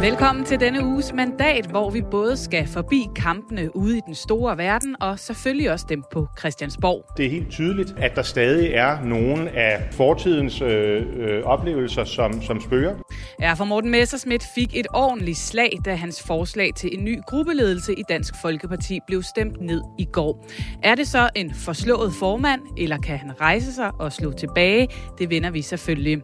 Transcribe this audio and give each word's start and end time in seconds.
Velkommen 0.00 0.44
til 0.44 0.60
denne 0.60 0.84
uges 0.84 1.12
mandat, 1.12 1.66
hvor 1.66 1.90
vi 1.90 2.02
både 2.10 2.36
skal 2.36 2.66
forbi 2.66 3.06
kampene 3.16 3.76
ude 3.76 3.98
i 3.98 4.00
den 4.06 4.14
store 4.14 4.58
verden, 4.58 4.96
og 5.00 5.18
selvfølgelig 5.18 5.70
også 5.72 5.86
dem 5.88 6.02
på 6.12 6.26
Christiansborg. 6.38 7.04
Det 7.16 7.26
er 7.26 7.30
helt 7.30 7.50
tydeligt, 7.50 7.94
at 7.96 8.16
der 8.16 8.22
stadig 8.22 8.70
er 8.72 9.04
nogle 9.04 9.50
af 9.50 9.88
fortidens 9.92 10.60
øh, 10.62 11.02
øh, 11.16 11.42
oplevelser, 11.42 12.04
som, 12.04 12.42
som 12.42 12.60
spøger. 12.60 12.94
Ja, 13.40 13.52
for 13.52 13.64
Morten 13.64 13.90
Messerschmidt 13.90 14.44
fik 14.54 14.76
et 14.76 14.86
ordentligt 14.94 15.38
slag, 15.38 15.78
da 15.84 15.94
hans 15.94 16.22
forslag 16.22 16.70
til 16.76 16.90
en 16.98 17.04
ny 17.04 17.18
gruppeledelse 17.26 17.94
i 17.94 18.02
Dansk 18.08 18.34
Folkeparti 18.42 18.98
blev 19.06 19.22
stemt 19.22 19.60
ned 19.60 19.82
i 19.98 20.04
går. 20.12 20.46
Er 20.82 20.94
det 20.94 21.08
så 21.08 21.30
en 21.34 21.54
forslået 21.54 22.12
formand, 22.18 22.60
eller 22.78 22.98
kan 22.98 23.18
han 23.18 23.40
rejse 23.40 23.72
sig 23.72 23.90
og 23.98 24.12
slå 24.12 24.32
tilbage? 24.32 24.88
Det 25.18 25.30
vender 25.30 25.50
vi 25.50 25.62
selvfølgelig. 25.62 26.18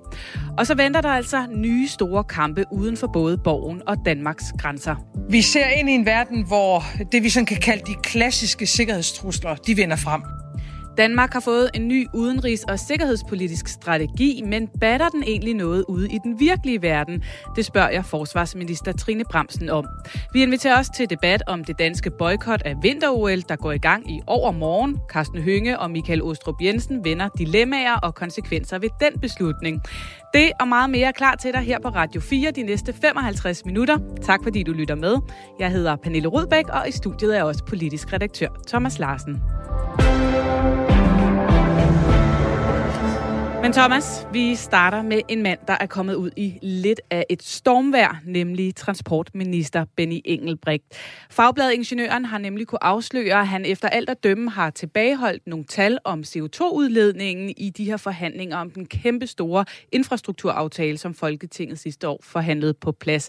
Og 0.59 0.67
så 0.67 0.75
venter 0.75 1.01
der 1.01 1.09
altså 1.09 1.47
nye 1.55 1.89
store 1.89 2.25
kampe 2.25 2.65
uden 2.73 2.97
for 2.97 3.07
både 3.13 3.39
borgen 3.39 3.83
og 3.87 3.97
Danmarks 4.07 4.45
grænser. 4.59 4.97
Vi 5.30 5.43
ser 5.43 5.67
ind 5.67 5.91
i 5.91 5.93
en 5.93 6.07
verden, 6.07 6.47
hvor 6.47 6.85
det 7.13 7.23
vi 7.23 7.29
sådan 7.29 7.47
kan 7.47 7.57
kalde 7.57 7.83
de 7.87 7.95
klassiske 8.03 8.67
sikkerhedstrusler, 8.67 9.55
de 9.55 9.75
vinder 9.75 9.97
frem. 9.97 10.23
Danmark 11.01 11.33
har 11.33 11.41
fået 11.41 11.71
en 11.75 11.89
ny 11.89 12.07
udenrigs- 12.15 12.65
og 12.69 12.79
sikkerhedspolitisk 12.79 13.69
strategi, 13.69 14.43
men 14.47 14.69
batter 14.81 15.09
den 15.09 15.23
egentlig 15.23 15.55
noget 15.55 15.85
ude 15.89 16.09
i 16.11 16.19
den 16.25 16.41
virkelige 16.41 16.83
verden? 16.83 17.23
Det 17.57 17.65
spørger 17.65 17.91
jeg 17.91 18.05
forsvarsminister 18.05 18.93
Trine 18.93 19.24
Bramsen 19.24 19.71
om. 19.71 19.87
Vi 20.33 20.43
inviterer 20.43 20.79
også 20.79 20.93
til 20.97 21.11
debat 21.11 21.43
om 21.47 21.65
det 21.65 21.79
danske 21.79 22.11
boykot 22.11 22.63
af 22.65 22.74
vinter-OL, 22.83 23.41
der 23.49 23.57
går 23.57 23.73
i 23.73 23.79
gang 23.79 24.11
i 24.11 24.21
overmorgen. 24.27 24.99
Carsten 25.13 25.43
Hønge 25.43 25.79
og 25.79 25.91
Michael 25.91 26.23
Ostrup 26.23 26.63
Jensen 26.63 27.05
vender 27.05 27.29
dilemmaer 27.39 27.96
og 27.96 28.15
konsekvenser 28.15 28.79
ved 28.79 28.89
den 29.01 29.21
beslutning. 29.21 29.83
Det 30.35 30.51
og 30.61 30.69
meget 30.69 30.91
mere 30.91 31.09
er 31.09 31.13
klar 31.13 31.35
til 31.35 31.52
dig 31.52 31.61
her 31.61 31.79
på 31.80 31.89
Radio 31.89 32.21
4 32.21 32.51
de 32.51 32.63
næste 32.63 32.93
55 32.93 33.65
minutter. 33.65 33.99
Tak 34.23 34.41
fordi 34.43 34.63
du 34.63 34.73
lytter 34.73 34.95
med. 34.95 35.17
Jeg 35.59 35.71
hedder 35.71 35.96
Pernille 35.96 36.29
Rudbæk, 36.29 36.69
og 36.69 36.89
i 36.89 36.93
studiet 36.93 37.39
er 37.39 37.43
også 37.43 37.65
politisk 37.65 38.13
redaktør 38.13 38.49
Thomas 38.69 38.99
Larsen. 38.99 39.43
Men 43.63 43.73
Thomas, 43.73 44.27
vi 44.33 44.55
starter 44.55 45.03
med 45.03 45.21
en 45.29 45.43
mand, 45.43 45.59
der 45.66 45.77
er 45.80 45.87
kommet 45.87 46.15
ud 46.15 46.30
i 46.37 46.59
lidt 46.63 47.01
af 47.11 47.27
et 47.30 47.43
stormvær, 47.43 48.21
nemlig 48.25 48.77
transportminister 48.77 49.85
Benny 49.97 50.21
Engelbrecht. 50.25 50.85
Fagbladet 51.30 51.73
Ingeniøren 51.73 52.25
har 52.25 52.39
nemlig 52.39 52.67
kunne 52.67 52.85
afsløre, 52.85 53.41
at 53.41 53.49
han 53.49 53.65
efter 53.65 53.89
alt 53.89 54.11
at 54.11 54.25
dømme 54.25 54.51
har 54.51 54.71
tilbageholdt 54.71 55.47
nogle 55.47 55.65
tal 55.65 55.99
om 56.05 56.21
CO2-udledningen 56.27 57.55
i 57.57 57.71
de 57.71 57.85
her 57.85 57.97
forhandlinger 57.97 58.57
om 58.57 58.71
den 58.71 58.87
kæmpe 58.87 59.27
store 59.27 59.65
infrastrukturaftale, 59.93 60.99
som 60.99 61.15
Folketinget 61.15 61.79
sidste 61.79 62.09
år 62.09 62.21
forhandlede 62.23 62.74
på 62.74 62.93
plads. 62.93 63.29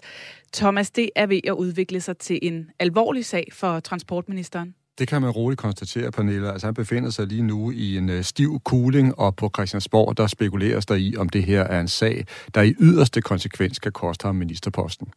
Thomas, 0.52 0.90
det 0.90 1.10
er 1.16 1.26
ved 1.26 1.40
at 1.44 1.52
udvikle 1.52 2.00
sig 2.00 2.18
til 2.18 2.38
en 2.42 2.70
alvorlig 2.78 3.24
sag 3.24 3.46
for 3.52 3.80
transportministeren. 3.80 4.74
Det 4.98 5.08
kan 5.08 5.22
man 5.22 5.30
roligt 5.30 5.60
konstatere, 5.60 6.10
Pernille. 6.10 6.52
Altså, 6.52 6.66
han 6.66 6.74
befinder 6.74 7.10
sig 7.10 7.26
lige 7.26 7.42
nu 7.42 7.70
i 7.70 7.96
en 7.96 8.08
øh, 8.10 8.24
stiv 8.24 8.60
cooling, 8.64 9.18
og 9.18 9.36
på 9.36 9.50
Christiansborg, 9.54 10.16
der 10.16 10.26
spekuleres 10.26 10.86
der 10.86 10.94
i, 10.94 11.16
om 11.16 11.28
det 11.28 11.44
her 11.44 11.62
er 11.62 11.80
en 11.80 11.88
sag, 11.88 12.26
der 12.54 12.62
i 12.62 12.74
yderste 12.80 13.20
konsekvens 13.20 13.78
kan 13.78 13.92
koste 13.92 14.26
ham 14.26 14.34
ministerposten. 14.34 15.08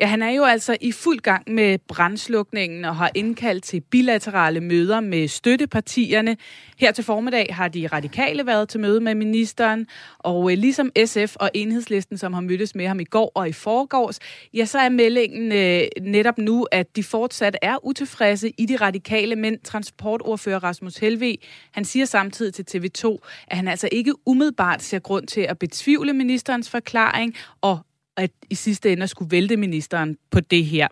Ja, 0.00 0.06
han 0.06 0.22
er 0.22 0.30
jo 0.30 0.44
altså 0.44 0.76
i 0.80 0.92
fuld 0.92 1.18
gang 1.18 1.52
med 1.52 1.78
brandslukningen 1.88 2.84
og 2.84 2.96
har 2.96 3.10
indkaldt 3.14 3.64
til 3.64 3.80
bilaterale 3.80 4.60
møder 4.60 5.00
med 5.00 5.28
støttepartierne. 5.28 6.36
Her 6.78 6.92
til 6.92 7.04
formiddag 7.04 7.46
har 7.50 7.68
de 7.68 7.86
radikale 7.86 8.46
været 8.46 8.68
til 8.68 8.80
møde 8.80 9.00
med 9.00 9.14
ministeren, 9.14 9.86
og 10.18 10.52
øh, 10.52 10.58
ligesom 10.58 10.90
SF 11.04 11.36
og 11.36 11.50
Enhedslisten, 11.54 12.18
som 12.18 12.32
har 12.32 12.40
mødtes 12.40 12.74
med 12.74 12.86
ham 12.86 13.00
i 13.00 13.04
går 13.04 13.32
og 13.34 13.48
i 13.48 13.52
forgårs, 13.52 14.18
ja, 14.54 14.64
så 14.64 14.78
er 14.78 14.88
meldingen 14.88 15.52
øh, 15.52 15.82
netop 16.02 16.38
nu, 16.38 16.66
at 16.72 16.96
de 16.96 17.02
fortsat 17.02 17.56
er 17.62 17.86
utilfredse 17.86 18.52
i 18.58 18.66
de 18.66 18.76
radikale, 18.76 19.15
men 19.36 19.60
transportordfører 19.60 20.64
Rasmus 20.64 20.96
Helve, 20.96 21.36
han 21.72 21.84
siger 21.84 22.04
samtidig 22.04 22.54
til 22.54 22.64
TV2, 22.76 23.18
at 23.48 23.56
han 23.56 23.68
altså 23.68 23.88
ikke 23.92 24.14
umiddelbart 24.26 24.82
ser 24.82 24.98
grund 24.98 25.26
til 25.26 25.40
at 25.40 25.58
betvivle 25.58 26.12
ministerens 26.12 26.70
forklaring, 26.70 27.34
og 27.60 27.78
at 28.16 28.30
i 28.50 28.54
sidste 28.54 28.92
ende 28.92 29.08
skulle 29.08 29.30
vælte 29.30 29.56
ministeren 29.56 30.16
på 30.30 30.40
det 30.40 30.64
her. 30.64 30.88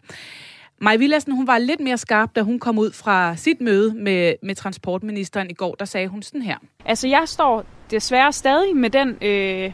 Maja 0.81 0.97
Villadsen, 0.97 1.33
hun 1.33 1.47
var 1.47 1.59
lidt 1.59 1.81
mere 1.81 1.99
skarp, 1.99 2.37
da 2.37 2.43
hun 2.43 2.59
kom 2.59 2.79
ud 2.79 2.93
fra 2.93 3.37
sit 3.37 3.61
møde 3.61 3.95
med, 3.95 4.35
med 4.43 4.55
transportministeren 4.55 5.51
i 5.51 5.53
går. 5.53 5.75
Der 5.75 5.85
sagde 5.85 6.09
hun 6.09 6.23
sådan 6.23 6.43
her. 6.43 6.57
Altså, 6.85 7.09
jeg 7.09 7.23
står 7.27 7.67
desværre 7.91 8.33
stadig 8.33 8.77
med 8.77 8.91
den 8.91 9.17
øh, 9.23 9.73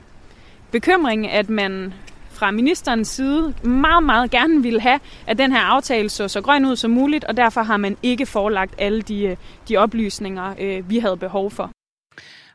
bekymring, 0.70 1.28
at 1.28 1.48
man 1.48 1.94
fra 2.40 2.50
ministerens 2.50 3.08
side 3.08 3.54
meget, 3.62 4.02
meget 4.02 4.30
gerne 4.30 4.62
ville 4.62 4.80
have, 4.80 5.00
at 5.26 5.38
den 5.38 5.52
her 5.52 5.60
aftale 5.60 6.08
så 6.08 6.28
så 6.28 6.40
grøn 6.40 6.64
ud 6.64 6.76
som 6.76 6.90
muligt, 6.90 7.24
og 7.24 7.36
derfor 7.36 7.62
har 7.62 7.76
man 7.76 7.96
ikke 8.02 8.26
forelagt 8.26 8.74
alle 8.78 9.02
de, 9.02 9.24
øh, 9.24 9.36
de 9.68 9.76
oplysninger, 9.76 10.54
øh, 10.58 10.90
vi 10.90 10.98
havde 10.98 11.16
behov 11.16 11.50
for. 11.50 11.70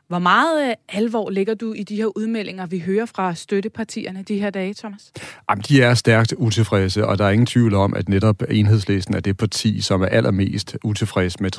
Hvor 0.08 0.18
meget 0.18 0.68
øh, 0.68 0.74
alvor 0.88 1.30
ligger 1.30 1.54
du 1.54 1.72
i 1.72 1.82
de 1.82 1.96
her 1.96 2.06
udmeldinger, 2.16 2.66
vi 2.66 2.78
hører 2.78 3.06
fra 3.06 3.34
støttepartierne 3.34 4.22
de 4.22 4.38
her 4.38 4.50
dage, 4.50 4.74
Thomas? 4.74 5.12
Jamen, 5.50 5.64
de 5.68 5.82
er 5.82 5.94
stærkt 5.94 6.34
utilfredse, 6.36 7.06
og 7.06 7.18
der 7.18 7.24
er 7.24 7.30
ingen 7.30 7.46
tvivl 7.46 7.74
om, 7.74 7.94
at 7.94 8.08
netop 8.08 8.42
enhedslisten 8.50 9.14
er 9.14 9.20
det 9.20 9.36
parti, 9.36 9.80
som 9.80 10.02
er 10.02 10.06
allermest 10.06 10.76
utilfreds 10.84 11.40
med 11.40 11.50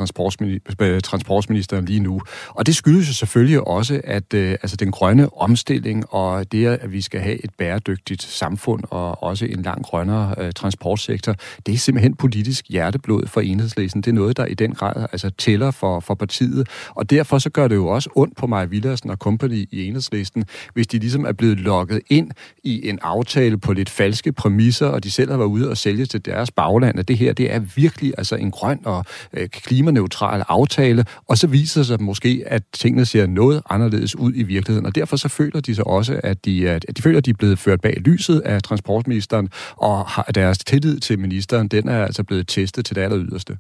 transportministeren 1.02 1.86
lige 1.86 2.00
nu. 2.00 2.22
Og 2.50 2.66
det 2.66 2.76
skyldes 2.76 3.10
jo 3.10 3.14
selvfølgelig 3.14 3.68
også, 3.68 4.02
at 4.04 4.34
øh, 4.34 4.52
altså, 4.52 4.76
den 4.76 4.92
grønne 4.92 5.38
omstilling 5.38 6.14
og 6.14 6.52
det, 6.52 6.66
at 6.66 6.92
vi 6.92 7.02
skal 7.02 7.20
have 7.20 7.44
et 7.44 7.52
bæredygtigt 7.58 8.22
samfund 8.22 8.84
og 8.90 9.24
også 9.24 9.46
en 9.46 9.62
langt 9.62 9.86
grønnere 9.86 10.36
øh, 10.38 10.52
transportsektor, 10.52 11.36
det 11.66 11.74
er 11.74 11.78
simpelthen 11.78 12.16
politisk 12.16 12.66
hjerteblod 12.70 13.28
for 13.28 13.42
enhedslisten. 13.42 14.02
Det 14.02 14.12
er 14.12 14.16
noget, 14.16 14.38
der 14.38 14.46
i 14.46 14.54
den 14.54 14.74
grad 14.74 15.08
altså, 15.12 15.30
tæller 15.30 15.72
for, 15.72 16.00
for 16.00 16.14
partiet, 16.14 16.68
og 16.90 17.10
derfor 17.10 17.40
så 17.40 17.50
gør 17.50 17.68
det 17.68 17.76
jo 17.76 17.88
også 17.88 18.10
ondt 18.16 18.37
på 18.38 18.48
Maja 18.48 18.66
Villersen 18.66 19.10
og 19.10 19.18
company 19.18 19.68
i 19.72 19.86
enhedslisten, 19.88 20.44
hvis 20.74 20.88
de 20.88 21.00
ligesom 21.00 21.26
er 21.26 21.32
blevet 21.32 21.60
lukket 21.60 22.02
ind 22.10 22.32
i 22.64 22.90
en 22.90 23.00
aftale 23.02 23.58
på 23.58 23.74
lidt 23.74 23.90
falske 23.90 24.32
præmisser, 24.32 24.88
og 24.88 25.04
de 25.04 25.12
selv 25.12 25.32
har 25.32 25.38
været 25.38 25.48
ude 25.48 25.70
og 25.70 25.78
sælge 25.78 26.06
til 26.06 26.26
deres 26.26 26.52
bagland, 26.52 27.00
at 27.00 27.08
det 27.08 27.18
her, 27.18 27.34
det 27.34 27.54
er 27.54 27.60
virkelig 27.60 28.14
altså 28.18 28.36
en 28.36 28.52
grøn 28.52 28.80
og 28.86 29.06
øh, 29.34 29.50
klimaneutral 29.50 30.44
aftale, 30.48 31.06
og 31.28 31.38
så 31.38 31.48
viser 31.48 31.84
sig 31.84 32.04
måske, 32.04 32.44
at 32.46 32.64
tingene 32.74 33.06
ser 33.06 33.28
noget 33.28 33.62
anderledes 33.70 34.16
ud 34.16 34.34
i 34.36 34.44
virkeligheden, 34.44 34.86
og 34.86 34.96
derfor 34.96 35.18
så 35.18 35.28
føler 35.28 35.60
de 35.60 35.76
så 35.76 35.84
også, 35.84 36.20
at 36.24 36.46
de, 36.46 36.70
at 36.70 36.86
de 36.98 37.02
føler, 37.02 37.18
at 37.18 37.26
de 37.26 37.30
er 37.30 37.36
blevet 37.40 37.60
ført 37.60 37.82
bag 37.82 37.98
lyset 37.98 38.40
af 38.40 38.64
transportministeren, 38.64 39.50
og 39.76 40.06
har 40.06 40.24
deres 40.24 40.58
tillid 40.58 41.00
til 41.00 41.20
ministeren, 41.20 41.68
den 41.68 41.88
er 41.88 42.06
altså 42.06 42.24
blevet 42.24 42.48
testet 42.48 42.86
til 42.86 42.96
det 42.96 43.02
aller 43.02 43.20
yderste. 43.20 43.58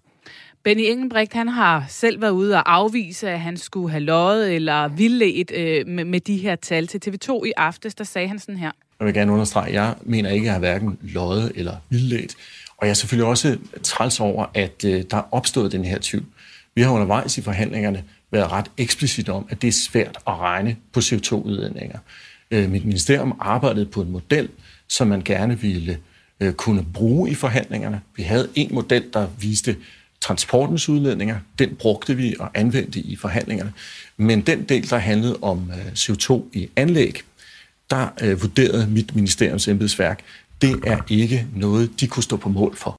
Benny 0.67 0.81
Engelbrecht, 0.81 1.33
han 1.33 1.47
har 1.47 1.85
selv 1.89 2.21
været 2.21 2.31
ude 2.31 2.55
og 2.55 2.73
afvise, 2.73 3.29
at 3.29 3.39
han 3.39 3.57
skulle 3.57 3.91
have 3.91 4.03
løjet 4.03 4.55
eller 4.55 4.87
vildledt 4.87 5.51
øh, 5.55 5.87
med, 5.87 6.05
med 6.05 6.19
de 6.19 6.37
her 6.37 6.55
tal. 6.55 6.87
Til 6.87 7.01
TV2 7.07 7.43
i 7.45 7.51
aftes, 7.57 7.95
der 7.95 8.03
sagde 8.03 8.27
han 8.27 8.39
sådan 8.39 8.57
her. 8.57 8.71
Jeg 8.99 9.05
vil 9.05 9.13
gerne 9.13 9.31
understrege, 9.31 9.67
at 9.67 9.73
jeg 9.73 9.95
mener 10.01 10.29
ikke, 10.29 10.43
at 10.43 10.45
jeg 10.45 10.53
har 10.53 10.59
hverken 10.59 10.97
løjet 11.01 11.51
eller 11.55 11.75
vildledt. 11.89 12.35
Og 12.77 12.87
jeg 12.87 12.89
er 12.89 12.93
selvfølgelig 12.93 13.29
også 13.29 13.57
træls 13.83 14.19
over, 14.19 14.45
at 14.53 14.85
øh, 14.85 15.03
der 15.11 15.17
er 15.17 15.23
opstået 15.31 15.71
den 15.71 15.85
her 15.85 15.97
tvivl. 16.01 16.25
Vi 16.75 16.81
har 16.81 16.91
undervejs 16.91 17.37
i 17.37 17.41
forhandlingerne 17.41 18.03
været 18.31 18.51
ret 18.51 18.71
eksplicit 18.77 19.29
om, 19.29 19.45
at 19.49 19.61
det 19.61 19.67
er 19.67 19.71
svært 19.71 20.17
at 20.27 20.39
regne 20.39 20.75
på 20.93 20.99
CO2-udledninger. 20.99 21.99
Øh, 22.51 22.71
mit 22.71 22.85
ministerium 22.85 23.37
arbejdede 23.39 23.85
på 23.85 24.01
en 24.01 24.11
model, 24.11 24.49
som 24.87 25.07
man 25.07 25.21
gerne 25.21 25.59
ville 25.59 25.97
øh, 26.39 26.53
kunne 26.53 26.85
bruge 26.93 27.29
i 27.29 27.33
forhandlingerne. 27.35 28.01
Vi 28.15 28.23
havde 28.23 28.49
en 28.55 28.69
model, 28.75 29.03
der 29.13 29.27
viste 29.39 29.75
transportens 30.27 30.89
udledninger, 30.89 31.39
den 31.59 31.75
brugte 31.75 32.15
vi 32.15 32.35
og 32.39 32.49
anvendte 32.53 32.99
i 32.99 33.15
forhandlingerne. 33.15 33.73
Men 34.17 34.41
den 34.41 34.63
del, 34.63 34.89
der 34.89 34.97
handlede 34.97 35.37
om 35.41 35.71
øh, 35.71 35.91
CO2 35.93 36.43
i 36.53 36.69
anlæg, 36.75 37.21
der 37.89 38.07
øh, 38.21 38.41
vurderede 38.41 38.87
mit 38.87 39.15
ministeriums 39.15 39.67
embedsværk, 39.67 40.23
det 40.61 40.79
er 40.85 40.97
ikke 41.09 41.47
noget, 41.55 41.99
de 41.99 42.07
kunne 42.07 42.23
stå 42.23 42.37
på 42.37 42.49
mål 42.49 42.75
for. 42.75 42.96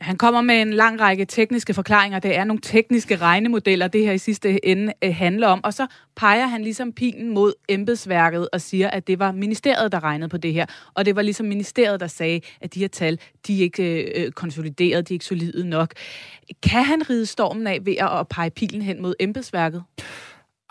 Han 0.00 0.16
kommer 0.16 0.40
med 0.40 0.62
en 0.62 0.72
lang 0.72 1.00
række 1.00 1.24
tekniske 1.24 1.74
forklaringer. 1.74 2.18
Det 2.18 2.36
er 2.36 2.44
nogle 2.44 2.60
tekniske 2.60 3.16
regnemodeller, 3.16 3.88
det 3.88 4.04
her 4.04 4.12
i 4.12 4.18
sidste 4.18 4.66
ende 4.66 4.92
øh, 5.04 5.14
handler 5.14 5.48
om. 5.48 5.60
Og 5.64 5.74
så 5.74 5.86
peger 6.16 6.46
han 6.46 6.62
ligesom 6.62 6.92
pilen 6.92 7.34
mod 7.34 7.52
embedsværket 7.68 8.48
og 8.52 8.60
siger, 8.60 8.90
at 8.90 9.06
det 9.06 9.18
var 9.18 9.32
ministeriet, 9.32 9.92
der 9.92 10.04
regnede 10.04 10.28
på 10.28 10.36
det 10.36 10.52
her. 10.52 10.66
Og 10.94 11.06
det 11.06 11.16
var 11.16 11.22
ligesom 11.22 11.46
ministeriet, 11.46 12.00
der 12.00 12.06
sagde, 12.06 12.40
at 12.60 12.74
de 12.74 12.80
her 12.80 12.88
tal, 12.88 13.20
de 13.46 13.58
er 13.58 13.62
ikke 13.62 14.02
øh, 14.02 14.24
øh, 14.24 14.32
konsolideret, 14.32 15.08
de 15.08 15.12
er 15.12 15.16
ikke 15.16 15.24
solide 15.24 15.68
nok. 15.68 15.94
Kan 16.62 16.84
han 16.84 17.10
ride 17.10 17.26
stormen 17.26 17.66
af 17.66 17.78
ved 17.86 17.96
at 17.96 18.28
pege 18.28 18.50
pilen 18.50 18.82
hen 18.82 19.02
mod 19.02 19.14
embedsværket? 19.20 19.82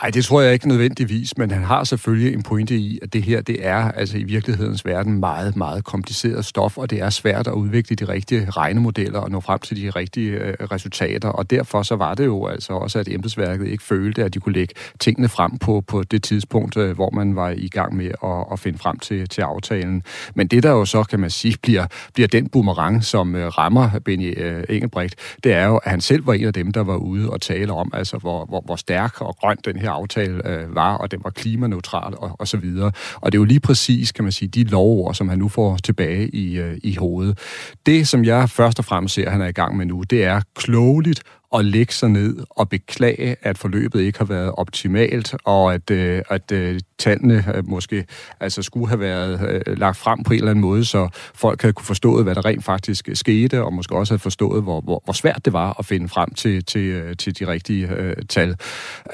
Nej, 0.01 0.09
det 0.09 0.25
tror 0.25 0.41
jeg 0.41 0.53
ikke 0.53 0.67
nødvendigvis, 0.67 1.37
men 1.37 1.51
han 1.51 1.63
har 1.63 1.83
selvfølgelig 1.83 2.33
en 2.33 2.43
pointe 2.43 2.75
i, 2.75 2.99
at 3.01 3.13
det 3.13 3.23
her, 3.23 3.41
det 3.41 3.65
er 3.67 3.91
altså 3.91 4.17
i 4.17 4.23
virkelighedens 4.23 4.85
verden 4.85 5.19
meget, 5.19 5.55
meget 5.55 5.83
kompliceret 5.83 6.45
stof, 6.45 6.77
og 6.77 6.89
det 6.89 7.01
er 7.01 7.09
svært 7.09 7.47
at 7.47 7.53
udvikle 7.53 7.95
de 7.95 8.05
rigtige 8.05 8.49
regnemodeller 8.49 9.19
og 9.19 9.31
nå 9.31 9.39
frem 9.39 9.59
til 9.59 9.83
de 9.83 9.89
rigtige 9.89 10.31
øh, 10.31 10.53
resultater, 10.71 11.29
og 11.29 11.49
derfor 11.49 11.83
så 11.83 11.95
var 11.95 12.13
det 12.13 12.25
jo 12.25 12.47
altså 12.47 12.73
også, 12.73 12.99
at 12.99 13.07
embedsværket 13.07 13.67
ikke 13.67 13.83
følte, 13.83 14.23
at 14.23 14.33
de 14.33 14.39
kunne 14.39 14.53
lægge 14.53 14.73
tingene 14.99 15.29
frem 15.29 15.57
på, 15.57 15.83
på 15.87 16.03
det 16.03 16.23
tidspunkt, 16.23 16.77
øh, 16.77 16.95
hvor 16.95 17.09
man 17.09 17.35
var 17.35 17.49
i 17.57 17.67
gang 17.67 17.95
med 17.95 18.11
at, 18.23 18.45
at 18.51 18.59
finde 18.59 18.79
frem 18.79 18.99
til, 18.99 19.29
til 19.29 19.41
aftalen. 19.41 20.03
Men 20.35 20.47
det, 20.47 20.63
der 20.63 20.71
jo 20.71 20.85
så, 20.85 21.03
kan 21.03 21.19
man 21.19 21.29
sige, 21.29 21.57
bliver, 21.61 21.85
bliver 22.13 22.27
den 22.27 22.49
boomerang, 22.49 23.03
som 23.03 23.35
øh, 23.35 23.47
rammer 23.47 23.99
Benny 24.05 24.43
øh, 24.43 24.63
Engelbrecht, 24.69 25.15
det 25.43 25.53
er 25.53 25.65
jo, 25.65 25.77
at 25.77 25.91
han 25.91 26.01
selv 26.01 26.27
var 26.27 26.33
en 26.33 26.45
af 26.45 26.53
dem, 26.53 26.71
der 26.71 26.83
var 26.83 26.95
ude 26.95 27.29
og 27.29 27.41
tale 27.41 27.73
om, 27.73 27.91
altså 27.93 28.17
hvor, 28.17 28.45
hvor, 28.45 28.61
hvor 28.65 28.75
stærk 28.75 29.21
og 29.21 29.35
grøn 29.35 29.57
den 29.65 29.75
her 29.75 29.86
aftale 29.89 30.49
øh, 30.49 30.75
var, 30.75 30.97
og 30.97 31.11
den 31.11 31.19
var 31.23 31.29
klimaneutral 31.29 32.13
og, 32.17 32.35
og 32.39 32.47
så 32.47 32.57
videre. 32.57 32.91
Og 33.15 33.31
det 33.31 33.37
er 33.37 33.39
jo 33.39 33.45
lige 33.45 33.59
præcis, 33.59 34.11
kan 34.11 34.23
man 34.23 34.31
sige, 34.31 34.49
de 34.49 34.63
lovord, 34.63 35.13
som 35.13 35.29
han 35.29 35.39
nu 35.39 35.47
får 35.49 35.77
tilbage 35.77 36.29
i, 36.29 36.57
øh, 36.57 36.77
i 36.83 36.95
hovedet. 36.95 37.39
Det, 37.85 38.07
som 38.07 38.25
jeg 38.25 38.49
først 38.49 38.79
og 38.79 38.85
fremmest 38.85 39.15
ser, 39.15 39.29
han 39.29 39.41
er 39.41 39.47
i 39.47 39.51
gang 39.51 39.77
med 39.77 39.85
nu, 39.85 40.03
det 40.09 40.23
er 40.23 40.41
klogeligt 40.55 41.23
at 41.55 41.65
lægge 41.65 41.93
sig 41.93 42.09
ned 42.09 42.37
og 42.49 42.69
beklage, 42.69 43.35
at 43.41 43.57
forløbet 43.57 44.01
ikke 44.01 44.17
har 44.17 44.25
været 44.25 44.51
optimalt, 44.51 45.35
og 45.45 45.73
at, 45.73 45.91
øh, 45.91 46.21
at 46.29 46.51
øh, 46.51 46.79
tallene 46.97 47.45
øh, 47.55 47.67
måske 47.67 48.05
altså 48.39 48.61
skulle 48.61 48.87
have 48.87 48.99
været 48.99 49.61
øh, 49.67 49.77
lagt 49.77 49.97
frem 49.97 50.23
på 50.23 50.33
en 50.33 50.39
eller 50.39 50.51
anden 50.51 50.61
måde, 50.61 50.85
så 50.85 51.09
folk 51.35 51.61
havde 51.61 51.73
kunne 51.73 51.85
forstå, 51.85 52.23
hvad 52.23 52.35
der 52.35 52.45
rent 52.45 52.65
faktisk 52.65 53.09
skete, 53.13 53.63
og 53.63 53.73
måske 53.73 53.95
også 53.95 54.13
havde 54.13 54.21
forstået, 54.21 54.63
hvor, 54.63 54.81
hvor, 54.81 55.01
hvor 55.03 55.13
svært 55.13 55.45
det 55.45 55.53
var 55.53 55.75
at 55.79 55.85
finde 55.85 56.09
frem 56.09 56.33
til, 56.33 56.65
til, 56.65 56.81
øh, 56.81 57.15
til 57.15 57.39
de 57.39 57.47
rigtige 57.47 57.87
øh, 57.87 58.15
tal. 58.29 58.55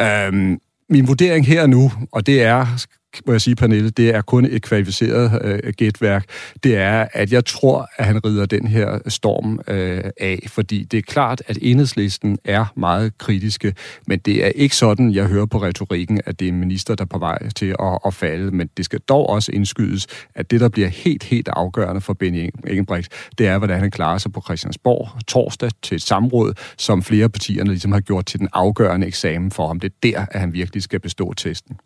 Øhm, 0.02 0.60
min 0.90 1.08
vurdering 1.08 1.48
her 1.48 1.68
nu, 1.68 1.92
og 2.12 2.26
det 2.26 2.44
er, 2.44 2.86
må 3.26 3.34
jeg 3.34 3.42
sige, 3.42 3.56
Pernille, 3.56 3.90
det 3.90 4.16
er 4.16 4.22
kun 4.22 4.46
et 4.46 4.62
kvalificeret 4.62 5.42
øh, 5.44 5.74
gætværk, 5.78 6.26
det 6.64 6.78
er, 6.78 7.08
at 7.14 7.32
jeg 7.32 7.46
tror, 7.46 7.90
at 7.98 8.06
han 8.06 8.26
rider 8.26 8.46
den 8.46 8.68
her 8.68 9.00
storm 9.08 9.60
øh, 9.68 10.04
af, 10.20 10.40
fordi 10.48 10.84
det 10.84 10.98
er 10.98 11.02
klart, 11.02 11.42
at 11.48 11.58
enhedslisten 11.62 12.38
er 12.46 12.66
meget 12.76 13.18
kritiske, 13.18 13.74
men 14.08 14.20
det 14.20 14.46
er 14.46 14.50
ikke 14.50 14.76
sådan, 14.76 15.14
jeg 15.14 15.26
hører 15.26 15.46
på 15.46 15.64
retorikken, 15.64 16.22
at 16.26 16.40
det 16.40 16.46
er 16.46 16.50
en 16.50 16.60
minister, 16.60 16.96
der 16.96 17.04
er 17.04 17.08
på 17.08 17.20
vej 17.20 17.50
til 17.50 17.76
at, 17.80 18.00
at 18.06 18.14
falde, 18.14 18.52
men 18.52 18.70
det 18.78 18.86
skal 18.86 19.00
dog 19.00 19.30
også 19.30 19.52
indskydes, 19.52 20.08
at 20.36 20.52
det, 20.52 20.60
der 20.60 20.70
bliver 20.70 20.88
helt, 20.88 21.24
helt 21.24 21.50
afgørende 21.54 22.02
for 22.02 22.14
Benny 22.14 22.50
Engelbrecht, 22.68 23.14
det 23.38 23.48
er, 23.48 23.58
hvordan 23.58 23.80
han 23.80 23.92
klarer 23.92 24.18
sig 24.18 24.34
på 24.34 24.42
Christiansborg 24.42 25.10
torsdag 25.28 25.70
til 25.82 25.96
et 25.96 26.02
samråd, 26.02 26.54
som 26.78 27.04
flere 27.04 27.30
partierne 27.30 27.70
ligesom 27.70 27.92
har 27.92 28.00
gjort 28.00 28.26
til 28.26 28.40
den 28.40 28.50
afgørende 28.54 29.08
eksamen 29.08 29.52
for 29.52 29.68
ham. 29.68 29.80
Det 29.80 29.92
er 29.92 29.96
der, 30.04 30.26
at 30.32 30.40
han 30.40 30.54
virkelig 30.54 30.84
skal 30.84 31.00
bestå 31.00 31.34
testen. 31.34 31.78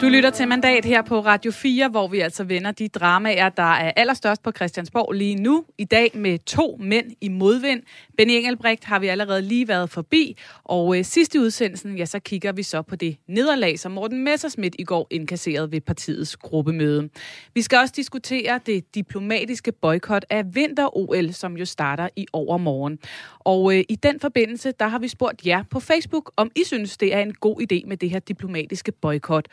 Du 0.00 0.08
lytter 0.08 0.30
til 0.30 0.48
Mandat 0.48 0.84
her 0.84 1.02
på 1.02 1.20
Radio 1.20 1.50
4, 1.50 1.88
hvor 1.88 2.08
vi 2.08 2.20
altså 2.20 2.44
vender 2.44 2.70
de 2.70 2.88
dramaer, 2.88 3.48
der 3.48 3.62
er 3.62 3.92
allerstørst 3.96 4.42
på 4.42 4.52
Christiansborg 4.52 5.12
lige 5.12 5.34
nu. 5.34 5.64
I 5.78 5.84
dag 5.84 6.10
med 6.14 6.38
to 6.38 6.78
mænd 6.80 7.12
i 7.20 7.28
modvind. 7.28 7.82
Benny 8.16 8.32
Engelbrecht 8.32 8.84
har 8.84 8.98
vi 8.98 9.06
allerede 9.06 9.42
lige 9.42 9.68
været 9.68 9.90
forbi, 9.90 10.36
og 10.64 10.98
øh, 10.98 11.04
sidst 11.04 11.34
i 11.34 11.38
udsendelsen, 11.38 11.96
ja, 11.96 12.04
så 12.04 12.18
kigger 12.18 12.52
vi 12.52 12.62
så 12.62 12.82
på 12.82 12.96
det 12.96 13.16
nederlag, 13.28 13.78
som 13.78 13.92
Morten 13.92 14.24
Messersmith 14.24 14.74
i 14.78 14.84
går 14.84 15.06
indkasserede 15.10 15.72
ved 15.72 15.80
partiets 15.80 16.36
gruppemøde. 16.36 17.08
Vi 17.54 17.62
skal 17.62 17.78
også 17.78 17.94
diskutere 17.96 18.60
det 18.66 18.94
diplomatiske 18.94 19.72
boykot 19.72 20.24
af 20.30 20.54
vinter-OL, 20.54 21.32
som 21.32 21.56
jo 21.56 21.64
starter 21.64 22.08
i 22.16 22.26
overmorgen. 22.32 22.98
Og 23.38 23.76
øh, 23.76 23.84
i 23.88 23.96
den 23.96 24.20
forbindelse, 24.20 24.72
der 24.80 24.88
har 24.88 24.98
vi 24.98 25.08
spurgt 25.08 25.46
jer 25.46 25.62
på 25.70 25.80
Facebook, 25.80 26.32
om 26.36 26.50
I 26.56 26.64
synes, 26.64 26.96
det 26.96 27.14
er 27.14 27.20
en 27.20 27.34
god 27.34 27.60
idé 27.60 27.88
med 27.88 27.96
det 27.96 28.10
her 28.10 28.18
diplomatiske 28.18 28.92
boykot. 28.92 29.48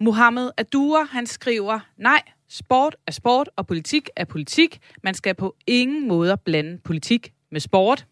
Mohammed 0.00 0.50
Adura, 0.56 1.04
han 1.04 1.26
skriver, 1.26 1.80
nej, 1.96 2.22
sport 2.48 2.96
er 3.06 3.12
sport, 3.12 3.50
og 3.56 3.66
politik 3.66 4.08
er 4.16 4.24
politik. 4.24 4.78
Man 5.02 5.14
skal 5.14 5.34
på 5.34 5.56
ingen 5.66 6.08
måde 6.08 6.36
blande 6.44 6.78
politik 6.84 7.32
med 7.50 7.60
sport. 7.60 8.06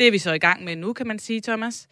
Det 0.00 0.06
er 0.06 0.10
vi 0.10 0.18
så 0.18 0.32
i 0.32 0.38
gang 0.38 0.64
med 0.64 0.76
nu, 0.76 0.92
kan 0.92 1.06
man 1.06 1.18
sige, 1.18 1.40
Thomas. 1.40 1.88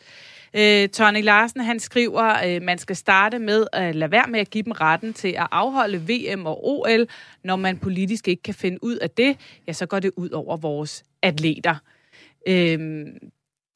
Øh, 0.54 0.88
Tony 0.88 1.24
Larsen, 1.24 1.60
han 1.60 1.80
skriver, 1.80 2.46
øh, 2.46 2.62
man 2.62 2.78
skal 2.78 2.96
starte 2.96 3.38
med 3.38 3.66
at 3.72 3.94
lade 3.94 4.10
være 4.10 4.26
med 4.28 4.40
at 4.40 4.50
give 4.50 4.64
dem 4.64 4.72
retten 4.72 5.14
til 5.14 5.28
at 5.28 5.46
afholde 5.50 5.98
VM 5.98 6.46
og 6.46 6.68
OL. 6.68 7.06
Når 7.44 7.56
man 7.56 7.78
politisk 7.78 8.28
ikke 8.28 8.42
kan 8.42 8.54
finde 8.54 8.84
ud 8.84 8.96
af 8.96 9.10
det, 9.10 9.36
ja, 9.66 9.72
så 9.72 9.86
går 9.86 10.00
det 10.00 10.10
ud 10.16 10.30
over 10.30 10.56
vores 10.56 11.04
atleter. 11.22 11.74
Øh, 12.48 13.06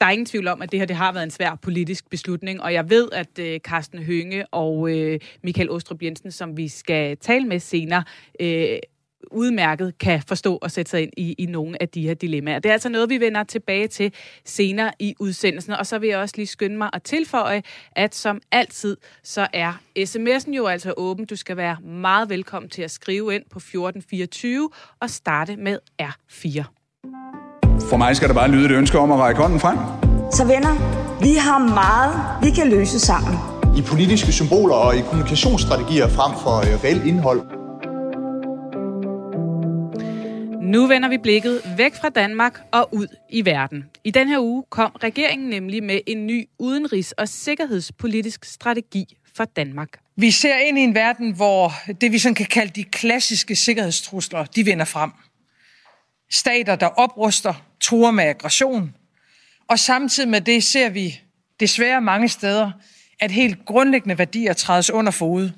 der 0.00 0.06
er 0.06 0.10
ingen 0.10 0.26
tvivl 0.26 0.48
om, 0.48 0.62
at 0.62 0.72
det 0.72 0.78
her 0.80 0.86
det 0.86 0.96
har 0.96 1.12
været 1.12 1.24
en 1.24 1.30
svær 1.30 1.54
politisk 1.62 2.10
beslutning, 2.10 2.62
og 2.62 2.72
jeg 2.72 2.90
ved, 2.90 3.08
at 3.12 3.38
øh, 3.38 3.60
Carsten 3.60 4.02
Hønge 4.02 4.46
og 4.46 4.90
øh, 4.90 5.20
Michael 5.42 5.70
Ostrup 5.70 6.02
Jensen, 6.02 6.30
som 6.30 6.56
vi 6.56 6.68
skal 6.68 7.16
tale 7.16 7.44
med 7.44 7.60
senere, 7.60 8.04
øh, 8.40 8.78
udmærket 9.30 9.98
kan 9.98 10.22
forstå 10.28 10.56
og 10.56 10.70
sætte 10.70 10.90
sig 10.90 11.02
ind 11.02 11.12
i, 11.16 11.34
i 11.38 11.46
nogle 11.46 11.82
af 11.82 11.88
de 11.88 12.02
her 12.02 12.14
dilemmaer. 12.14 12.58
Det 12.58 12.68
er 12.68 12.72
altså 12.72 12.88
noget, 12.88 13.10
vi 13.10 13.20
vender 13.20 13.44
tilbage 13.44 13.88
til 13.88 14.12
senere 14.44 14.92
i 14.98 15.14
udsendelsen. 15.18 15.72
Og 15.72 15.86
så 15.86 15.98
vil 15.98 16.08
jeg 16.08 16.18
også 16.18 16.34
lige 16.36 16.46
skynde 16.46 16.76
mig 16.76 16.90
at 16.92 17.02
tilføje, 17.02 17.62
at 17.92 18.14
som 18.14 18.40
altid, 18.52 18.96
så 19.22 19.46
er 19.52 19.72
sms'en 19.98 20.52
jo 20.52 20.66
altså 20.66 20.94
åben. 20.96 21.26
Du 21.26 21.36
skal 21.36 21.56
være 21.56 21.80
meget 21.80 22.28
velkommen 22.28 22.70
til 22.70 22.82
at 22.82 22.90
skrive 22.90 23.34
ind 23.34 23.42
på 23.50 23.58
1424 23.58 24.70
og 25.00 25.10
starte 25.10 25.56
med 25.56 25.78
R4. 26.02 26.64
For 27.80 27.96
mig 27.96 28.16
skal 28.16 28.28
der 28.28 28.34
bare 28.34 28.50
lyde 28.50 28.64
et 28.64 28.70
ønske 28.70 28.98
om 28.98 29.12
at 29.12 29.18
række 29.18 29.40
hånden 29.40 29.60
frem. 29.60 29.78
Så 30.32 30.44
venner, 30.44 30.74
vi 31.20 31.34
har 31.34 31.58
meget, 31.58 32.14
vi 32.42 32.50
kan 32.50 32.70
løse 32.70 33.00
sammen. 33.00 33.34
I 33.76 33.82
politiske 33.82 34.32
symboler 34.32 34.74
og 34.74 34.96
i 34.96 35.00
kommunikationsstrategier 35.00 36.08
frem 36.08 36.32
for 36.42 36.56
øh, 36.58 36.84
reelt 36.84 37.06
indhold. 37.06 37.40
Nu 40.62 40.86
vender 40.86 41.08
vi 41.08 41.18
blikket 41.18 41.60
væk 41.76 41.94
fra 41.94 42.08
Danmark 42.08 42.60
og 42.72 42.88
ud 42.94 43.06
i 43.30 43.44
verden. 43.44 43.84
I 44.04 44.10
den 44.10 44.28
her 44.28 44.38
uge 44.40 44.64
kom 44.70 44.90
regeringen 45.02 45.48
nemlig 45.48 45.82
med 45.82 46.00
en 46.06 46.26
ny 46.26 46.48
udenrigs- 46.58 47.12
og 47.18 47.28
sikkerhedspolitisk 47.28 48.44
strategi 48.44 49.16
for 49.36 49.44
Danmark. 49.44 49.88
Vi 50.16 50.30
ser 50.30 50.56
ind 50.56 50.78
i 50.78 50.80
en 50.80 50.94
verden, 50.94 51.34
hvor 51.34 51.72
det 52.00 52.12
vi 52.12 52.18
sådan 52.18 52.34
kan 52.34 52.46
kalde 52.46 52.72
de 52.76 52.84
klassiske 52.84 53.56
sikkerhedstrusler, 53.56 54.44
de 54.44 54.64
vinder 54.64 54.84
frem. 54.84 55.10
Stater, 56.30 56.76
der 56.76 56.86
opruster, 56.86 57.54
truer 57.80 58.10
med 58.10 58.24
aggression. 58.24 58.94
Og 59.68 59.78
samtidig 59.78 60.28
med 60.28 60.40
det 60.40 60.64
ser 60.64 60.90
vi 60.90 61.20
desværre 61.60 62.00
mange 62.00 62.28
steder, 62.28 62.70
at 63.20 63.30
helt 63.30 63.64
grundlæggende 63.64 64.18
værdier 64.18 64.52
trædes 64.52 64.90
under 64.90 65.12
fod. 65.12 65.50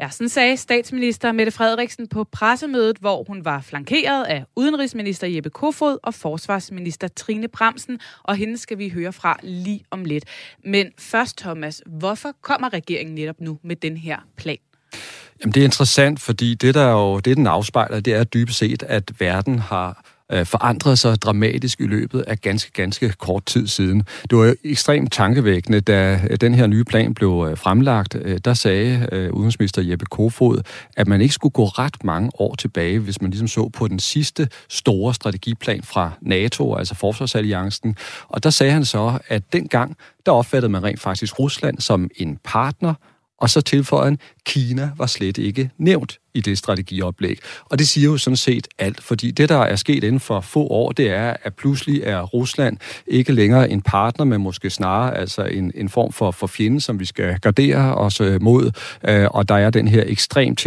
Ja, 0.00 0.10
sådan 0.10 0.28
sagde 0.28 0.56
statsminister 0.56 1.32
Mette 1.32 1.52
Frederiksen 1.52 2.08
på 2.08 2.24
pressemødet, 2.24 2.98
hvor 2.98 3.24
hun 3.28 3.44
var 3.44 3.60
flankeret 3.60 4.24
af 4.24 4.44
udenrigsminister 4.56 5.26
Jeppe 5.26 5.50
Kofod 5.50 5.98
og 6.02 6.14
forsvarsminister 6.14 7.08
Trine 7.08 7.48
Bremsen, 7.48 8.00
og 8.22 8.36
hende 8.36 8.58
skal 8.58 8.78
vi 8.78 8.88
høre 8.88 9.12
fra 9.12 9.38
lige 9.42 9.84
om 9.90 10.04
lidt. 10.04 10.24
Men 10.64 10.86
først, 10.98 11.38
Thomas, 11.38 11.82
hvorfor 11.86 12.32
kommer 12.42 12.72
regeringen 12.72 13.14
netop 13.14 13.40
nu 13.40 13.58
med 13.64 13.76
den 13.76 13.96
her 13.96 14.18
plan? 14.36 14.58
Jamen, 15.40 15.52
det 15.52 15.60
er 15.60 15.64
interessant, 15.64 16.20
fordi 16.20 16.54
det, 16.54 16.74
der 16.74 16.90
jo, 16.90 17.18
det 17.20 17.36
den 17.36 17.46
afspejler, 17.46 18.00
det 18.00 18.14
er 18.14 18.24
dybest 18.24 18.58
set, 18.58 18.82
at 18.82 19.20
verden 19.20 19.58
har 19.58 20.04
øh, 20.32 20.46
forandret 20.46 20.98
sig 20.98 21.22
dramatisk 21.22 21.80
i 21.80 21.86
løbet 21.86 22.20
af 22.20 22.40
ganske, 22.40 22.72
ganske 22.72 23.08
kort 23.18 23.46
tid 23.46 23.66
siden. 23.66 24.02
Det 24.30 24.38
var 24.38 24.54
ekstremt 24.64 25.12
tankevækkende, 25.12 25.80
da 25.80 26.20
øh, 26.30 26.36
den 26.40 26.54
her 26.54 26.66
nye 26.66 26.84
plan 26.84 27.14
blev 27.14 27.46
øh, 27.50 27.58
fremlagt. 27.58 28.16
Øh, 28.22 28.38
der 28.44 28.54
sagde 28.54 29.08
øh, 29.12 29.32
udenrigsminister 29.32 29.82
Jeppe 29.82 30.06
Kofod, 30.06 30.62
at 30.96 31.08
man 31.08 31.20
ikke 31.20 31.34
skulle 31.34 31.52
gå 31.52 31.64
ret 31.64 32.04
mange 32.04 32.30
år 32.34 32.54
tilbage, 32.54 32.98
hvis 32.98 33.22
man 33.22 33.30
ligesom 33.30 33.48
så 33.48 33.68
på 33.68 33.88
den 33.88 33.98
sidste 33.98 34.48
store 34.68 35.14
strategiplan 35.14 35.82
fra 35.82 36.10
NATO, 36.20 36.74
altså 36.74 36.94
Forsvarsalliancen. 36.94 37.96
Og 38.28 38.42
der 38.42 38.50
sagde 38.50 38.72
han 38.72 38.84
så, 38.84 39.18
at 39.28 39.52
dengang, 39.52 39.96
der 40.26 40.32
opfattede 40.32 40.72
man 40.72 40.84
rent 40.84 41.00
faktisk 41.00 41.38
Rusland 41.38 41.78
som 41.80 42.10
en 42.16 42.38
partner, 42.44 42.94
og 43.40 43.50
så 43.50 43.60
tilføjer 43.60 44.04
han, 44.04 44.18
Kina 44.48 44.90
var 44.96 45.06
slet 45.06 45.38
ikke 45.38 45.70
nævnt 45.78 46.18
i 46.34 46.40
det 46.40 46.58
strategioplæg. 46.58 47.38
Og 47.64 47.78
det 47.78 47.88
siger 47.88 48.04
jo 48.04 48.16
sådan 48.16 48.36
set 48.36 48.68
alt, 48.78 49.02
fordi 49.02 49.30
det, 49.30 49.48
der 49.48 49.58
er 49.58 49.76
sket 49.76 50.04
inden 50.04 50.20
for 50.20 50.40
få 50.40 50.66
år, 50.66 50.92
det 50.92 51.10
er, 51.10 51.34
at 51.42 51.54
pludselig 51.54 52.02
er 52.04 52.22
Rusland 52.22 52.76
ikke 53.06 53.32
længere 53.32 53.70
en 53.70 53.82
partner, 53.82 54.24
men 54.24 54.40
måske 54.40 54.70
snarere 54.70 55.16
altså 55.16 55.44
en, 55.44 55.72
en 55.74 55.88
form 55.88 56.12
for, 56.12 56.30
for 56.30 56.46
fjende, 56.46 56.80
som 56.80 57.00
vi 57.00 57.04
skal 57.04 57.38
gardere 57.40 57.94
os 57.94 58.20
øh, 58.20 58.42
mod. 58.42 58.70
Øh, 59.08 59.26
og 59.30 59.48
der 59.48 59.54
er 59.54 59.70
den 59.70 59.88
her 59.88 60.04
ekstremt 60.06 60.58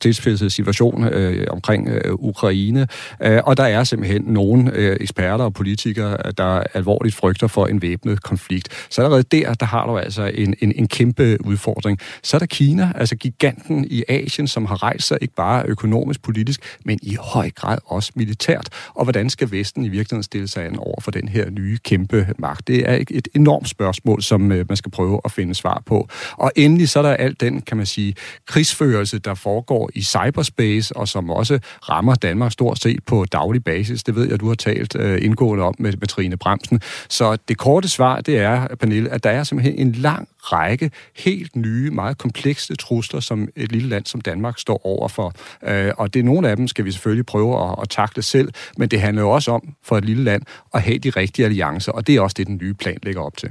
tilspidsede 0.00 0.50
situation 0.50 1.04
øh, 1.04 1.46
omkring 1.50 1.88
øh, 1.88 2.14
Ukraine. 2.14 2.88
Øh, 3.22 3.40
og 3.44 3.56
der 3.56 3.64
er 3.64 3.84
simpelthen 3.84 4.22
nogle 4.22 4.72
øh, 4.74 4.96
eksperter 5.00 5.44
og 5.44 5.54
politikere, 5.54 6.16
der 6.38 6.62
alvorligt 6.74 7.14
frygter 7.14 7.46
for 7.46 7.66
en 7.66 7.82
væbnet 7.82 8.22
konflikt. 8.22 8.68
Så 8.90 9.02
allerede 9.02 9.22
der, 9.22 9.54
der 9.54 9.66
har 9.66 9.86
du 9.86 9.98
altså 9.98 10.30
en, 10.34 10.54
en, 10.60 10.72
en 10.76 10.88
kæmpe 10.88 11.36
udfordring. 11.44 11.98
Så 12.22 12.36
er 12.36 12.38
der 12.38 12.46
Kina, 12.46 12.92
altså 13.06 13.16
giganten 13.16 13.86
i 13.90 14.04
Asien, 14.08 14.48
som 14.48 14.66
har 14.66 14.82
rejst 14.82 15.06
sig 15.06 15.18
ikke 15.20 15.34
bare 15.34 15.64
økonomisk, 15.66 16.22
politisk, 16.22 16.78
men 16.84 16.98
i 17.02 17.16
høj 17.20 17.50
grad 17.50 17.78
også 17.84 18.12
militært. 18.14 18.68
Og 18.94 19.04
hvordan 19.04 19.30
skal 19.30 19.50
Vesten 19.50 19.84
i 19.84 19.88
virkeligheden 19.88 20.22
stille 20.22 20.48
sig 20.48 20.64
an 20.64 20.78
over 20.78 21.00
for 21.00 21.10
den 21.10 21.28
her 21.28 21.50
nye 21.50 21.78
kæmpe 21.84 22.28
magt? 22.38 22.68
Det 22.68 22.90
er 22.90 23.04
et 23.10 23.28
enormt 23.34 23.68
spørgsmål, 23.68 24.22
som 24.22 24.52
øh, 24.52 24.64
man 24.68 24.76
skal 24.76 24.90
prøve 24.90 25.20
at 25.24 25.32
finde 25.32 25.54
svar 25.54 25.82
på. 25.86 26.08
Og 26.32 26.52
endelig 26.56 26.88
så 26.88 26.98
er 26.98 27.02
der 27.02 27.14
alt 27.14 27.40
den, 27.40 27.62
kan 27.62 27.76
man 27.76 27.86
sige, 27.86 28.14
krigsførelse, 28.46 29.18
der 29.18 29.34
foregår 29.34 29.90
i 29.94 30.02
cyberspace, 30.02 30.96
og 30.96 31.08
som 31.08 31.30
også 31.30 31.58
rammer 31.88 32.14
Danmark 32.14 32.52
stort 32.52 32.78
set 32.78 33.04
på 33.06 33.24
daglig 33.32 33.64
basis. 33.64 34.02
Det 34.02 34.14
ved 34.14 34.28
jeg, 34.28 34.40
du 34.40 34.48
har 34.48 34.54
talt 34.54 34.96
øh, 34.96 35.24
indgående 35.24 35.64
om 35.64 35.74
med, 35.78 35.92
med 35.92 36.08
Trine 36.08 36.36
Bremsen. 36.36 36.80
Så 37.08 37.36
det 37.48 37.58
korte 37.58 37.88
svar, 37.88 38.20
det 38.20 38.38
er, 38.38 38.66
Pernille, 38.80 39.10
at 39.10 39.24
der 39.24 39.30
er 39.30 39.44
simpelthen 39.44 39.78
en 39.78 39.92
lang 39.92 40.28
række 40.52 40.90
helt 41.16 41.56
nye, 41.56 41.90
meget 41.90 42.18
komplekse 42.18 42.76
trusler, 42.76 43.20
som 43.20 43.48
et 43.56 43.72
lille 43.72 43.88
land 43.88 44.06
som 44.06 44.20
Danmark 44.20 44.58
står 44.58 44.86
overfor. 44.86 45.32
Øh, 45.62 45.92
og 45.98 46.14
det 46.14 46.20
er 46.20 46.24
nogle 46.24 46.50
af 46.50 46.56
dem, 46.56 46.68
skal 46.68 46.84
vi 46.84 46.92
selvfølgelig 46.92 47.26
prøve 47.26 47.70
at, 47.70 47.74
at 47.82 47.88
takle 47.88 48.22
selv, 48.22 48.52
men 48.76 48.88
det 48.88 49.00
handler 49.00 49.22
jo 49.22 49.30
også 49.30 49.50
om 49.50 49.74
for 49.84 49.98
et 49.98 50.04
lille 50.04 50.24
land 50.24 50.42
at 50.74 50.82
have 50.82 50.98
de 50.98 51.10
rigtige 51.10 51.44
alliancer, 51.46 51.92
og 51.92 52.06
det 52.06 52.16
er 52.16 52.20
også 52.20 52.34
det, 52.38 52.46
den 52.46 52.58
nye 52.62 52.74
plan 52.74 52.98
lægger 53.02 53.22
op 53.22 53.36
til. 53.36 53.50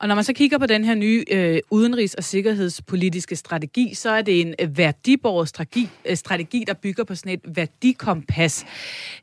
Og 0.00 0.08
når 0.08 0.14
man 0.14 0.24
så 0.24 0.32
kigger 0.32 0.58
på 0.58 0.66
den 0.66 0.84
her 0.84 0.94
nye 0.94 1.24
øh, 1.30 1.58
udenrigs- 1.70 2.14
og 2.18 2.24
sikkerhedspolitiske 2.24 3.36
strategi, 3.36 3.94
så 3.94 4.10
er 4.10 4.22
det 4.22 4.40
en 4.40 4.54
øh, 4.60 4.78
værdiborget 4.78 5.48
strategi, 5.48 5.88
øh, 6.04 6.16
strategi, 6.16 6.64
der 6.66 6.74
bygger 6.74 7.04
på 7.04 7.14
sådan 7.14 7.32
et 7.32 7.56
værdikompas. 7.56 8.66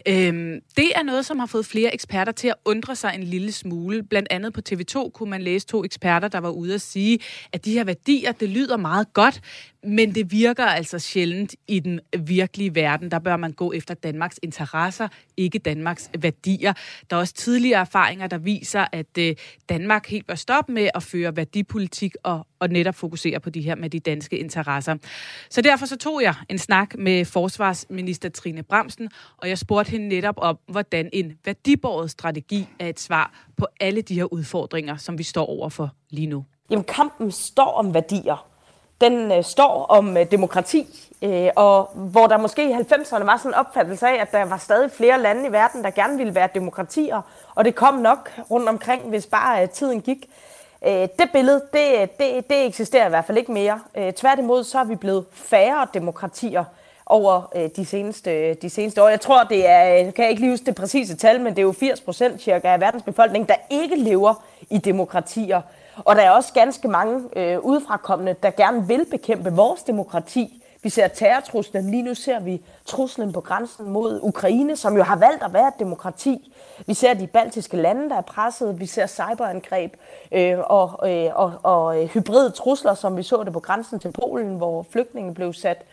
Øhm, 0.07 0.59
det 0.77 0.91
er 0.95 1.03
noget, 1.03 1.25
som 1.25 1.39
har 1.39 1.45
fået 1.45 1.65
flere 1.65 1.93
eksperter 1.93 2.31
til 2.31 2.47
at 2.47 2.55
undre 2.65 2.95
sig 2.95 3.11
en 3.15 3.23
lille 3.23 3.51
smule. 3.51 4.03
Blandt 4.03 4.27
andet 4.31 4.53
på 4.53 4.61
TV2 4.69 5.09
kunne 5.09 5.29
man 5.29 5.41
læse 5.41 5.67
to 5.67 5.83
eksperter, 5.83 6.27
der 6.27 6.39
var 6.39 6.49
ude 6.49 6.73
at 6.73 6.81
sige, 6.81 7.19
at 7.53 7.65
de 7.65 7.73
her 7.73 7.83
værdier, 7.83 8.31
det 8.31 8.49
lyder 8.49 8.77
meget 8.77 9.13
godt, 9.13 9.41
men 9.83 10.15
det 10.15 10.31
virker 10.31 10.65
altså 10.65 10.99
sjældent 10.99 11.55
i 11.67 11.79
den 11.79 11.99
virkelige 12.19 12.75
verden. 12.75 13.11
Der 13.11 13.19
bør 13.19 13.37
man 13.37 13.51
gå 13.51 13.71
efter 13.71 13.93
Danmarks 13.93 14.39
interesser, 14.43 15.07
ikke 15.37 15.59
Danmarks 15.59 16.09
værdier. 16.19 16.73
Der 17.09 17.15
er 17.15 17.19
også 17.19 17.33
tidligere 17.33 17.79
erfaringer, 17.79 18.27
der 18.27 18.37
viser, 18.37 18.85
at 18.91 19.17
øh, 19.19 19.35
Danmark 19.69 20.07
helt 20.07 20.27
bør 20.27 20.35
stoppe 20.35 20.64
med 20.69 20.89
at 20.95 21.03
føre 21.03 21.35
værdipolitik 21.35 22.15
og, 22.23 22.47
og 22.59 22.69
netop 22.69 22.95
fokusere 22.95 23.39
på 23.39 23.49
de 23.49 23.61
her 23.61 23.75
med 23.75 23.89
de 23.89 23.99
danske 23.99 24.37
interesser. 24.37 24.95
Så 25.49 25.61
derfor 25.61 25.85
så 25.85 25.97
tog 25.97 26.21
jeg 26.21 26.35
en 26.49 26.57
snak 26.57 26.97
med 26.97 27.25
forsvarsminister 27.25 28.29
Trine 28.29 28.63
Bremsen, 28.63 29.09
og 29.37 29.49
jeg 29.49 29.57
spurgte 29.57 29.91
hende 29.91 30.07
netop 30.07 30.35
om, 30.37 30.57
hvordan 30.67 31.09
en 31.13 31.37
værdibåret 31.45 32.11
strategi 32.11 32.67
er 32.79 32.87
et 32.87 32.99
svar 32.99 33.45
på 33.57 33.67
alle 33.79 34.01
de 34.01 34.15
her 34.15 34.33
udfordringer, 34.33 34.97
som 34.97 35.17
vi 35.17 35.23
står 35.23 35.45
overfor 35.45 35.89
lige 36.09 36.27
nu. 36.27 36.45
Jamen 36.69 36.83
kampen 36.83 37.31
står 37.31 37.71
om 37.71 37.93
værdier 37.93 38.55
den 39.01 39.31
øh, 39.31 39.43
står 39.43 39.85
om 39.85 40.17
øh, 40.17 40.31
demokrati, 40.31 41.11
øh, 41.21 41.49
og 41.55 41.89
hvor 41.95 42.27
der 42.27 42.37
måske 42.37 42.69
i 42.69 42.73
90'erne 42.73 43.23
var 43.23 43.37
sådan 43.37 43.51
en 43.51 43.53
opfattelse 43.53 44.07
af, 44.07 44.21
at 44.21 44.31
der 44.31 44.45
var 44.45 44.57
stadig 44.57 44.91
flere 44.91 45.21
lande 45.21 45.47
i 45.47 45.51
verden, 45.51 45.83
der 45.83 45.89
gerne 45.89 46.17
ville 46.17 46.35
være 46.35 46.49
demokratier, 46.53 47.21
og 47.55 47.65
det 47.65 47.75
kom 47.75 47.93
nok 47.93 48.31
rundt 48.51 48.69
omkring, 48.69 49.09
hvis 49.09 49.25
bare 49.25 49.61
øh, 49.63 49.69
tiden 49.69 50.01
gik. 50.01 50.29
Øh, 50.87 50.91
det 50.93 51.29
billede, 51.33 51.61
det, 51.73 52.17
det, 52.19 52.49
det 52.49 52.65
eksisterer 52.65 53.05
i 53.05 53.09
hvert 53.09 53.25
fald 53.25 53.37
ikke 53.37 53.51
mere. 53.51 53.79
Øh, 53.97 54.13
tværtimod 54.13 54.63
så 54.63 54.79
er 54.79 54.83
vi 54.83 54.95
blevet 54.95 55.25
færre 55.31 55.87
demokratier 55.93 56.63
over 57.05 57.51
øh, 57.55 57.69
de, 57.75 57.85
seneste, 57.85 58.53
de 58.53 58.69
seneste 58.69 59.03
år. 59.03 59.09
Jeg 59.09 59.21
tror, 59.21 59.43
det 59.43 59.69
er, 59.69 60.11
kan 60.11 60.23
jeg 60.23 60.29
ikke 60.29 60.41
lige 60.41 60.51
huske 60.51 60.65
det 60.65 60.75
præcise 60.75 61.15
tal, 61.15 61.41
men 61.41 61.53
det 61.53 61.59
er 61.59 61.63
jo 61.63 61.71
80 61.71 62.01
procent 62.01 62.41
cirka 62.41 62.67
af 62.67 62.79
verdens 62.79 63.03
befolkning, 63.03 63.49
der 63.49 63.55
ikke 63.69 63.95
lever 63.95 64.43
i 64.69 64.77
demokratier. 64.77 65.61
Og 65.95 66.15
der 66.15 66.21
er 66.21 66.31
også 66.31 66.53
ganske 66.53 66.87
mange 66.87 67.23
øh, 67.35 67.59
udefrakommende, 67.59 68.35
der 68.43 68.51
gerne 68.51 68.87
vil 68.87 69.05
bekæmpe 69.11 69.53
vores 69.53 69.83
demokrati. 69.83 70.61
Vi 70.85 70.89
ser 70.89 71.07
terrortruslen. 71.07 71.91
Lige 71.91 72.03
nu 72.03 72.13
ser 72.13 72.39
vi 72.39 72.61
truslen 72.85 73.33
på 73.33 73.41
grænsen 73.41 73.89
mod 73.89 74.19
Ukraine, 74.23 74.75
som 74.75 74.97
jo 74.97 75.03
har 75.03 75.15
valgt 75.15 75.43
at 75.43 75.53
være 75.53 75.67
et 75.67 75.73
demokrati. 75.79 76.53
Vi 76.87 76.93
ser 76.93 77.13
de 77.13 77.27
baltiske 77.27 77.77
lande, 77.77 78.09
der 78.09 78.15
er 78.15 78.21
presset. 78.21 78.79
Vi 78.79 78.85
ser 78.85 79.07
cyberangreb 79.07 79.93
øh, 80.31 80.57
og, 80.59 81.09
øh, 81.11 81.29
og, 81.35 81.53
og 81.63 82.01
øh, 82.01 82.09
hybride 82.09 82.51
trusler, 82.51 82.93
som 82.93 83.17
vi 83.17 83.23
så 83.23 83.43
det 83.43 83.53
på 83.53 83.59
grænsen 83.59 83.99
til 83.99 84.11
Polen, 84.11 84.57
hvor 84.57 84.85
flygtninge 84.91 85.33
blev 85.33 85.53
sat, 85.53 85.85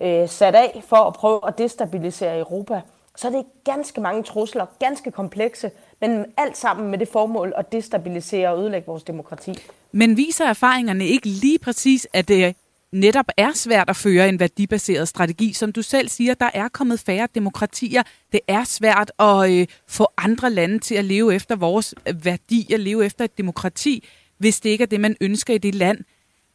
øh, 0.00 0.28
sat 0.28 0.54
af 0.54 0.82
for 0.86 0.96
at 0.96 1.14
prøve 1.14 1.40
at 1.48 1.58
destabilisere 1.58 2.38
Europa. 2.38 2.80
Så 3.16 3.30
det 3.30 3.36
er 3.36 3.72
ganske 3.72 4.00
mange 4.00 4.22
trusler, 4.22 4.66
ganske 4.78 5.10
komplekse, 5.10 5.70
men 6.00 6.24
alt 6.36 6.56
sammen 6.56 6.90
med 6.90 6.98
det 6.98 7.08
formål 7.08 7.52
at 7.56 7.72
destabilisere 7.72 8.48
og 8.48 8.60
ødelægge 8.60 8.86
vores 8.86 9.02
demokrati. 9.02 9.58
Men 9.92 10.16
viser 10.16 10.44
erfaringerne 10.44 11.06
ikke 11.06 11.28
lige 11.28 11.58
præcis, 11.58 12.08
at 12.12 12.28
det 12.28 12.56
netop 12.92 13.24
er 13.36 13.52
svært 13.52 13.90
at 13.90 13.96
føre 13.96 14.28
en 14.28 14.40
værdibaseret 14.40 15.08
strategi. 15.08 15.52
Som 15.52 15.72
du 15.72 15.82
selv 15.82 16.08
siger, 16.08 16.34
der 16.34 16.50
er 16.54 16.68
kommet 16.68 17.00
færre 17.00 17.28
demokratier. 17.34 18.02
Det 18.32 18.40
er 18.48 18.64
svært 18.64 19.12
at 19.18 19.50
øh, 19.50 19.66
få 19.86 20.06
andre 20.16 20.50
lande 20.50 20.78
til 20.78 20.94
at 20.94 21.04
leve 21.04 21.34
efter 21.34 21.56
vores 21.56 21.94
værdier, 22.14 22.76
leve 22.76 23.06
efter 23.06 23.24
et 23.24 23.38
demokrati, 23.38 24.08
hvis 24.38 24.60
det 24.60 24.70
ikke 24.70 24.82
er 24.82 24.88
det, 24.88 25.00
man 25.00 25.16
ønsker 25.20 25.54
i 25.54 25.58
det 25.58 25.74
land. 25.74 25.98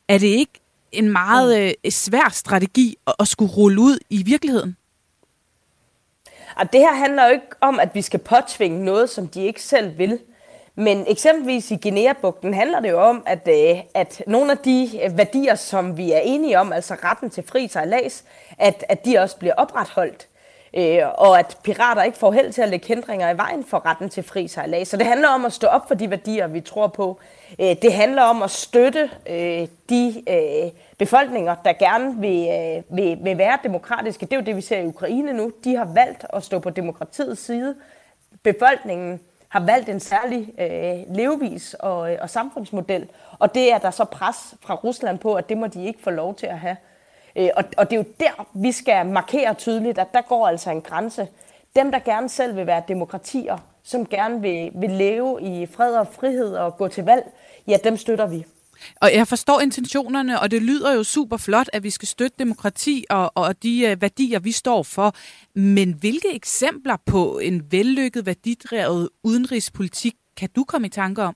Er 0.08 0.18
det 0.18 0.28
ikke 0.28 0.60
en 0.92 1.12
meget 1.12 1.76
øh, 1.86 1.92
svær 1.92 2.30
strategi 2.32 2.96
at, 3.08 3.16
at 3.20 3.28
skulle 3.28 3.52
rulle 3.52 3.82
ud 3.82 4.00
i 4.10 4.24
virkeligheden? 4.24 4.78
Og 6.56 6.74
det 6.74 6.80
her 6.80 6.94
handler 6.94 7.26
jo 7.26 7.32
ikke 7.32 7.48
om, 7.62 7.80
at 7.80 7.90
vi 7.94 8.02
skal 8.02 8.20
påtvinge 8.20 8.86
noget, 8.86 9.10
som 9.10 9.28
de 9.28 9.46
ikke 9.46 9.62
selv 9.62 9.98
vil. 9.98 10.20
Men 10.76 11.06
eksempelvis 11.08 11.72
i 11.72 11.76
Guinea-bugten 11.76 12.54
handler 12.54 12.80
det 12.80 12.90
jo 12.90 13.02
om, 13.02 13.24
at, 13.26 13.48
øh, 13.48 13.82
at 13.94 14.24
nogle 14.28 14.52
af 14.52 14.58
de 14.58 14.90
øh, 15.04 15.18
værdier, 15.18 15.56
som 15.56 15.98
vi 15.98 16.12
er 16.12 16.20
enige 16.20 16.60
om, 16.60 16.74
altså 16.74 16.96
retten 17.04 17.30
til 17.30 17.44
fri 17.48 17.68
sejlads, 17.68 18.24
at, 18.58 18.86
at 18.90 19.06
de 19.06 19.18
også 19.18 19.38
bliver 19.38 19.54
opretholdt. 19.54 20.28
Øh, 20.78 21.02
og 21.18 21.40
at 21.40 21.58
pirater 21.64 22.04
ikke 22.04 22.18
får 22.18 22.32
held 22.32 22.54
til 22.54 22.62
at 22.62 22.70
lægge 22.70 22.88
hindringer 22.88 23.30
i 23.30 23.38
vejen 23.38 23.64
for 23.64 23.86
retten 23.86 24.10
til 24.10 24.24
fri 24.24 24.48
sejlads. 24.48 24.88
Så 24.88 24.98
det 24.98 25.06
handler 25.06 25.28
om 25.28 25.46
at 25.46 25.54
stå 25.54 25.68
op 25.68 25.88
for 25.88 25.96
de 25.96 26.10
værdier, 26.10 26.48
vi 26.48 26.62
tror 26.62 26.88
på. 26.88 27.20
Øh, 27.60 27.76
det 27.82 27.94
handler 27.94 28.22
om 28.22 28.44
at 28.44 28.52
støtte 28.52 29.10
øh, 29.30 29.68
de 29.90 30.24
øh, 30.30 30.72
befolkninger, 30.98 31.56
der 31.66 31.74
gerne 31.74 32.16
vil, 32.22 32.48
øh, 32.50 32.98
vil, 32.98 33.18
vil 33.22 33.38
være 33.38 33.58
demokratiske. 33.64 34.26
Det 34.26 34.34
er 34.34 34.38
jo 34.38 34.46
det, 34.46 34.56
vi 34.56 34.62
ser 34.62 34.78
i 34.78 34.86
Ukraine 34.86 35.34
nu. 35.34 35.52
De 35.64 35.76
har 35.76 35.86
valgt 35.86 36.26
at 36.34 36.44
stå 36.44 36.60
på 36.60 36.70
demokratiets 36.70 37.46
side. 37.46 37.76
Befolkningen 38.44 39.20
har 39.54 39.60
valgt 39.60 39.90
en 39.90 40.00
særlig 40.00 40.54
øh, 40.60 41.16
levevis 41.16 41.74
og, 41.74 42.12
øh, 42.12 42.18
og 42.22 42.30
samfundsmodel, 42.30 43.08
og 43.40 43.56
det 43.56 43.74
er 43.74 43.78
der 43.78 43.92
så 43.92 44.06
pres 44.06 44.56
fra 44.62 44.76
Rusland 44.76 45.20
på, 45.20 45.36
at 45.36 45.50
det 45.50 45.58
må 45.58 45.68
de 45.68 45.86
ikke 45.86 46.02
få 46.04 46.10
lov 46.10 46.36
til 46.36 46.48
at 46.48 46.60
have. 46.60 46.78
Øh, 47.36 47.50
og, 47.56 47.64
og 47.78 47.90
det 47.90 47.96
er 47.96 47.98
jo 47.98 48.06
der, 48.20 48.48
vi 48.54 48.72
skal 48.72 49.06
markere 49.06 49.54
tydeligt, 49.54 50.00
at 50.00 50.14
der 50.14 50.22
går 50.22 50.48
altså 50.48 50.72
en 50.72 50.82
grænse. 50.82 51.28
Dem, 51.76 51.92
der 51.92 52.00
gerne 52.00 52.30
selv 52.30 52.56
vil 52.56 52.68
være 52.68 52.84
demokratier, 52.88 53.58
som 53.84 54.06
gerne 54.06 54.42
vil, 54.42 54.72
vil 54.76 54.90
leve 54.90 55.42
i 55.42 55.66
fred 55.66 55.96
og 55.96 56.08
frihed 56.08 56.56
og 56.56 56.78
gå 56.78 56.88
til 56.88 57.06
valg, 57.06 57.32
ja, 57.68 57.78
dem 57.84 57.98
støtter 57.98 58.26
vi. 58.26 58.46
Og 59.02 59.14
jeg 59.14 59.28
forstår 59.28 59.60
intentionerne, 59.60 60.40
og 60.40 60.52
det 60.52 60.62
lyder 60.62 60.94
jo 60.94 61.04
super 61.04 61.38
flot, 61.38 61.70
at 61.74 61.84
vi 61.84 61.90
skal 61.90 62.08
støtte 62.08 62.36
demokrati 62.40 63.06
og, 63.10 63.32
og 63.36 63.64
de 63.64 63.92
uh, 63.92 64.02
værdier, 64.02 64.40
vi 64.40 64.52
står 64.52 64.84
for. 64.84 65.16
Men 65.56 65.92
hvilke 65.94 66.36
eksempler 66.36 66.98
på 67.06 67.40
en 67.40 67.72
vellykket, 67.72 68.26
værdidrevet 68.26 69.10
udenrigspolitik 69.24 70.14
kan 70.38 70.50
du 70.56 70.64
komme 70.64 70.88
i 70.88 70.90
tanke 70.90 71.24
om? 71.24 71.36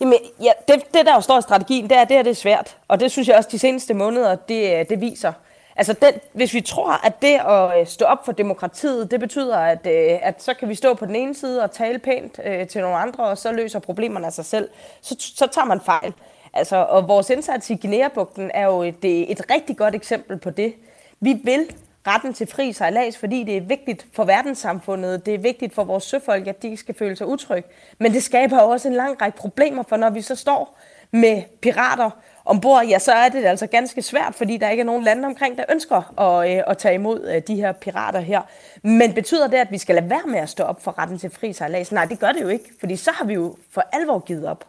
Jamen, 0.00 0.18
ja, 0.42 0.52
det, 0.68 0.94
det 0.94 1.06
der 1.06 1.14
jo 1.14 1.20
står 1.20 1.38
i 1.38 1.42
strategien, 1.42 1.90
det 1.90 1.96
er, 1.96 2.04
det 2.04 2.16
her 2.16 2.22
det 2.22 2.30
er 2.30 2.34
svært. 2.34 2.76
Og 2.88 3.00
det 3.00 3.10
synes 3.10 3.28
jeg 3.28 3.36
også, 3.36 3.48
de 3.52 3.58
seneste 3.58 3.94
måneder, 3.94 4.34
det, 4.34 4.80
øh, 4.80 4.88
det 4.88 5.00
viser. 5.00 5.32
Altså, 5.78 5.92
den, 5.92 6.12
hvis 6.32 6.54
vi 6.54 6.60
tror, 6.60 7.06
at 7.06 7.22
det 7.22 7.40
at 7.48 7.80
øh, 7.80 7.86
stå 7.86 8.04
op 8.04 8.24
for 8.24 8.32
demokratiet, 8.32 9.10
det 9.10 9.20
betyder, 9.20 9.56
at, 9.56 9.86
øh, 9.86 10.18
at 10.22 10.42
så 10.42 10.54
kan 10.54 10.68
vi 10.68 10.74
stå 10.74 10.94
på 10.94 11.06
den 11.06 11.16
ene 11.16 11.34
side 11.34 11.62
og 11.62 11.70
tale 11.70 11.98
pænt 11.98 12.40
øh, 12.44 12.66
til 12.66 12.80
nogle 12.80 12.96
andre, 12.96 13.24
og 13.24 13.38
så 13.38 13.52
løser 13.52 13.78
problemerne 13.78 14.26
af 14.26 14.32
sig 14.32 14.44
selv, 14.44 14.68
så, 15.00 15.16
så 15.18 15.46
tager 15.46 15.64
man 15.64 15.80
fejl. 15.80 16.12
Altså, 16.52 16.76
og 16.76 17.08
vores 17.08 17.30
indsats 17.30 17.70
i 17.70 17.74
Guinea-bugten 17.74 18.50
er 18.54 18.64
jo 18.64 18.82
et, 18.82 19.04
et 19.30 19.42
rigtig 19.50 19.76
godt 19.76 19.94
eksempel 19.94 20.38
på 20.38 20.50
det. 20.50 20.74
Vi 21.20 21.32
vil 21.44 21.66
retten 22.06 22.34
til 22.34 22.46
fri 22.46 22.72
sejlads, 22.72 23.18
fordi 23.18 23.44
det 23.44 23.56
er 23.56 23.60
vigtigt 23.60 24.06
for 24.12 24.24
verdenssamfundet, 24.24 25.26
det 25.26 25.34
er 25.34 25.38
vigtigt 25.38 25.74
for 25.74 25.84
vores 25.84 26.04
søfolk, 26.04 26.46
at 26.46 26.62
de 26.62 26.66
ikke 26.66 26.76
skal 26.76 26.94
føle 26.94 27.16
sig 27.16 27.26
utrygge. 27.26 27.68
Men 27.98 28.12
det 28.12 28.22
skaber 28.22 28.58
også 28.58 28.88
en 28.88 28.94
lang 28.94 29.22
række 29.22 29.38
problemer, 29.38 29.82
for 29.88 29.96
når 29.96 30.10
vi 30.10 30.22
så 30.22 30.34
står 30.34 30.78
med 31.10 31.42
pirater 31.62 32.10
ombord, 32.48 32.86
ja, 32.86 32.98
så 32.98 33.12
er 33.12 33.28
det 33.28 33.44
altså 33.44 33.66
ganske 33.66 34.02
svært, 34.02 34.34
fordi 34.34 34.56
der 34.56 34.70
ikke 34.70 34.80
er 34.80 34.84
nogen 34.84 35.04
lande 35.04 35.26
omkring, 35.26 35.58
der 35.58 35.64
ønsker 35.70 36.20
at, 36.20 36.56
øh, 36.56 36.62
at 36.66 36.78
tage 36.78 36.94
imod 36.94 37.30
øh, 37.34 37.42
de 37.46 37.54
her 37.54 37.72
pirater 37.72 38.20
her. 38.20 38.42
Men 38.82 39.12
betyder 39.12 39.46
det, 39.46 39.56
at 39.56 39.68
vi 39.70 39.78
skal 39.78 39.94
lade 39.94 40.10
være 40.10 40.26
med 40.26 40.38
at 40.38 40.48
stå 40.48 40.62
op 40.62 40.84
for 40.84 40.98
retten 40.98 41.18
til 41.18 41.30
fri 41.30 41.52
sejlads? 41.52 41.92
Nej, 41.92 42.04
det 42.04 42.18
gør 42.18 42.32
det 42.32 42.42
jo 42.42 42.48
ikke, 42.48 42.64
fordi 42.80 42.96
så 42.96 43.10
har 43.10 43.24
vi 43.24 43.34
jo 43.34 43.56
for 43.70 43.84
alvor 43.92 44.18
givet 44.18 44.46
op. 44.46 44.64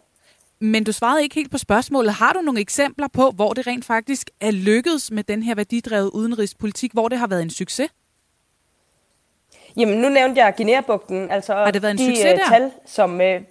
Men 0.60 0.84
du 0.84 0.92
svarede 0.92 1.24
ikke 1.24 1.36
helt 1.36 1.52
på 1.52 1.58
spørgsmålet. 1.58 2.14
Har 2.14 2.34
du 2.34 2.42
nogle 2.42 2.62
eksempler 2.62 3.08
på, 3.08 3.32
hvor 3.32 3.54
det 3.54 3.68
rent 3.68 3.86
faktisk 3.86 4.30
er 4.42 4.52
lykkedes 4.52 5.12
med 5.12 5.24
den 5.24 5.44
her 5.44 5.56
værdidrevet 5.56 6.10
udenrigspolitik, 6.14 6.94
hvor 6.94 7.08
det 7.08 7.18
har 7.18 7.28
været 7.28 7.42
en 7.42 7.50
succes? 7.50 7.90
Jamen, 9.78 9.98
nu 9.98 10.10
nævnte 10.10 10.42
jeg 10.42 10.54
Guinea-bugten. 10.58 11.32
Altså 11.32 11.54
har 11.54 11.72
det 11.72 11.82
været 11.82 11.92
en 11.92 11.98
de, 11.98 12.06
succes 12.06 12.26
øh, 12.26 12.40
der? 12.40 12.50
Tal, 12.50 12.72
som, 12.86 13.22
øh, 13.22 13.42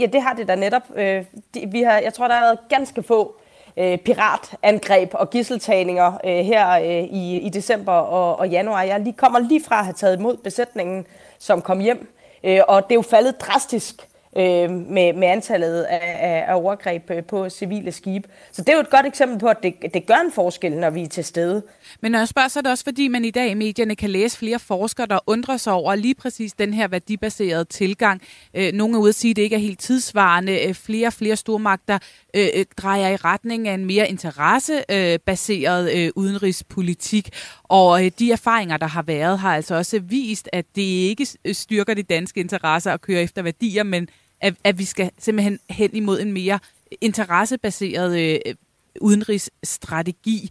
ja, 0.00 0.06
det 0.06 0.22
har 0.22 0.34
det 0.34 0.48
da 0.48 0.54
netop. 0.54 0.82
Øh, 0.96 1.24
de, 1.54 1.68
vi 1.72 1.82
har, 1.82 1.98
jeg 1.98 2.14
tror, 2.14 2.28
der 2.28 2.34
har 2.34 2.44
været 2.44 2.58
ganske 2.68 3.02
få 3.02 3.40
øh, 3.76 3.98
piratangreb 3.98 5.10
og 5.14 5.30
gisseltagninger 5.30 6.12
øh, 6.24 6.44
her 6.44 6.70
øh, 6.70 7.04
i, 7.04 7.40
i 7.40 7.48
december 7.48 7.92
og, 7.92 8.38
og 8.38 8.48
januar. 8.48 8.82
Jeg 8.82 9.00
lige, 9.00 9.12
kommer 9.12 9.38
lige 9.38 9.64
fra 9.64 9.78
at 9.78 9.84
have 9.84 9.94
taget 9.94 10.18
imod 10.18 10.36
besætningen, 10.36 11.06
som 11.38 11.62
kom 11.62 11.80
hjem, 11.80 12.16
øh, 12.44 12.60
og 12.68 12.82
det 12.82 12.90
er 12.90 12.94
jo 12.94 13.02
faldet 13.02 13.40
drastisk 13.40 14.08
øh, 14.36 14.70
med, 14.70 15.12
med 15.12 15.28
antallet 15.28 15.82
af, 15.82 16.44
af, 16.48 16.54
overgreb 16.54 17.10
øh, 17.10 17.24
på 17.24 17.48
civile 17.48 17.92
skibe. 17.92 18.28
Så 18.52 18.62
det 18.62 18.68
er 18.68 18.74
jo 18.74 18.80
et 18.80 18.90
godt 18.90 19.06
eksempel 19.06 19.38
på, 19.38 19.46
at 19.46 19.62
det, 19.62 19.74
det 19.94 20.06
gør 20.06 20.24
en 20.26 20.32
forskel, 20.32 20.72
når 20.72 20.90
vi 20.90 21.02
er 21.02 21.08
til 21.08 21.24
stede. 21.24 21.62
Men 22.00 22.12
når 22.12 22.18
jeg 22.18 22.28
spørger, 22.28 22.48
så 22.48 22.58
er 22.58 22.62
det 22.62 22.70
også 22.70 22.84
fordi, 22.84 23.08
man 23.08 23.24
i 23.24 23.30
dag 23.30 23.50
i 23.50 23.54
medierne 23.54 23.96
kan 23.96 24.10
læse 24.10 24.38
flere 24.38 24.58
forskere, 24.58 25.06
der 25.06 25.18
undrer 25.26 25.56
sig 25.56 25.72
over 25.72 25.94
lige 25.94 26.14
præcis 26.14 26.52
den 26.52 26.74
her 26.74 26.88
værdibaserede 26.88 27.64
tilgang. 27.64 28.22
Øh, 28.54 28.72
nogle 28.72 28.94
er 28.94 28.98
ude 28.98 29.08
at 29.08 29.14
sige, 29.14 29.30
at 29.30 29.36
det 29.36 29.42
ikke 29.42 29.56
er 29.56 29.60
helt 29.60 29.80
tidsvarende. 29.80 30.68
Øh, 30.68 30.74
flere 30.74 31.06
og 31.06 31.12
flere 31.12 31.36
stormagter 31.36 31.98
øh, 32.34 32.48
øh, 32.54 32.64
drejer 32.76 33.08
i 33.08 33.16
retning 33.16 33.68
af 33.68 33.74
en 33.74 33.84
mere 33.84 34.08
interessebaseret 34.08 35.92
øh, 35.96 36.10
udenrigspolitik. 36.16 37.30
Og 37.62 38.04
øh, 38.04 38.10
de 38.18 38.32
erfaringer, 38.32 38.76
der 38.76 38.86
har 38.86 39.02
været, 39.02 39.38
har 39.38 39.54
altså 39.54 39.74
også 39.74 39.98
vist, 39.98 40.48
at 40.52 40.64
det 40.76 40.82
ikke 40.82 41.26
styrker 41.52 41.94
de 41.94 42.02
danske 42.02 42.40
interesser 42.40 42.92
at 42.92 43.00
køre 43.00 43.22
efter 43.22 43.42
værdier, 43.42 43.82
men 43.82 44.08
at, 44.44 44.54
at 44.64 44.78
vi 44.78 44.84
skal 44.84 45.10
simpelthen 45.18 45.58
hen 45.70 45.90
imod 45.92 46.20
en 46.20 46.32
mere 46.32 46.58
interessebaseret 47.00 48.18
øh, 48.18 48.54
udenrigsstrategi. 49.00 50.50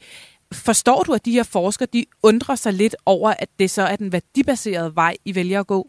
Forstår 0.54 1.04
du, 1.04 1.14
at 1.14 1.26
de 1.26 1.32
her 1.32 1.44
forskere 1.44 1.88
de 1.94 2.06
undrer 2.24 2.56
sig 2.56 2.74
lidt 2.74 2.96
over, 3.06 3.34
at 3.40 3.50
det 3.60 3.72
så 3.72 3.82
er 3.82 3.96
den 3.96 4.12
værdibaserede 4.12 4.96
vej, 4.96 5.16
I 5.26 5.36
vælger 5.36 5.60
at 5.60 5.68
gå? 5.68 5.88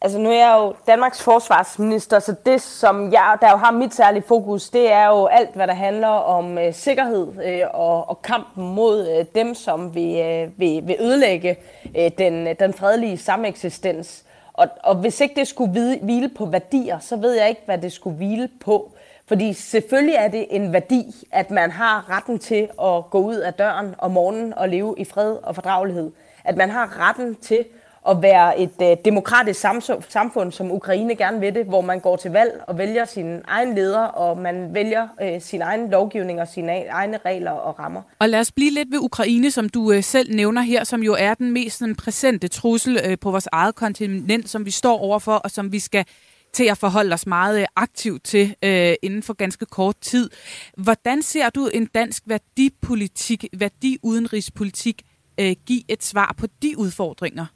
Altså 0.00 0.18
nu 0.18 0.30
er 0.30 0.38
jeg 0.38 0.56
jo 0.58 0.74
Danmarks 0.86 1.22
forsvarsminister, 1.22 2.18
så 2.18 2.34
det 2.46 2.62
som 2.62 3.12
jeg, 3.12 3.36
der 3.40 3.50
jo 3.50 3.56
har 3.56 3.70
mit 3.70 3.94
særlige 3.94 4.24
fokus, 4.28 4.70
det 4.70 4.92
er 4.92 5.06
jo 5.06 5.26
alt, 5.26 5.54
hvad 5.54 5.66
der 5.66 5.74
handler 5.74 6.08
om 6.08 6.58
øh, 6.58 6.74
sikkerhed 6.74 7.26
øh, 7.44 7.60
og, 7.74 8.08
og 8.08 8.22
kampen 8.22 8.74
mod 8.74 9.08
øh, 9.08 9.26
dem, 9.34 9.54
som 9.54 9.94
vil, 9.94 10.16
øh, 10.16 10.58
vil, 10.58 10.86
vil 10.86 10.96
ødelægge 11.00 11.56
øh, 11.98 12.10
den, 12.18 12.46
øh, 12.46 12.54
den 12.60 12.74
fredelige 12.74 13.18
sameksistens. 13.18 14.24
Og, 14.54 14.68
og 14.82 14.94
hvis 14.94 15.20
ikke 15.20 15.34
det 15.34 15.48
skulle 15.48 15.98
hvile 16.02 16.28
på 16.28 16.46
værdier, 16.46 16.98
så 16.98 17.16
ved 17.16 17.32
jeg 17.32 17.48
ikke, 17.48 17.62
hvad 17.64 17.78
det 17.78 17.92
skulle 17.92 18.16
hvile 18.16 18.48
på. 18.60 18.92
Fordi 19.26 19.52
selvfølgelig 19.52 20.14
er 20.14 20.28
det 20.28 20.46
en 20.50 20.72
værdi, 20.72 21.26
at 21.32 21.50
man 21.50 21.70
har 21.70 22.10
retten 22.10 22.38
til 22.38 22.68
at 22.82 23.10
gå 23.10 23.18
ud 23.18 23.36
af 23.36 23.54
døren 23.54 23.94
om 23.98 24.10
morgenen 24.10 24.54
og 24.54 24.68
leve 24.68 24.94
i 24.98 25.04
fred 25.04 25.36
og 25.42 25.54
fordragelighed. 25.54 26.10
At 26.44 26.56
man 26.56 26.70
har 26.70 27.08
retten 27.08 27.34
til 27.34 27.64
at 28.08 28.22
være 28.22 28.60
et 28.60 28.70
øh, 28.82 28.96
demokratisk 29.04 29.60
samfund, 30.08 30.52
som 30.52 30.72
Ukraine 30.72 31.14
gerne 31.14 31.40
vil 31.40 31.54
det, 31.54 31.66
hvor 31.66 31.80
man 31.80 32.00
går 32.00 32.16
til 32.16 32.30
valg 32.30 32.60
og 32.68 32.78
vælger 32.78 33.04
sin 33.04 33.40
egen 33.48 33.74
leder, 33.74 34.04
og 34.04 34.38
man 34.38 34.74
vælger 34.74 35.08
øh, 35.22 35.40
sin 35.40 35.62
egen 35.62 35.90
lovgivning 35.90 36.40
og 36.40 36.48
sine 36.48 36.80
e- 36.80 36.90
egne 36.90 37.18
regler 37.24 37.50
og 37.50 37.78
rammer. 37.78 38.02
Og 38.18 38.28
lad 38.28 38.40
os 38.40 38.52
blive 38.52 38.70
lidt 38.70 38.90
ved 38.90 38.98
Ukraine, 38.98 39.50
som 39.50 39.68
du 39.68 39.92
øh, 39.92 40.02
selv 40.02 40.34
nævner 40.34 40.62
her, 40.62 40.84
som 40.84 41.02
jo 41.02 41.16
er 41.18 41.34
den 41.34 41.52
mest 41.52 41.78
sådan, 41.78 41.94
præsente 41.94 42.48
trussel 42.48 43.00
øh, 43.06 43.18
på 43.18 43.30
vores 43.30 43.48
eget 43.52 43.74
kontinent, 43.74 44.48
som 44.48 44.64
vi 44.64 44.70
står 44.70 44.98
overfor, 44.98 45.34
og 45.34 45.50
som 45.50 45.72
vi 45.72 45.78
skal 45.78 46.04
til 46.52 46.64
at 46.64 46.78
forholde 46.78 47.14
os 47.14 47.26
meget 47.26 47.60
øh, 47.60 47.66
aktivt 47.76 48.24
til 48.24 48.54
øh, 48.64 48.94
inden 49.02 49.22
for 49.22 49.32
ganske 49.32 49.66
kort 49.66 49.96
tid. 50.00 50.30
Hvordan 50.76 51.22
ser 51.22 51.50
du 51.50 51.70
en 51.74 51.86
dansk 51.86 52.22
værdipolitik, 52.26 53.44
værdiudenrigspolitik, 53.58 55.02
øh, 55.40 55.56
give 55.66 55.82
et 55.88 56.04
svar 56.04 56.34
på 56.38 56.46
de 56.62 56.78
udfordringer? 56.78 57.46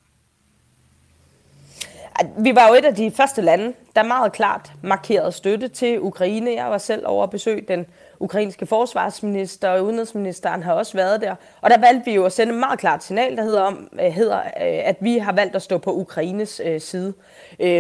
Vi 2.39 2.55
var 2.55 2.69
jo 2.69 2.75
et 2.75 2.85
af 2.85 2.95
de 2.95 3.11
første 3.11 3.43
lande, 3.43 3.73
der 3.97 4.03
meget 4.03 4.33
klart 4.33 4.73
markerede 4.83 5.33
støtte 5.33 5.69
til 5.69 6.01
Ukraine. 6.01 6.51
Jeg 6.51 6.71
var 6.71 6.79
selv 6.79 7.07
over 7.07 7.25
at 7.25 7.31
besøge 7.31 7.61
den 7.69 7.87
ukrainske 8.21 8.67
forsvarsminister, 8.67 9.69
og 9.69 9.85
udenrigsministeren 9.85 10.63
har 10.63 10.73
også 10.73 10.95
været 10.95 11.21
der. 11.21 11.35
Og 11.61 11.71
der 11.71 11.79
valgte 11.79 12.05
vi 12.05 12.15
jo 12.15 12.25
at 12.25 12.33
sende 12.33 12.53
et 12.53 12.59
meget 12.59 12.79
klart 12.79 13.05
signal, 13.05 13.37
der 13.37 13.43
hedder, 13.43 13.61
om, 13.61 13.89
øh, 14.01 14.13
hedder 14.13 14.39
øh, 14.39 14.45
at 14.61 14.97
vi 15.01 15.19
har 15.19 15.33
valgt 15.33 15.57
at 15.57 15.63
stå 15.63 15.79
på 15.79 15.93
Ukraines 15.93 16.61
øh, 16.65 16.81
side. 16.81 17.15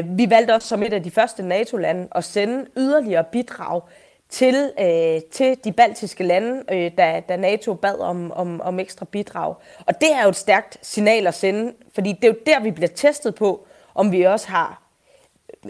Vi 0.05 0.27
valgte 0.31 0.55
også 0.55 0.69
som 0.69 0.83
et 0.83 0.93
af 0.93 1.03
de 1.03 1.11
første 1.11 1.43
NATO-lande 1.43 2.09
at 2.15 2.25
sende 2.25 2.67
yderligere 2.77 3.25
bidrag 3.25 3.81
til, 4.29 4.73
øh, 4.81 5.21
til 5.33 5.57
de 5.65 5.73
baltiske 5.73 6.25
lande, 6.25 6.63
øh, 6.73 6.91
da, 6.99 7.23
da 7.29 7.37
NATO 7.37 7.75
bad 7.75 7.99
om, 7.99 8.33
om, 8.33 8.61
om 8.61 8.81
ekstra 8.81 9.05
bidrag. 9.05 9.55
Og 9.87 10.01
det 10.01 10.13
er 10.13 10.23
jo 10.23 10.29
et 10.29 10.37
stærkt 10.37 10.79
signal 10.83 11.27
at 11.27 11.35
sende, 11.35 11.73
fordi 11.95 12.13
det 12.13 12.25
er 12.25 12.29
jo 12.29 12.39
der, 12.47 12.61
vi 12.61 12.71
bliver 12.71 12.89
testet 12.89 13.35
på, 13.35 13.67
om 13.95 14.13
vi 14.13 14.23
også 14.23 14.49
har 14.49 14.89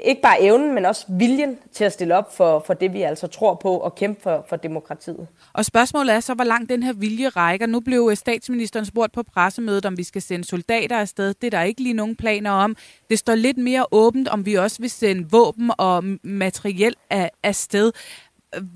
ikke 0.05 0.23
bare 0.23 0.43
evnen, 0.43 0.75
men 0.75 0.85
også 0.85 1.05
viljen 1.09 1.59
til 1.73 1.85
at 1.85 1.93
stille 1.93 2.17
op 2.17 2.37
for, 2.37 2.65
for 2.67 2.75
det, 2.75 2.93
vi 2.93 3.03
altså 3.03 3.27
tror 3.27 3.55
på 3.55 3.77
og 3.77 3.95
kæmpe 3.95 4.23
for, 4.23 4.47
for 4.49 4.57
demokratiet. 4.57 5.27
Og 5.53 5.65
spørgsmålet 5.65 6.15
er 6.15 6.21
så, 6.21 6.35
hvor 6.35 6.45
langt 6.45 6.71
den 6.71 6.83
her 6.83 6.93
vilje 6.93 7.29
rækker. 7.29 7.67
Nu 7.67 7.81
blev 7.81 8.17
statsministeren 8.17 8.87
spurgt 8.87 9.13
på 9.13 9.23
pressemødet, 9.23 9.87
om 9.87 9.97
vi 9.97 10.05
skal 10.05 10.23
sende 10.23 10.45
soldater 10.45 10.99
afsted. 10.99 11.35
Det 11.35 11.47
er 11.47 11.51
der 11.51 11.63
ikke 11.63 11.83
lige 11.83 11.93
nogen 11.93 12.17
planer 12.17 12.51
om. 12.51 12.77
Det 13.11 13.19
står 13.19 13.35
lidt 13.35 13.59
mere 13.59 13.87
åbent, 13.91 14.29
om 14.29 14.47
vi 14.47 14.55
også 14.55 14.77
vil 14.81 14.91
sende 14.91 15.31
våben 15.31 15.71
og 15.79 16.05
materiel 16.23 16.95
afsted. 17.43 17.93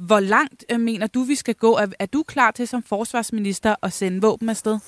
Hvor 0.07 0.21
langt 0.21 0.65
øh, 0.73 0.81
mener 0.81 1.07
du, 1.07 1.23
vi 1.23 1.35
skal 1.35 1.55
gå? 1.55 1.73
Er, 1.73 1.87
er 1.99 2.07
du 2.07 2.23
klar 2.23 2.51
til 2.51 2.69
som 2.69 2.83
forsvarsminister 2.83 3.75
at 3.83 3.93
sende 3.93 4.21
våben 4.21 4.49
afsted? 4.49 4.79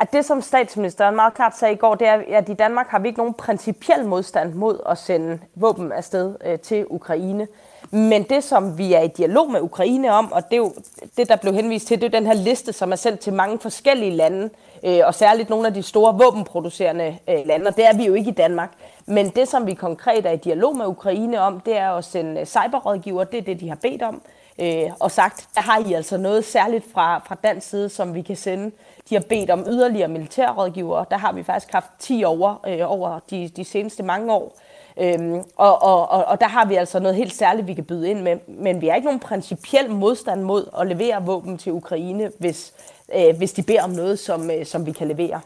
At 0.00 0.12
det, 0.12 0.24
som 0.24 0.42
statsministeren 0.42 1.16
meget 1.16 1.34
klart 1.34 1.56
sagde 1.56 1.74
i 1.74 1.76
går, 1.76 1.94
det 1.94 2.06
er, 2.06 2.22
at 2.28 2.48
i 2.48 2.54
Danmark 2.54 2.88
har 2.88 2.98
vi 2.98 3.08
ikke 3.08 3.20
nogen 3.20 3.34
principiel 3.34 4.04
modstand 4.04 4.54
mod 4.54 4.80
at 4.88 4.98
sende 4.98 5.38
våben 5.54 5.92
afsted 5.92 6.34
øh, 6.44 6.58
til 6.58 6.86
Ukraine. 6.90 7.48
Men 7.90 8.22
det, 8.22 8.44
som 8.44 8.78
vi 8.78 8.92
er 8.92 9.00
i 9.00 9.08
dialog 9.08 9.50
med 9.50 9.60
Ukraine 9.60 10.12
om, 10.12 10.32
og 10.32 10.44
det 10.44 10.52
er 10.52 10.56
jo 10.56 10.74
det, 11.16 11.28
der 11.28 11.36
blev 11.36 11.54
henvist 11.54 11.86
til, 11.86 12.00
det 12.00 12.06
er 12.06 12.18
den 12.18 12.26
her 12.26 12.34
liste, 12.34 12.72
som 12.72 12.92
er 12.92 12.96
sendt 12.96 13.20
til 13.20 13.32
mange 13.32 13.58
forskellige 13.58 14.10
lande, 14.10 14.50
øh, 14.84 15.00
og 15.04 15.14
særligt 15.14 15.50
nogle 15.50 15.66
af 15.66 15.74
de 15.74 15.82
store 15.82 16.18
våbenproducerende 16.18 17.18
øh, 17.28 17.46
lande, 17.46 17.66
og 17.66 17.76
det 17.76 17.86
er 17.86 17.96
vi 17.96 18.06
jo 18.06 18.14
ikke 18.14 18.30
i 18.30 18.34
Danmark. 18.34 18.72
Men 19.06 19.28
det, 19.28 19.48
som 19.48 19.66
vi 19.66 19.74
konkret 19.74 20.26
er 20.26 20.30
i 20.30 20.36
dialog 20.36 20.76
med 20.76 20.86
Ukraine 20.86 21.40
om, 21.40 21.60
det 21.60 21.76
er 21.78 21.90
at 21.90 22.04
sende 22.04 22.40
øh, 22.40 22.46
cyberrådgiver, 22.46 23.24
det 23.24 23.38
er 23.38 23.42
det, 23.42 23.60
de 23.60 23.68
har 23.68 23.76
bedt 23.76 24.02
om, 24.02 24.22
øh, 24.60 24.90
og 25.00 25.10
sagt, 25.10 25.48
der 25.54 25.60
har 25.60 25.78
I 25.78 25.92
altså 25.92 26.16
noget 26.16 26.44
særligt 26.44 26.92
fra, 26.92 27.18
fra 27.18 27.36
dansk 27.44 27.68
side, 27.68 27.88
som 27.88 28.14
vi 28.14 28.22
kan 28.22 28.36
sende 28.36 28.70
de 29.08 29.14
har 29.14 29.22
bedt 29.28 29.50
om 29.50 29.64
yderligere 29.68 30.08
militærrådgivere. 30.08 31.04
Der 31.10 31.16
har 31.18 31.32
vi 31.32 31.42
faktisk 31.42 31.72
haft 31.72 31.90
10 31.98 32.24
over, 32.24 32.66
øh, 32.68 32.90
over 32.90 33.18
de, 33.30 33.48
de 33.56 33.64
seneste 33.64 34.02
mange 34.02 34.32
år. 34.32 34.58
Øhm, 35.00 35.34
og, 35.56 35.82
og, 35.82 36.10
og, 36.10 36.24
og 36.24 36.40
der 36.40 36.48
har 36.48 36.64
vi 36.66 36.74
altså 36.74 36.98
noget 36.98 37.16
helt 37.16 37.34
særligt, 37.34 37.66
vi 37.66 37.74
kan 37.74 37.84
byde 37.84 38.10
ind 38.10 38.20
med. 38.22 38.36
Men 38.48 38.80
vi 38.80 38.86
har 38.86 38.94
ikke 38.94 39.06
nogen 39.06 39.20
principiel 39.20 39.90
modstand 39.90 40.42
mod 40.42 40.68
at 40.80 40.86
levere 40.86 41.24
våben 41.24 41.58
til 41.58 41.72
Ukraine, 41.72 42.30
hvis, 42.38 42.72
øh, 43.14 43.36
hvis 43.36 43.52
de 43.52 43.62
beder 43.62 43.82
om 43.82 43.90
noget, 43.90 44.18
som, 44.18 44.50
øh, 44.50 44.66
som 44.66 44.86
vi 44.86 44.92
kan 44.92 45.08
levere. 45.08 45.40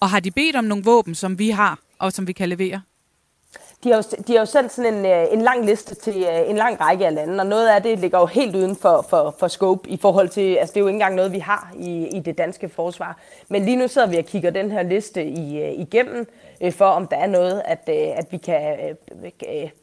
Og 0.00 0.10
har 0.10 0.20
de 0.20 0.30
bedt 0.30 0.56
om 0.56 0.64
nogle 0.64 0.84
våben, 0.84 1.14
som 1.14 1.38
vi 1.38 1.50
har, 1.50 1.78
og 1.98 2.12
som 2.12 2.26
vi 2.26 2.32
kan 2.32 2.48
levere? 2.48 2.82
De 3.84 3.90
har, 3.90 3.96
jo, 3.96 4.22
de 4.26 4.32
har 4.32 4.40
jo 4.40 4.46
sendt 4.46 4.72
sådan 4.72 4.94
en, 4.94 5.06
øh, 5.06 5.26
en 5.30 5.42
lang 5.42 5.64
liste 5.64 5.94
til 5.94 6.16
øh, 6.16 6.50
en 6.50 6.56
lang 6.56 6.80
række 6.80 7.06
af 7.06 7.14
lande, 7.14 7.40
og 7.40 7.46
noget 7.46 7.68
af 7.68 7.82
det 7.82 7.98
ligger 7.98 8.18
jo 8.18 8.26
helt 8.26 8.56
uden 8.56 8.76
for, 8.76 9.06
for, 9.08 9.34
for 9.38 9.48
scope 9.48 9.88
i 9.88 9.96
forhold 9.96 10.28
til, 10.28 10.54
altså 10.54 10.72
det 10.72 10.76
er 10.76 10.80
jo 10.80 10.86
ikke 10.86 10.96
engang 10.96 11.14
noget, 11.14 11.32
vi 11.32 11.38
har 11.38 11.72
i, 11.78 12.06
i 12.06 12.20
det 12.20 12.38
danske 12.38 12.68
forsvar. 12.68 13.18
Men 13.48 13.64
lige 13.64 13.76
nu 13.76 13.88
sidder 13.88 14.08
vi 14.08 14.16
og 14.16 14.24
kigger 14.24 14.50
den 14.50 14.70
her 14.70 14.82
liste 14.82 15.24
i, 15.24 15.62
øh, 15.62 15.72
igennem, 15.72 16.26
for 16.70 16.84
om 16.84 17.06
der 17.06 17.16
er 17.16 17.26
noget, 17.26 17.62
at, 17.64 17.88
at 17.88 18.26
vi 18.30 18.36
kan 18.36 18.96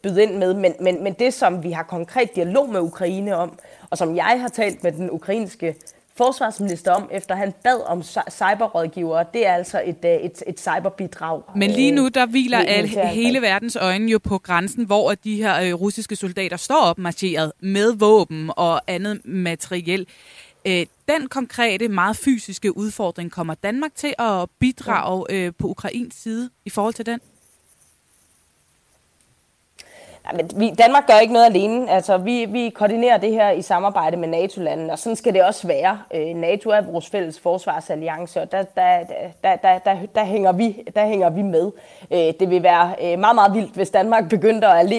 byde 0.03 0.23
ind 0.23 0.35
med. 0.35 0.53
Men, 0.53 0.73
men, 0.79 1.03
men 1.03 1.13
det, 1.13 1.33
som 1.33 1.63
vi 1.63 1.71
har 1.71 1.83
konkret 1.83 2.35
dialog 2.35 2.69
med 2.69 2.79
Ukraine 2.79 3.35
om, 3.35 3.59
og 3.89 3.97
som 3.97 4.15
jeg 4.15 4.41
har 4.41 4.47
talt 4.47 4.83
med 4.83 4.91
den 4.91 5.11
ukrainske 5.11 5.75
forsvarsminister 6.23 6.91
om, 6.91 7.09
efter 7.11 7.35
han 7.35 7.53
bad 7.63 7.81
om 7.85 8.03
cyberrådgivere. 8.31 9.25
Det 9.33 9.47
er 9.47 9.53
altså 9.53 9.81
et, 9.85 10.05
øh, 10.05 10.11
et, 10.11 10.43
et 10.47 10.59
cyberbidrag. 10.59 11.41
Men 11.55 11.71
lige 11.71 11.91
nu, 11.91 12.07
der 12.07 12.25
hviler 12.25 12.59
al, 12.59 12.87
hele 12.87 13.41
verdens 13.41 13.75
øjne 13.75 14.11
jo 14.11 14.19
på 14.23 14.37
grænsen, 14.37 14.85
hvor 14.85 15.13
de 15.13 15.35
her 15.35 15.61
øh, 15.61 15.73
russiske 15.73 16.15
soldater 16.15 16.57
står 16.57 16.81
opmarcheret 16.81 17.51
med 17.59 17.93
våben 17.93 18.51
og 18.55 18.81
andet 18.87 19.21
materiel. 19.25 20.07
Øh, 20.67 20.85
den 21.07 21.27
konkrete, 21.29 21.87
meget 21.87 22.17
fysiske 22.17 22.77
udfordring, 22.77 23.31
kommer 23.31 23.53
Danmark 23.53 23.91
til 23.95 24.13
at 24.19 24.49
bidrage 24.59 25.25
øh, 25.29 25.51
på 25.57 25.67
Ukrains 25.67 26.15
side 26.15 26.49
i 26.65 26.69
forhold 26.69 26.93
til 26.93 27.05
den? 27.05 27.19
Men 30.35 30.49
vi, 30.55 30.69
Danmark 30.69 31.07
gør 31.07 31.19
ikke 31.19 31.33
noget 31.33 31.45
alene. 31.45 31.91
Altså, 31.91 32.17
vi, 32.17 32.45
vi 32.45 32.69
koordinerer 32.69 33.17
det 33.17 33.31
her 33.31 33.51
i 33.51 33.61
samarbejde 33.61 34.17
med 34.17 34.27
NATO-landene, 34.27 34.91
og 34.93 34.99
sådan 34.99 35.15
skal 35.15 35.33
det 35.33 35.43
også 35.43 35.67
være. 35.67 35.99
Øh, 36.13 36.27
NATO 36.35 36.69
er 36.69 36.81
vores 36.81 37.09
fælles 37.09 37.39
forsvarsalliance, 37.39 38.41
og 38.41 38.51
der, 38.51 38.63
der, 38.63 39.03
der, 39.43 39.55
der, 39.55 39.77
der, 39.79 39.95
der, 40.15 40.25
hænger, 40.25 40.51
vi, 40.51 40.83
der 40.95 41.05
hænger 41.05 41.29
vi 41.29 41.41
med. 41.41 41.71
Øh, 42.11 42.33
det 42.39 42.49
vil 42.49 42.63
være 42.63 42.95
øh, 43.03 43.19
meget, 43.19 43.35
meget 43.35 43.53
vildt, 43.53 43.75
hvis 43.75 43.89
Danmark 43.89 44.29
begyndte 44.29 44.67
at 44.67 44.91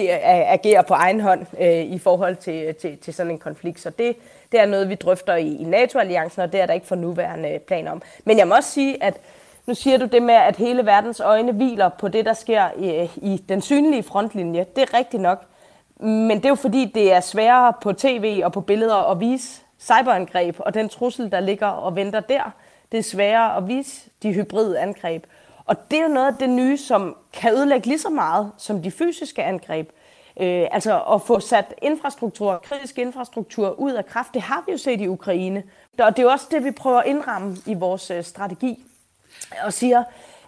agere 0.47 0.83
på 0.83 0.93
egen 0.93 1.21
hånd 1.21 1.45
øh, 1.59 1.81
i 1.81 1.99
forhold 1.99 2.35
til, 2.35 2.75
til, 2.75 2.97
til 2.97 3.13
sådan 3.13 3.31
en 3.31 3.39
konflikt. 3.39 3.79
Så 3.79 3.89
det, 3.89 4.15
det 4.51 4.59
er 4.59 4.65
noget, 4.65 4.89
vi 4.89 4.95
drøfter 4.95 5.35
i, 5.35 5.55
i 5.55 5.63
NATO-alliancen, 5.63 6.41
og 6.41 6.51
det 6.51 6.61
er 6.61 6.65
der 6.65 6.73
ikke 6.73 6.87
for 6.87 6.95
nuværende 6.95 7.49
øh, 7.49 7.59
planer 7.59 7.91
om. 7.91 8.01
Men 8.25 8.37
jeg 8.37 8.47
må 8.47 8.55
også 8.55 8.71
sige, 8.71 9.03
at 9.03 9.17
nu 9.65 9.75
siger 9.75 9.97
du 9.97 10.05
det 10.05 10.23
med, 10.23 10.33
at 10.33 10.55
hele 10.55 10.85
verdens 10.85 11.19
øjne 11.19 11.51
hviler 11.51 11.89
på 11.89 12.07
det, 12.07 12.25
der 12.25 12.33
sker 12.33 12.69
i, 12.77 13.09
i 13.15 13.37
den 13.49 13.61
synlige 13.61 14.03
frontlinje. 14.03 14.65
Det 14.75 14.81
er 14.81 14.97
rigtigt 14.97 15.21
nok. 15.21 15.45
Men 15.99 16.31
det 16.31 16.45
er 16.45 16.49
jo 16.49 16.55
fordi, 16.55 16.85
det 16.85 17.13
er 17.13 17.19
sværere 17.19 17.73
på 17.81 17.93
tv 17.93 18.41
og 18.43 18.51
på 18.51 18.61
billeder 18.61 19.11
at 19.11 19.19
vise 19.19 19.61
cyberangreb 19.79 20.55
og 20.59 20.73
den 20.73 20.89
trussel, 20.89 21.31
der 21.31 21.39
ligger 21.39 21.67
og 21.67 21.95
venter 21.95 22.19
der. 22.19 22.51
Det 22.91 22.97
er 22.97 23.03
sværere 23.03 23.57
at 23.57 23.67
vise 23.67 24.09
de 24.23 24.33
hybride 24.33 24.79
angreb. 24.79 25.23
Og 25.65 25.91
det 25.91 25.99
er 25.99 26.03
jo 26.03 26.09
noget 26.09 26.27
af 26.27 26.33
det 26.39 26.49
nye, 26.49 26.77
som 26.77 27.15
kan 27.33 27.53
ødelægge 27.53 27.87
lige 27.87 27.99
så 27.99 28.09
meget 28.09 28.51
som 28.57 28.81
de 28.81 28.91
fysiske 28.91 29.43
angreb. 29.43 29.89
Øh, 30.39 30.67
altså 30.71 31.01
at 31.01 31.21
få 31.21 31.39
sat 31.39 31.73
infrastruktur, 31.81 32.61
kritisk 32.63 32.97
infrastruktur 32.97 33.79
ud 33.79 33.91
af 33.91 34.05
kraft, 34.05 34.33
det 34.33 34.41
har 34.41 34.63
vi 34.65 34.71
jo 34.71 34.77
set 34.77 35.01
i 35.01 35.07
Ukraine. 35.07 35.63
Og 35.99 36.17
det 36.17 36.19
er 36.19 36.23
jo 36.23 36.29
også 36.29 36.47
det, 36.51 36.63
vi 36.63 36.71
prøver 36.71 36.99
at 36.99 37.07
indramme 37.07 37.57
i 37.65 37.73
vores 37.73 38.11
øh, 38.11 38.23
strategi. 38.23 38.85
Og 39.63 39.73
siger, 39.73 40.03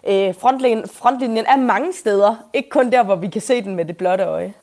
øh, 0.08 0.34
frontlinjen, 0.34 0.88
frontlinjen 0.88 1.46
er 1.46 1.56
mange 1.56 1.92
steder, 1.92 2.36
ikke 2.52 2.68
kun 2.68 2.92
der, 2.92 3.02
hvor 3.02 3.16
vi 3.16 3.28
kan 3.28 3.40
se 3.40 3.62
den 3.62 3.76
med 3.76 3.84
det 3.84 3.96
blotte 3.96 4.24
øje. 4.24 4.54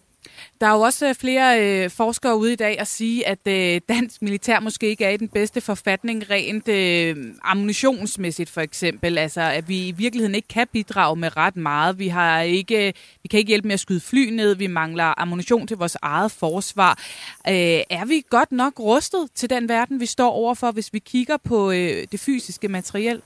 Der 0.62 0.68
er 0.68 0.74
jo 0.74 0.82
også 0.82 1.08
øh, 1.08 1.16
flere 1.16 1.62
øh, 1.62 1.90
forskere 1.90 2.38
ude 2.38 2.54
i 2.54 2.56
dag 2.56 2.80
at 2.80 2.88
sige, 2.88 3.28
at 3.28 3.48
øh, 3.48 3.82
dansk 3.90 4.22
militær 4.22 4.60
måske 4.60 4.88
ikke 4.88 5.06
er 5.06 5.10
i 5.10 5.18
den 5.18 5.28
bedste 5.28 5.62
forfatning 5.62 6.30
rent 6.30 6.68
øh, 6.68 7.34
ammunitionsmæssigt 7.44 8.50
for 8.50 8.62
eksempel. 8.62 9.18
Altså 9.18 9.42
at 9.42 9.70
vi 9.70 9.88
i 9.88 9.92
virkeligheden 9.92 10.36
ikke 10.36 10.48
kan 10.48 10.68
bidrage 10.72 11.16
med 11.16 11.38
ret 11.38 11.56
meget. 11.56 12.00
Vi, 12.00 12.08
har 12.08 12.42
ikke, 12.42 12.94
vi 13.24 13.28
kan 13.28 13.38
ikke 13.38 13.48
hjælpe 13.48 13.68
med 13.68 13.74
at 13.74 13.80
skyde 13.80 14.00
fly 14.00 14.30
ned. 14.30 14.56
Vi 14.56 14.68
mangler 14.68 15.20
ammunition 15.22 15.68
til 15.68 15.78
vores 15.78 15.98
eget 16.02 16.32
forsvar. 16.32 16.92
Øh, 17.48 17.54
er 17.90 18.06
vi 18.06 18.26
godt 18.30 18.52
nok 18.52 18.80
rustet 18.80 19.30
til 19.36 19.50
den 19.50 19.70
verden, 19.70 20.00
vi 20.00 20.06
står 20.06 20.30
overfor, 20.30 20.72
hvis 20.72 20.94
vi 20.94 21.00
kigger 21.00 21.38
på 21.38 21.72
øh, 21.72 22.08
det 22.12 22.20
fysiske 22.20 22.68
materiel? 22.68 23.22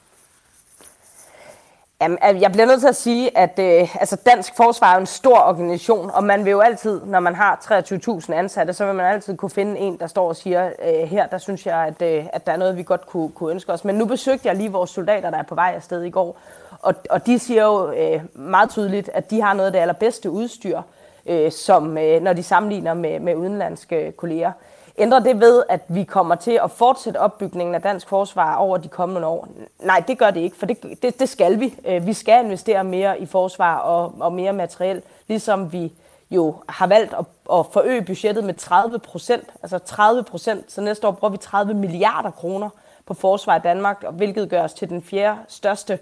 Jamen, 2.02 2.18
jeg 2.22 2.52
bliver 2.52 2.66
nødt 2.66 2.80
til 2.80 2.88
at 2.88 2.96
sige, 2.96 3.38
at 3.38 3.60
øh, 3.60 3.96
altså 3.96 4.16
Dansk 4.26 4.56
Forsvar 4.56 4.94
er 4.96 5.00
en 5.00 5.06
stor 5.06 5.38
organisation, 5.38 6.12
og 6.12 6.24
man 6.24 6.46
vil 6.46 6.52
jo 6.52 6.60
altid, 6.60 7.02
når 7.06 7.20
man 7.20 7.36
har 7.36 7.84
23.000 8.30 8.34
ansatte, 8.34 8.74
så 8.74 8.86
vil 8.86 8.96
man 8.96 9.06
altid 9.06 9.38
kunne 9.38 9.50
finde 9.50 9.80
en, 9.80 9.98
der 10.00 10.08
står 10.08 10.28
og 10.28 10.36
siger, 10.36 10.66
øh, 10.68 11.10
her, 11.10 11.28
der 11.28 11.38
synes 11.38 11.66
jeg, 11.66 11.78
at, 11.78 12.02
øh, 12.02 12.26
at 12.34 12.46
der 12.46 12.52
er 12.52 12.58
noget, 12.58 12.78
vi 12.78 12.84
godt 12.84 13.08
kunne, 13.08 13.30
kunne 13.30 13.52
ønske 13.52 13.74
os. 13.74 13.86
Men 13.86 13.96
nu 13.96 14.06
besøgte 14.06 14.48
jeg 14.48 14.56
lige 14.56 14.72
vores 14.72 14.90
soldater, 14.90 15.30
der 15.30 15.38
er 15.38 15.44
på 15.44 15.56
vej 15.56 15.74
afsted 15.76 16.04
i 16.04 16.10
går, 16.10 16.38
og, 16.82 16.94
og 17.10 17.26
de 17.26 17.40
siger 17.40 17.64
jo 17.64 17.92
øh, 17.92 18.22
meget 18.34 18.70
tydeligt, 18.70 19.10
at 19.14 19.32
de 19.32 19.42
har 19.42 19.54
noget 19.54 19.68
af 19.68 19.72
det 19.74 19.80
allerbedste 19.80 20.32
udstyr, 20.32 20.82
øh, 21.26 21.52
som, 21.52 21.98
øh, 21.98 22.22
når 22.22 22.34
de 22.34 22.44
sammenligner 22.44 22.94
med, 22.94 23.20
med 23.20 23.36
udenlandske 23.36 24.12
kolleger. 24.12 24.52
Ændrer 24.98 25.20
det 25.20 25.40
ved, 25.40 25.64
at 25.70 25.82
vi 25.88 26.04
kommer 26.04 26.36
til 26.36 26.60
at 26.64 26.72
fortsætte 26.72 27.18
opbygningen 27.18 27.76
af 27.76 27.82
dansk 27.82 28.10
forsvar 28.10 28.56
over 28.56 28.78
de 28.78 28.88
kommende 28.88 29.28
år? 29.28 29.48
Nej, 29.80 30.04
det 30.08 30.18
gør 30.18 30.32
det 30.32 30.40
ikke, 30.42 30.58
for 30.58 30.66
det, 30.66 31.02
det, 31.02 31.20
det 31.20 31.30
skal 31.30 31.60
vi. 31.60 31.76
Øh, 31.86 32.06
vi 32.06 32.14
skal 32.14 32.46
investere 32.46 32.84
mere 32.84 33.20
i 33.20 33.26
forsvar 33.26 33.78
og, 33.78 34.14
og 34.20 34.34
mere 34.34 34.54
materiel, 34.54 35.02
ligesom 35.28 35.72
vi 35.72 35.94
jo 36.32 36.56
har 36.70 36.88
valgt 36.88 37.14
at, 37.14 37.26
at 37.54 37.66
forøge 37.72 38.02
budgettet 38.02 38.44
med 38.44 38.54
30 38.54 39.00
procent, 39.00 39.50
altså 39.64 39.78
30 39.78 40.24
procent, 40.24 40.72
så 40.72 40.82
næste 40.82 41.08
år 41.08 41.12
bruger 41.12 41.32
vi 41.32 41.38
30 41.38 41.74
milliarder 41.74 42.32
kroner 42.32 42.70
på 43.06 43.14
forsvar 43.14 43.56
i 43.56 43.62
Danmark, 43.64 44.04
hvilket 44.12 44.50
gør 44.50 44.62
os 44.62 44.74
til 44.74 44.90
den 44.90 45.02
fjerde 45.04 45.38
største 45.48 46.00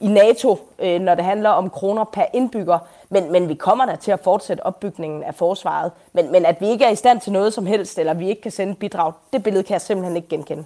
i 0.00 0.08
NATO, 0.08 0.58
øh, 0.78 1.00
når 1.00 1.14
det 1.14 1.24
handler 1.24 1.50
om 1.50 1.70
kroner 1.70 2.04
per 2.04 2.24
indbygger. 2.32 2.78
Men, 3.14 3.32
men 3.32 3.48
vi 3.48 3.54
kommer 3.54 3.86
da 3.86 3.96
til 3.96 4.10
at 4.10 4.20
fortsætte 4.24 4.66
opbygningen 4.66 5.22
af 5.22 5.34
forsvaret. 5.34 5.92
Men, 6.12 6.32
men 6.32 6.44
at 6.46 6.56
vi 6.60 6.66
ikke 6.66 6.84
er 6.84 6.90
i 6.90 6.96
stand 6.96 7.20
til 7.20 7.32
noget 7.32 7.54
som 7.54 7.66
helst, 7.66 7.98
eller 7.98 8.14
vi 8.14 8.28
ikke 8.28 8.42
kan 8.42 8.50
sende 8.50 8.74
bidrag, 8.74 9.12
det 9.32 9.42
billede 9.42 9.62
kan 9.62 9.72
jeg 9.72 9.80
simpelthen 9.80 10.16
ikke 10.16 10.28
genkende. 10.28 10.64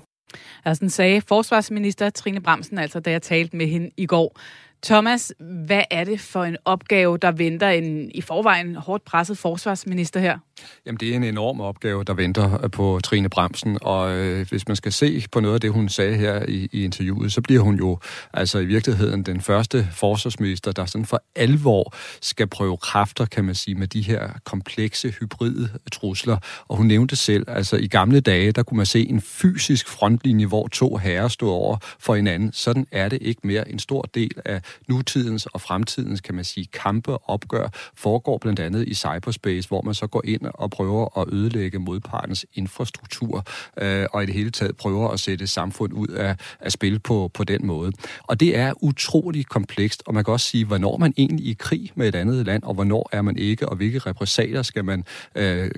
Altså, 0.65 0.89
sagde 0.89 1.21
forsvarsminister 1.29 2.11
Trine 2.11 2.41
Bramsen, 2.41 2.79
altså 2.79 3.01
da 3.01 3.11
jeg 3.11 3.23
talte 3.23 3.57
med 3.57 3.67
hende 3.67 3.91
i 3.97 4.07
går. 4.07 4.37
Thomas, 4.83 5.33
hvad 5.67 5.83
er 5.91 6.05
det 6.05 6.21
for 6.21 6.45
en 6.45 6.57
opgave, 6.64 7.19
der 7.19 7.33
venter 7.33 7.69
en 7.69 8.11
i 8.14 8.21
forvejen 8.21 8.77
hårdt 8.77 9.05
presset 9.05 9.38
forsvarsminister 9.38 10.21
her? 10.21 10.38
Jamen, 10.87 10.99
det 11.01 11.11
er 11.11 11.17
en 11.17 11.25
enorm 11.25 11.61
opgave, 11.61 12.05
der 12.05 12.14
venter 12.14 12.64
øh, 12.64 12.71
på 12.71 13.01
Trine 13.05 13.29
Bremsen, 13.29 13.79
og 13.83 14.17
øh, 14.17 14.49
hvis 14.49 14.69
man 14.69 14.77
skal 14.77 14.93
se 14.93 15.25
på 15.33 15.41
noget 15.41 15.55
af 15.55 15.61
det, 15.61 15.73
hun 15.73 15.88
sagde 15.88 16.17
her 16.17 16.45
i, 16.49 16.69
i 16.73 16.85
interviewet, 16.85 17.33
så 17.33 17.41
bliver 17.41 17.62
hun 17.62 17.75
jo 17.77 17.99
altså 18.35 18.59
i 18.59 18.64
virkeligheden 18.64 19.23
den 19.23 19.41
første 19.41 19.88
forsvarsminister, 19.93 20.73
der 20.73 20.87
sådan 20.87 21.05
for 21.05 21.23
alvor 21.37 21.95
skal 22.21 22.47
prøve 22.47 22.77
kræfter, 22.77 23.25
kan 23.25 23.45
man 23.45 23.55
sige, 23.55 23.75
med 23.75 23.87
de 23.87 24.03
her 24.03 24.29
komplekse 24.45 25.11
hybride 25.11 25.69
trusler. 25.93 26.37
Og 26.69 26.77
hun 26.77 26.87
nævnte 26.87 27.17
selv, 27.17 27.45
altså 27.49 27.77
i 27.77 27.87
gamle 27.87 28.21
dage, 28.21 28.53
der 28.53 28.62
kunne 28.62 28.77
man 28.77 28.87
se 28.87 29.09
en 29.09 29.21
fysisk 29.21 29.88
frontlinje, 29.88 30.47
hvor 30.47 30.69
to 30.69 30.97
herrer 30.97 31.29
stod 31.29 31.51
over 31.51 31.77
for 31.99 32.14
hinanden. 32.14 32.53
Sådan 32.53 32.87
er 32.93 33.09
det 33.09 33.19
ikke 33.23 33.41
mere. 33.45 33.69
En 33.69 33.79
stor 33.79 34.03
del 34.03 34.33
af 34.45 34.61
nutidens 34.89 35.47
og 35.47 35.61
fremtidens, 35.61 36.21
kan 36.21 36.35
man 36.35 36.45
sige, 36.45 36.67
kampe 36.67 37.13
og 37.13 37.39
opgør 37.39 37.69
foregår 37.95 38.39
blandt 38.39 38.61
andet 38.61 38.89
i 38.89 38.95
cyberspace, 38.95 39.69
hvor 39.69 39.83
man 39.83 39.95
så 39.95 40.07
går 40.07 40.23
ind 40.25 40.41
og 40.55 40.71
prøver 40.71 41.21
at 41.21 41.29
ødelægge 41.33 41.79
modpartens 41.79 42.47
infrastruktur, 42.55 43.45
øh, 43.81 44.07
og 44.13 44.23
i 44.23 44.27
det 44.27 44.35
hele 44.35 44.51
taget 44.51 44.77
prøver 44.77 45.09
at 45.09 45.21
sætte 45.21 45.47
samfund 45.47 45.93
ud 45.93 46.09
af, 46.09 46.37
af 46.61 46.73
spil 46.73 46.99
på, 46.99 47.31
på 47.35 47.45
den 47.45 47.67
måde. 47.67 47.93
Og 48.23 48.41
det 48.41 48.57
er 48.57 48.73
utrolig 48.83 49.47
komplekst, 49.47 50.03
og 50.07 50.15
man 50.15 50.25
kan 50.25 50.33
også 50.33 50.47
sige, 50.47 50.65
hvornår 50.65 50.97
man 50.97 51.15
egentlig 51.17 51.47
i 51.47 51.57
krig 51.59 51.93
med 51.95 52.09
et 52.09 52.15
andet 52.15 52.47
land, 52.47 52.63
og 52.63 52.75
hvornår 52.75 53.09
er 53.13 53.23
man 53.23 53.37
ikke, 53.37 53.69
og 53.69 53.77
hvilke 53.77 53.99
repræsalier 53.99 54.63
skal 54.63 54.85
man 54.85 55.05
øh, 55.35 55.71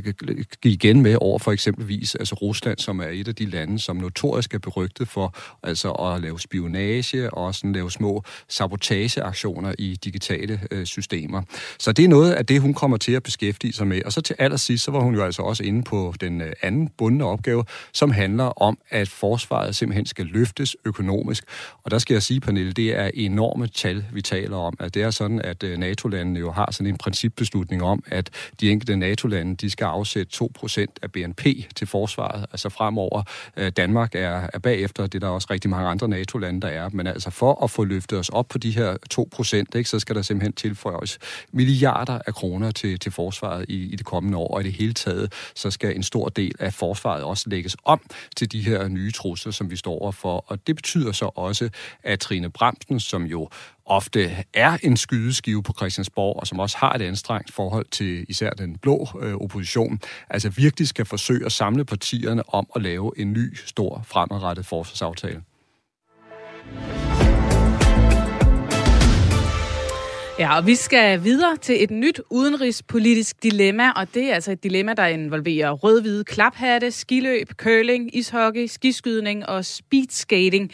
give 0.63 0.75
igen 0.75 1.03
med 1.03 1.17
over 1.21 1.39
for 1.39 1.53
eksempelvis 1.53 2.15
altså 2.15 2.35
Rusland, 2.35 2.79
som 2.79 3.01
er 3.01 3.09
et 3.09 3.29
af 3.29 3.35
de 3.35 3.47
lande, 3.47 3.79
som 3.79 3.97
notorisk 3.97 4.55
er 4.55 4.59
berygtet 4.59 5.09
for 5.09 5.35
altså 5.63 5.91
at 5.91 6.21
lave 6.21 6.41
spionage 6.41 7.35
og 7.35 7.55
sådan 7.55 7.73
lave 7.73 7.91
små 7.91 8.23
sabotageaktioner 8.81 9.75
i 9.79 9.97
digitale 10.05 10.61
øh, 10.71 10.87
systemer. 10.87 11.43
Så 11.79 11.93
det 11.93 12.05
er 12.05 12.09
noget 12.09 12.33
af 12.33 12.47
det, 12.47 12.61
hun 12.61 12.75
kommer 12.75 12.97
til 12.97 13.13
at 13.13 13.23
beskæftige 13.23 13.73
sig 13.73 13.87
med. 13.87 14.03
Og 14.05 14.13
så 14.13 14.21
til 14.21 14.37
allersidst, 14.39 14.85
så 14.85 14.91
var 14.91 15.01
hun 15.01 15.15
jo 15.15 15.25
altså 15.25 15.43
også 15.43 15.63
inde 15.63 15.83
på 15.83 16.15
den 16.21 16.41
øh, 16.41 16.53
anden 16.63 16.89
bundne 16.99 17.25
opgave, 17.25 17.65
som 17.93 18.11
handler 18.11 18.45
om, 18.45 18.79
at 18.91 19.09
forsvaret 19.09 19.77
simpelthen 19.77 20.07
skal 20.07 20.27
løftes 20.27 20.77
økonomisk. 20.85 21.45
Og 21.83 21.91
der 21.91 21.99
skal 21.99 22.15
jeg 22.15 22.23
sige, 22.23 22.41
Pernille, 22.41 22.73
det 22.73 22.99
er 22.99 23.11
enorme 23.15 23.67
tal, 23.67 24.05
vi 24.13 24.23
taler 24.23 24.57
om. 24.57 24.75
At 24.81 24.95
det 24.95 25.03
er 25.03 25.11
sådan, 25.11 25.41
at 25.43 25.63
øh, 25.63 25.79
NATO-landene 25.79 26.41
jo 26.41 26.51
har 26.53 26.69
sådan 26.73 26.87
en 26.87 26.99
principbeslutning 26.99 27.83
om, 27.83 28.03
at 28.07 28.31
de 28.61 28.71
enkelte 28.71 28.97
NATO-lande, 28.97 29.57
de 29.57 29.71
skal 29.71 29.85
afsætte 29.85 30.45
2% 30.45 30.87
af 31.03 31.13
BNP 31.13 31.47
til 31.77 31.87
forsvaret. 31.87 32.47
Altså 32.53 32.69
fremover, 32.69 33.23
øh, 33.57 33.73
Danmark 33.77 34.15
er, 34.15 34.47
er 34.55 34.59
bagefter, 34.59 35.07
det 35.07 35.15
er 35.15 35.19
der 35.27 35.29
også 35.29 35.49
rigtig 35.51 35.71
mange 35.71 35.89
andre 35.89 36.09
NATO-lande, 36.09 36.61
der 36.61 36.69
er. 36.69 36.89
Men 36.89 37.07
altså 37.07 37.31
for 37.31 37.65
at 37.65 37.71
få 37.71 37.85
løftet 37.85 38.19
os 38.19 38.29
op 38.29 38.49
på 38.49 38.59
de 38.59 38.70
her 38.71 38.97
2%, 39.75 39.79
ikke, 39.79 39.91
så 39.91 39.99
skal 39.99 40.17
der 40.17 40.23
simpelthen 40.23 40.53
tilføjes 40.53 41.19
milliarder 41.53 42.19
af 42.27 42.35
kroner 42.35 42.71
til, 42.71 42.99
til 42.99 43.13
forsvaret 43.13 43.65
i, 43.69 43.93
i 43.93 43.97
det 43.97 44.07
kommende 44.07 44.39
år, 44.39 44.55
og 44.55 44.61
i 44.61 44.65
det 44.65 44.73
hele 44.73 44.95
taget, 44.95 45.33
så 45.55 45.71
skal 45.71 45.97
en 45.97 46.03
stor 46.03 46.29
del 46.29 46.55
af 46.59 46.75
forsvaret 46.75 47.23
også 47.23 47.45
lægges 47.49 47.77
om 47.85 48.01
til 48.37 48.53
de 48.53 48.63
her 48.63 48.89
nye 48.89 49.13
trusler, 49.13 49.53
som 49.53 49.71
vi 49.71 49.77
står 49.77 50.03
overfor. 50.03 50.45
Og 50.47 50.67
det 50.67 50.77
betyder 50.77 51.13
så 51.13 51.31
også, 51.35 51.69
at 52.03 52.21
Trine 52.21 52.51
Bramsen, 52.51 53.01
som 53.01 53.25
jo 53.25 53.49
ofte 53.87 54.45
er 54.55 54.79
en 54.83 54.97
skydeskive 54.97 55.63
på 55.63 55.73
Christiansborg, 55.73 56.41
og 56.41 56.47
som 56.47 56.59
også 56.59 56.77
har 56.79 56.93
et 56.93 57.03
anstrengt 57.03 57.53
forhold 57.53 57.87
til 57.91 58.25
især 58.29 58.51
den 58.51 58.79
blå 58.79 59.09
øh, 59.23 59.35
opposition, 59.35 60.01
altså 60.31 60.49
virkelig 60.49 60.89
skal 60.89 61.05
forsøge 61.05 61.47
at 61.47 61.53
samle 61.53 61.85
partierne 61.85 62.43
om 62.55 62.67
at 62.77 62.83
lave 62.83 63.13
en 63.17 63.33
ny, 63.33 63.57
stor, 63.67 64.03
fremadrettet 64.07 64.67
forsvarsaftale. 64.67 65.43
Ja, 70.41 70.57
og 70.57 70.67
vi 70.67 70.75
skal 70.75 71.25
videre 71.25 71.57
til 71.57 71.85
et 71.85 71.91
nyt 71.91 72.21
udenrigspolitisk 72.31 73.43
dilemma, 73.43 73.91
og 73.91 74.15
det 74.15 74.31
er 74.31 74.35
altså 74.35 74.53
et 74.53 74.63
dilemma, 74.63 74.95
der 74.95 75.07
involverer 75.07 75.71
rød-hvide 75.71 76.25
klaphatte, 76.25 76.91
skiløb, 76.91 77.53
curling, 77.57 78.17
ishockey, 78.17 78.67
skiskydning 78.67 79.47
og 79.47 79.65
speedskating. 79.65 80.73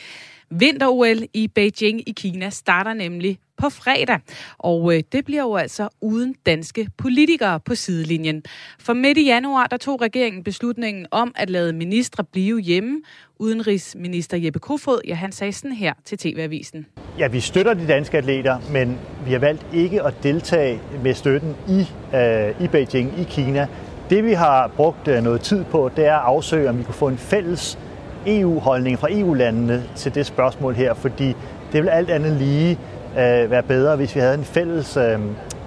Vinter-OL 0.50 1.26
i 1.34 1.48
Beijing 1.48 2.08
i 2.08 2.12
Kina 2.12 2.50
starter 2.50 2.94
nemlig 2.94 3.38
på 3.56 3.68
fredag. 3.68 4.20
Og 4.58 4.94
øh, 4.94 5.02
det 5.12 5.24
bliver 5.24 5.42
jo 5.42 5.56
altså 5.56 5.88
uden 6.00 6.34
danske 6.46 6.88
politikere 6.96 7.60
på 7.60 7.74
sidelinjen. 7.74 8.42
For 8.78 8.92
midt 8.92 9.18
i 9.18 9.24
januar, 9.24 9.66
der 9.66 9.76
tog 9.76 10.00
regeringen 10.00 10.44
beslutningen 10.44 11.06
om 11.10 11.32
at 11.36 11.50
lade 11.50 11.72
ministre 11.72 12.24
blive 12.24 12.60
hjemme. 12.60 13.00
Udenrigsminister 13.38 14.36
Jeppe 14.36 14.58
Kofod, 14.58 15.00
ja, 15.08 15.14
han 15.14 15.32
sagde 15.32 15.52
sådan 15.52 15.72
her 15.72 15.92
til 16.04 16.18
TV-avisen. 16.18 16.86
Ja, 17.18 17.28
vi 17.28 17.40
støtter 17.40 17.74
de 17.74 17.88
danske 17.88 18.18
atleter, 18.18 18.58
men 18.72 18.98
vi 19.26 19.32
har 19.32 19.38
valgt 19.38 19.66
ikke 19.74 20.02
at 20.02 20.14
deltage 20.22 20.80
med 21.02 21.14
støtten 21.14 21.56
i, 21.68 21.80
øh, 22.16 22.64
i 22.64 22.68
Beijing, 22.68 23.20
i 23.20 23.22
Kina. 23.22 23.68
Det 24.10 24.24
vi 24.24 24.32
har 24.32 24.68
brugt 24.76 25.08
øh, 25.08 25.22
noget 25.22 25.40
tid 25.40 25.64
på, 25.64 25.90
det 25.96 26.06
er 26.06 26.14
at 26.14 26.22
afsøge, 26.22 26.68
om 26.68 26.78
vi 26.78 26.82
kunne 26.82 26.94
få 26.94 27.08
en 27.08 27.18
fælles 27.18 27.78
EU-holdning 28.26 28.98
fra 28.98 29.08
EU-landene 29.10 29.84
til 29.96 30.14
det 30.14 30.26
spørgsmål 30.26 30.74
her, 30.74 30.94
fordi 30.94 31.34
det 31.72 31.82
vil 31.82 31.88
alt 31.88 32.10
andet 32.10 32.32
lige 32.32 32.78
øh, 33.12 33.50
være 33.50 33.62
bedre, 33.62 33.96
hvis 33.96 34.14
vi 34.14 34.20
havde 34.20 34.34
en 34.34 34.44
fælles 34.44 34.96
øh, 34.96 35.20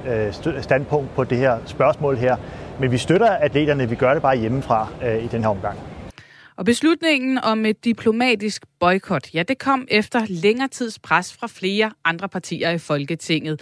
øh 0.08 0.62
standpunkt 0.62 1.15
på 1.15 1.24
det 1.24 1.38
her 1.38 1.58
spørgsmål 1.65 2.17
her. 2.17 2.36
Men 2.80 2.91
vi 2.91 2.98
støtter 2.98 3.28
atleterne, 3.28 3.89
vi 3.89 3.95
gør 3.95 4.13
det 4.13 4.22
bare 4.22 4.38
hjemmefra 4.38 4.88
øh, 5.06 5.24
i 5.24 5.28
den 5.28 5.41
her 5.41 5.50
omgang. 5.50 5.80
Og 6.60 6.65
beslutningen 6.65 7.38
om 7.38 7.65
et 7.65 7.86
diplomatisk 7.86 8.65
boykot, 8.80 9.34
ja, 9.34 9.43
det 9.43 9.58
kom 9.58 9.88
efter 9.91 10.22
længere 10.30 10.67
tids 10.67 11.00
pres 11.00 11.34
fra 11.34 11.48
flere 11.48 11.91
andre 12.06 12.30
partier 12.30 12.69
i 12.69 12.78
Folketinget. 12.78 13.62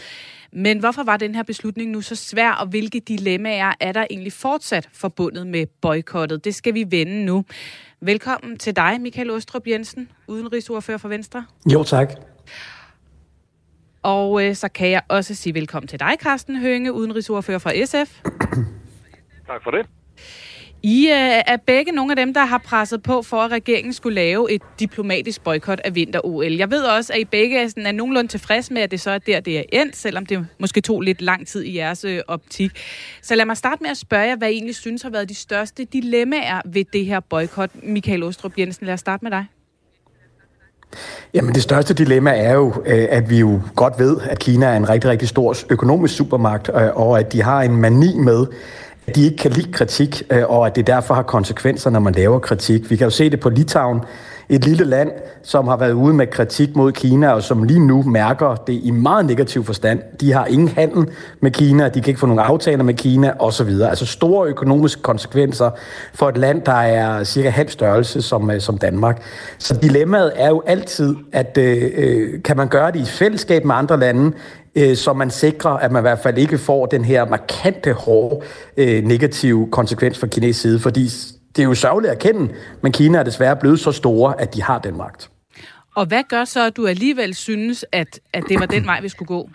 Men 0.54 0.80
hvorfor 0.80 1.04
var 1.04 1.18
den 1.18 1.36
her 1.36 1.44
beslutning 1.44 1.92
nu 1.92 2.02
så 2.02 2.16
svær, 2.16 2.52
og 2.52 2.68
hvilke 2.68 3.00
dilemmaer 3.00 3.74
er 3.80 3.92
der 3.92 4.06
egentlig 4.10 4.34
fortsat 4.34 4.90
forbundet 4.94 5.48
med 5.48 5.66
boykottet? 5.82 6.46
Det 6.46 6.56
skal 6.56 6.74
vi 6.74 6.86
vende 6.90 7.26
nu. 7.26 7.46
Velkommen 8.02 8.58
til 8.58 8.76
dig, 8.76 9.02
Michael 9.02 9.30
Ostrup 9.30 9.68
Jensen, 9.68 10.12
udenrigsordfører 10.28 10.98
for 10.98 11.08
Venstre. 11.08 11.46
Jo, 11.74 11.84
tak. 11.84 12.14
Og 14.04 14.46
øh, 14.46 14.56
så 14.56 14.70
kan 14.70 14.90
jeg 14.90 15.02
også 15.10 15.36
sige 15.36 15.54
velkommen 15.54 15.88
til 15.88 16.00
dig, 16.00 16.14
Carsten 16.20 16.60
Hønge, 16.60 16.94
udenrigsordfører 16.94 17.60
for 17.60 17.86
SF. 17.86 18.22
Tak 19.48 19.64
for 19.64 19.72
det. 19.72 19.90
I 20.84 21.08
øh, 21.08 21.42
er 21.48 21.58
begge 21.68 21.92
nogle 21.92 22.12
af 22.12 22.16
dem, 22.16 22.34
der 22.34 22.46
har 22.46 22.58
presset 22.58 23.04
på 23.04 23.22
for, 23.22 23.38
at 23.38 23.52
regeringen 23.52 23.94
skulle 23.94 24.16
lave 24.16 24.52
et 24.52 24.62
diplomatisk 24.80 25.44
boykot 25.44 25.80
af 25.80 25.96
vinter-OL. 25.96 26.52
Jeg 26.52 26.72
ved 26.72 26.84
også, 26.84 27.14
at 27.14 27.20
I 27.20 27.26
begge 27.26 27.60
er, 27.60 27.68
sådan, 27.68 27.86
er 27.86 27.92
nogenlunde 27.92 28.32
tilfreds 28.32 28.72
med, 28.72 28.82
at 28.82 28.92
det 28.92 29.02
så 29.02 29.12
er 29.12 29.18
der, 29.18 29.40
det 29.40 29.60
er 29.60 29.64
endt, 29.74 29.96
selvom 29.96 30.26
det 30.26 30.48
måske 30.60 30.82
tog 30.82 31.02
lidt 31.02 31.22
lang 31.22 31.48
tid 31.48 31.64
i 31.64 31.78
jeres 31.78 32.04
øh, 32.04 32.20
optik. 32.28 32.72
Så 33.22 33.36
lad 33.36 33.46
mig 33.46 33.58
starte 33.58 33.84
med 33.84 33.90
at 33.90 33.98
spørge 33.98 34.24
jer, 34.24 34.36
hvad 34.36 34.50
I 34.50 34.52
egentlig 34.52 34.76
synes 34.76 35.02
har 35.02 35.10
været 35.10 35.30
de 35.30 35.36
største 35.36 35.86
dilemmaer 35.86 36.62
ved 36.66 36.86
det 36.94 37.06
her 37.06 37.20
boykot. 37.20 37.70
Michael 37.84 38.24
Ostrup 38.24 38.58
Jensen, 38.58 38.86
lad 38.86 38.94
os 38.94 39.00
starte 39.00 39.26
med 39.26 39.32
dig. 39.32 39.46
Jamen 41.34 41.56
det 41.56 41.64
største 41.64 41.94
dilemma 41.94 42.32
er 42.32 42.54
jo, 42.54 42.84
øh, 42.86 43.08
at 43.10 43.30
vi 43.30 43.40
jo 43.40 43.62
godt 43.76 43.94
ved, 44.00 44.18
at 44.30 44.40
Kina 44.40 44.66
er 44.66 44.78
en 44.78 44.90
rigtig, 44.90 45.10
rigtig 45.10 45.28
stor 45.28 45.56
økonomisk 45.70 46.16
supermagt, 46.16 46.70
øh, 46.70 46.96
og 46.96 47.20
at 47.20 47.34
de 47.34 47.42
har 47.42 47.62
en 47.62 47.76
mani 47.76 48.18
med, 48.18 48.46
at 49.08 49.16
de 49.16 49.24
ikke 49.24 49.38
kan 49.38 49.52
lide 49.52 49.72
kritik, 49.72 50.24
øh, 50.32 50.44
og 50.50 50.66
at 50.66 50.76
det 50.76 50.88
derfor 50.88 51.14
har 51.14 51.24
konsekvenser, 51.24 51.90
når 51.90 52.00
man 52.00 52.14
laver 52.14 52.40
kritik. 52.40 52.90
Vi 52.90 52.96
kan 52.96 53.06
jo 53.06 53.12
se 53.12 53.30
det 53.30 53.40
på 53.40 53.50
Litauen, 53.50 54.02
et 54.50 54.66
lille 54.66 54.86
land, 54.86 55.12
som 55.44 55.68
har 55.68 55.78
været 55.78 55.92
ude 55.92 56.14
med 56.14 56.28
kritik 56.28 56.76
mod 56.76 56.92
Kina, 56.92 57.30
og 57.30 57.44
som 57.44 57.64
lige 57.64 57.80
nu 57.80 58.02
mærker 58.04 58.56
det 58.56 58.80
i 58.84 58.92
meget 58.92 59.26
negativ 59.26 59.64
forstand. 59.64 60.00
De 60.20 60.34
har 60.34 60.46
ingen 60.46 60.68
handel 60.68 61.08
med 61.40 61.52
Kina, 61.52 61.90
de 61.90 62.02
kan 62.02 62.08
ikke 62.08 62.20
få 62.20 62.26
nogen 62.26 62.40
aftaler 62.40 62.84
med 62.84 62.94
Kina 62.94 63.34
osv. 63.40 63.70
Altså 63.82 64.06
store 64.06 64.48
økonomiske 64.48 65.02
konsekvenser 65.02 65.70
for 66.14 66.30
et 66.30 66.38
land, 66.38 66.62
der 66.62 66.72
er 66.72 67.24
cirka 67.24 67.50
halv 67.50 67.70
størrelse 67.70 68.22
som, 68.22 68.52
øh, 68.52 68.62
som 68.62 68.78
Danmark. 68.78 69.22
Så 69.58 69.74
dilemmaet 69.82 70.32
er 70.36 70.50
jo 70.50 70.64
altid, 70.66 71.16
at 71.34 71.58
øh, 71.58 71.92
øh, 71.98 72.44
kan 72.44 72.58
man 72.58 72.68
gøre 72.68 72.92
det 72.92 73.00
i 73.00 73.06
fællesskab 73.06 73.66
med 73.66 73.76
andre 73.76 74.00
lande, 74.00 74.32
øh, 74.78 74.96
så 74.96 75.14
man 75.14 75.32
sikrer, 75.32 75.72
at 75.72 75.92
man 75.92 76.00
i 76.00 76.02
hvert 76.02 76.20
fald 76.20 76.38
ikke 76.38 76.58
får 76.58 76.86
den 76.86 77.06
her 77.06 77.26
markante, 77.26 77.94
hårde, 77.94 78.46
øh, 78.78 79.04
negative 79.04 79.72
konsekvens 79.72 80.20
fra 80.20 80.28
kinesisk 80.28 80.62
side, 80.62 80.80
fordi 80.80 81.04
det 81.56 81.60
er 81.60 81.64
jo 81.64 81.76
sørgeligt 81.76 82.12
at 82.12 82.26
erkende, 82.26 82.54
men 82.82 82.92
Kina 82.92 83.18
er 83.18 83.24
desværre 83.24 83.56
blevet 83.56 83.80
så 83.80 83.92
store, 83.92 84.42
at 84.42 84.54
de 84.54 84.64
har 84.64 84.80
den 84.80 84.98
magt. 84.98 85.30
Og 85.96 86.06
hvad 86.06 86.24
gør 86.30 86.46
så, 86.46 86.68
at 86.68 86.78
du 86.78 86.88
alligevel 86.88 87.36
synes, 87.36 87.86
at, 87.92 88.20
at 88.34 88.44
det 88.50 88.60
var 88.60 88.66
den 88.66 88.86
vej, 88.86 89.02
vi 89.02 89.10
skulle 89.10 89.28
gå? 89.28 89.50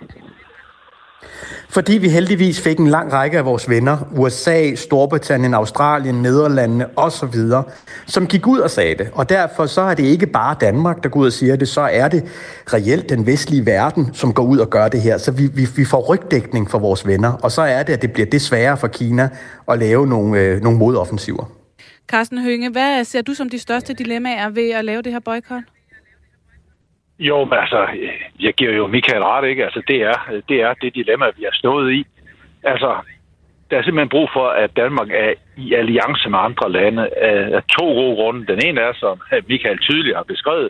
Fordi 1.69 1.99
vi 1.99 2.09
heldigvis 2.09 2.61
fik 2.61 2.79
en 2.79 2.87
lang 2.87 3.13
række 3.13 3.39
af 3.39 3.45
vores 3.45 3.69
venner, 3.69 3.99
USA, 4.17 4.75
Storbritannien, 4.75 5.55
Australien, 5.55 6.23
Nederlandene 6.23 6.87
osv., 6.97 7.35
som 8.07 8.27
gik 8.27 8.47
ud 8.47 8.59
og 8.59 8.71
sagde 8.71 8.95
det. 8.95 9.11
Og 9.13 9.29
derfor 9.29 9.67
så 9.67 9.81
er 9.81 9.95
det 9.95 10.05
ikke 10.05 10.27
bare 10.27 10.57
Danmark, 10.61 11.03
der 11.03 11.09
går 11.09 11.21
ud 11.21 11.27
og 11.27 11.33
siger 11.33 11.57
det, 11.57 11.69
så 11.69 11.81
er 11.81 12.09
det 12.09 12.25
reelt 12.73 13.09
den 13.09 13.27
vestlige 13.27 13.67
verden, 13.67 14.11
som 14.15 14.35
går 14.35 14.43
ud 14.43 14.59
og 14.59 14.71
gør 14.71 14.89
det 14.89 15.01
her. 15.01 15.19
Så 15.19 15.31
vi, 15.31 15.47
vi, 15.47 15.69
vi 15.77 15.85
får 15.85 16.15
rygdækning 16.15 16.71
for 16.71 16.79
vores 16.79 17.07
venner, 17.07 17.33
og 17.33 17.53
så 17.53 17.63
er 17.63 17.83
det, 17.83 17.93
at 17.93 18.03
det 18.03 18.13
bliver 18.13 18.27
det 18.27 18.43
sværere 18.43 18.77
for 18.77 18.89
Kina 18.89 19.29
at 19.69 19.79
lave 19.79 20.07
nogle, 20.07 20.41
øh, 20.41 20.63
nogle 20.63 20.79
modoffensiver. 20.79 21.51
Carsten 22.09 22.43
Hønge, 22.43 22.71
hvad 22.71 23.05
ser 23.05 23.23
du 23.23 23.35
som 23.35 23.51
de 23.51 23.59
største 23.59 23.93
dilemmaer 23.93 24.51
ved 24.51 24.71
at 24.71 24.85
lave 24.85 25.03
det 25.03 25.13
her 25.13 25.21
boykot? 25.21 25.63
Jo, 27.29 27.45
men 27.45 27.59
altså, 27.59 27.83
øh, 27.83 28.21
jeg 28.41 28.55
giver 28.55 28.73
jo 28.73 28.87
Michael 28.87 29.23
ret, 29.23 29.49
ikke? 29.49 29.65
Altså, 29.65 29.83
det 29.89 29.99
er, 30.03 30.19
øh, 30.33 30.43
det 30.49 30.59
er 30.63 30.75
det 30.83 30.95
dilemma, 30.95 31.27
vi 31.37 31.43
har 31.43 31.57
stået 31.63 31.93
i. 31.93 32.05
Altså, 32.63 32.91
der 33.71 33.79
er 33.79 33.83
simpelthen 33.83 34.15
brug 34.17 34.29
for, 34.33 34.47
at 34.49 34.77
Danmark 34.77 35.11
er 35.11 35.33
i 35.57 35.75
alliance 35.75 36.29
med 36.29 36.39
andre 36.39 36.73
lande 36.73 37.09
af 37.17 37.63
to 37.79 37.87
gode 38.01 38.17
grunde. 38.17 38.47
Den 38.53 38.67
ene 38.67 38.81
er, 38.81 38.93
som 38.95 39.21
øh, 39.33 39.43
Michael 39.49 39.79
tydeligt 39.79 40.17
har 40.17 40.23
beskrevet, 40.23 40.69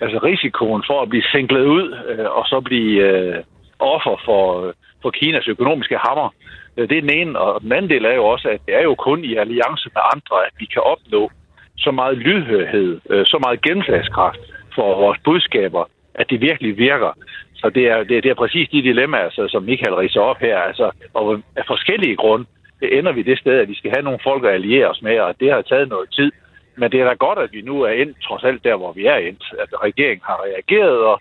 altså 0.00 0.18
risikoen 0.18 0.82
for 0.86 1.02
at 1.02 1.08
blive 1.08 1.30
singlet 1.32 1.64
ud 1.64 1.90
og 2.38 2.44
så 2.46 2.60
blive 2.60 3.02
øh, 3.08 3.42
offer 3.78 4.16
for, 4.24 4.74
for 5.02 5.10
Kinas 5.10 5.48
økonomiske 5.48 5.98
hammer. 6.06 6.34
Det 6.76 6.96
er 6.96 7.00
den 7.00 7.12
ene, 7.12 7.38
og 7.38 7.60
den 7.60 7.72
anden 7.72 7.90
del 7.90 8.04
er 8.04 8.14
jo 8.14 8.24
også, 8.24 8.48
at 8.48 8.60
det 8.66 8.74
er 8.74 8.82
jo 8.82 8.94
kun 8.94 9.24
i 9.24 9.36
alliance 9.36 9.88
med 9.94 10.02
andre, 10.14 10.36
at 10.46 10.52
vi 10.58 10.66
kan 10.66 10.82
opnå 10.82 11.30
så 11.78 11.90
meget 11.90 12.18
lydhørhed, 12.18 13.00
så 13.24 13.38
meget 13.44 13.62
gennemslagskraft 13.62 14.40
for 14.78 14.88
vores 15.04 15.18
budskaber, 15.24 15.84
at 16.14 16.26
det 16.30 16.40
virkelig 16.40 16.72
virker. 16.78 17.12
Så 17.60 17.70
det 17.76 17.84
er, 17.92 17.98
det, 18.08 18.16
er, 18.16 18.20
det 18.20 18.30
er 18.30 18.42
præcis 18.42 18.68
de 18.68 18.82
dilemmaer, 18.82 19.24
altså, 19.24 19.48
som 19.48 19.62
Michael 19.62 19.94
riser 19.94 20.20
op 20.20 20.40
her. 20.40 20.58
Altså, 20.58 20.90
og 21.14 21.42
af 21.56 21.64
forskellige 21.66 22.16
grunde 22.16 22.46
ender 22.82 23.12
vi 23.12 23.22
det 23.22 23.38
sted, 23.38 23.56
at 23.58 23.68
vi 23.68 23.74
skal 23.74 23.90
have 23.90 24.02
nogle 24.02 24.24
folk 24.28 24.44
at 24.44 24.54
alliere 24.58 24.90
os 24.90 25.02
med, 25.02 25.18
og 25.20 25.40
det 25.40 25.52
har 25.52 25.62
taget 25.62 25.88
noget 25.88 26.08
tid. 26.12 26.30
Men 26.76 26.92
det 26.92 27.00
er 27.00 27.04
da 27.04 27.14
godt, 27.14 27.38
at 27.38 27.52
vi 27.52 27.60
nu 27.60 27.82
er 27.82 27.90
endt, 27.90 28.22
trods 28.22 28.44
alt 28.44 28.64
der, 28.64 28.76
hvor 28.76 28.92
vi 28.92 29.06
er 29.06 29.16
endt, 29.16 29.44
at 29.62 29.70
regeringen 29.82 30.24
har 30.24 30.38
reageret, 30.46 30.98
og, 31.10 31.20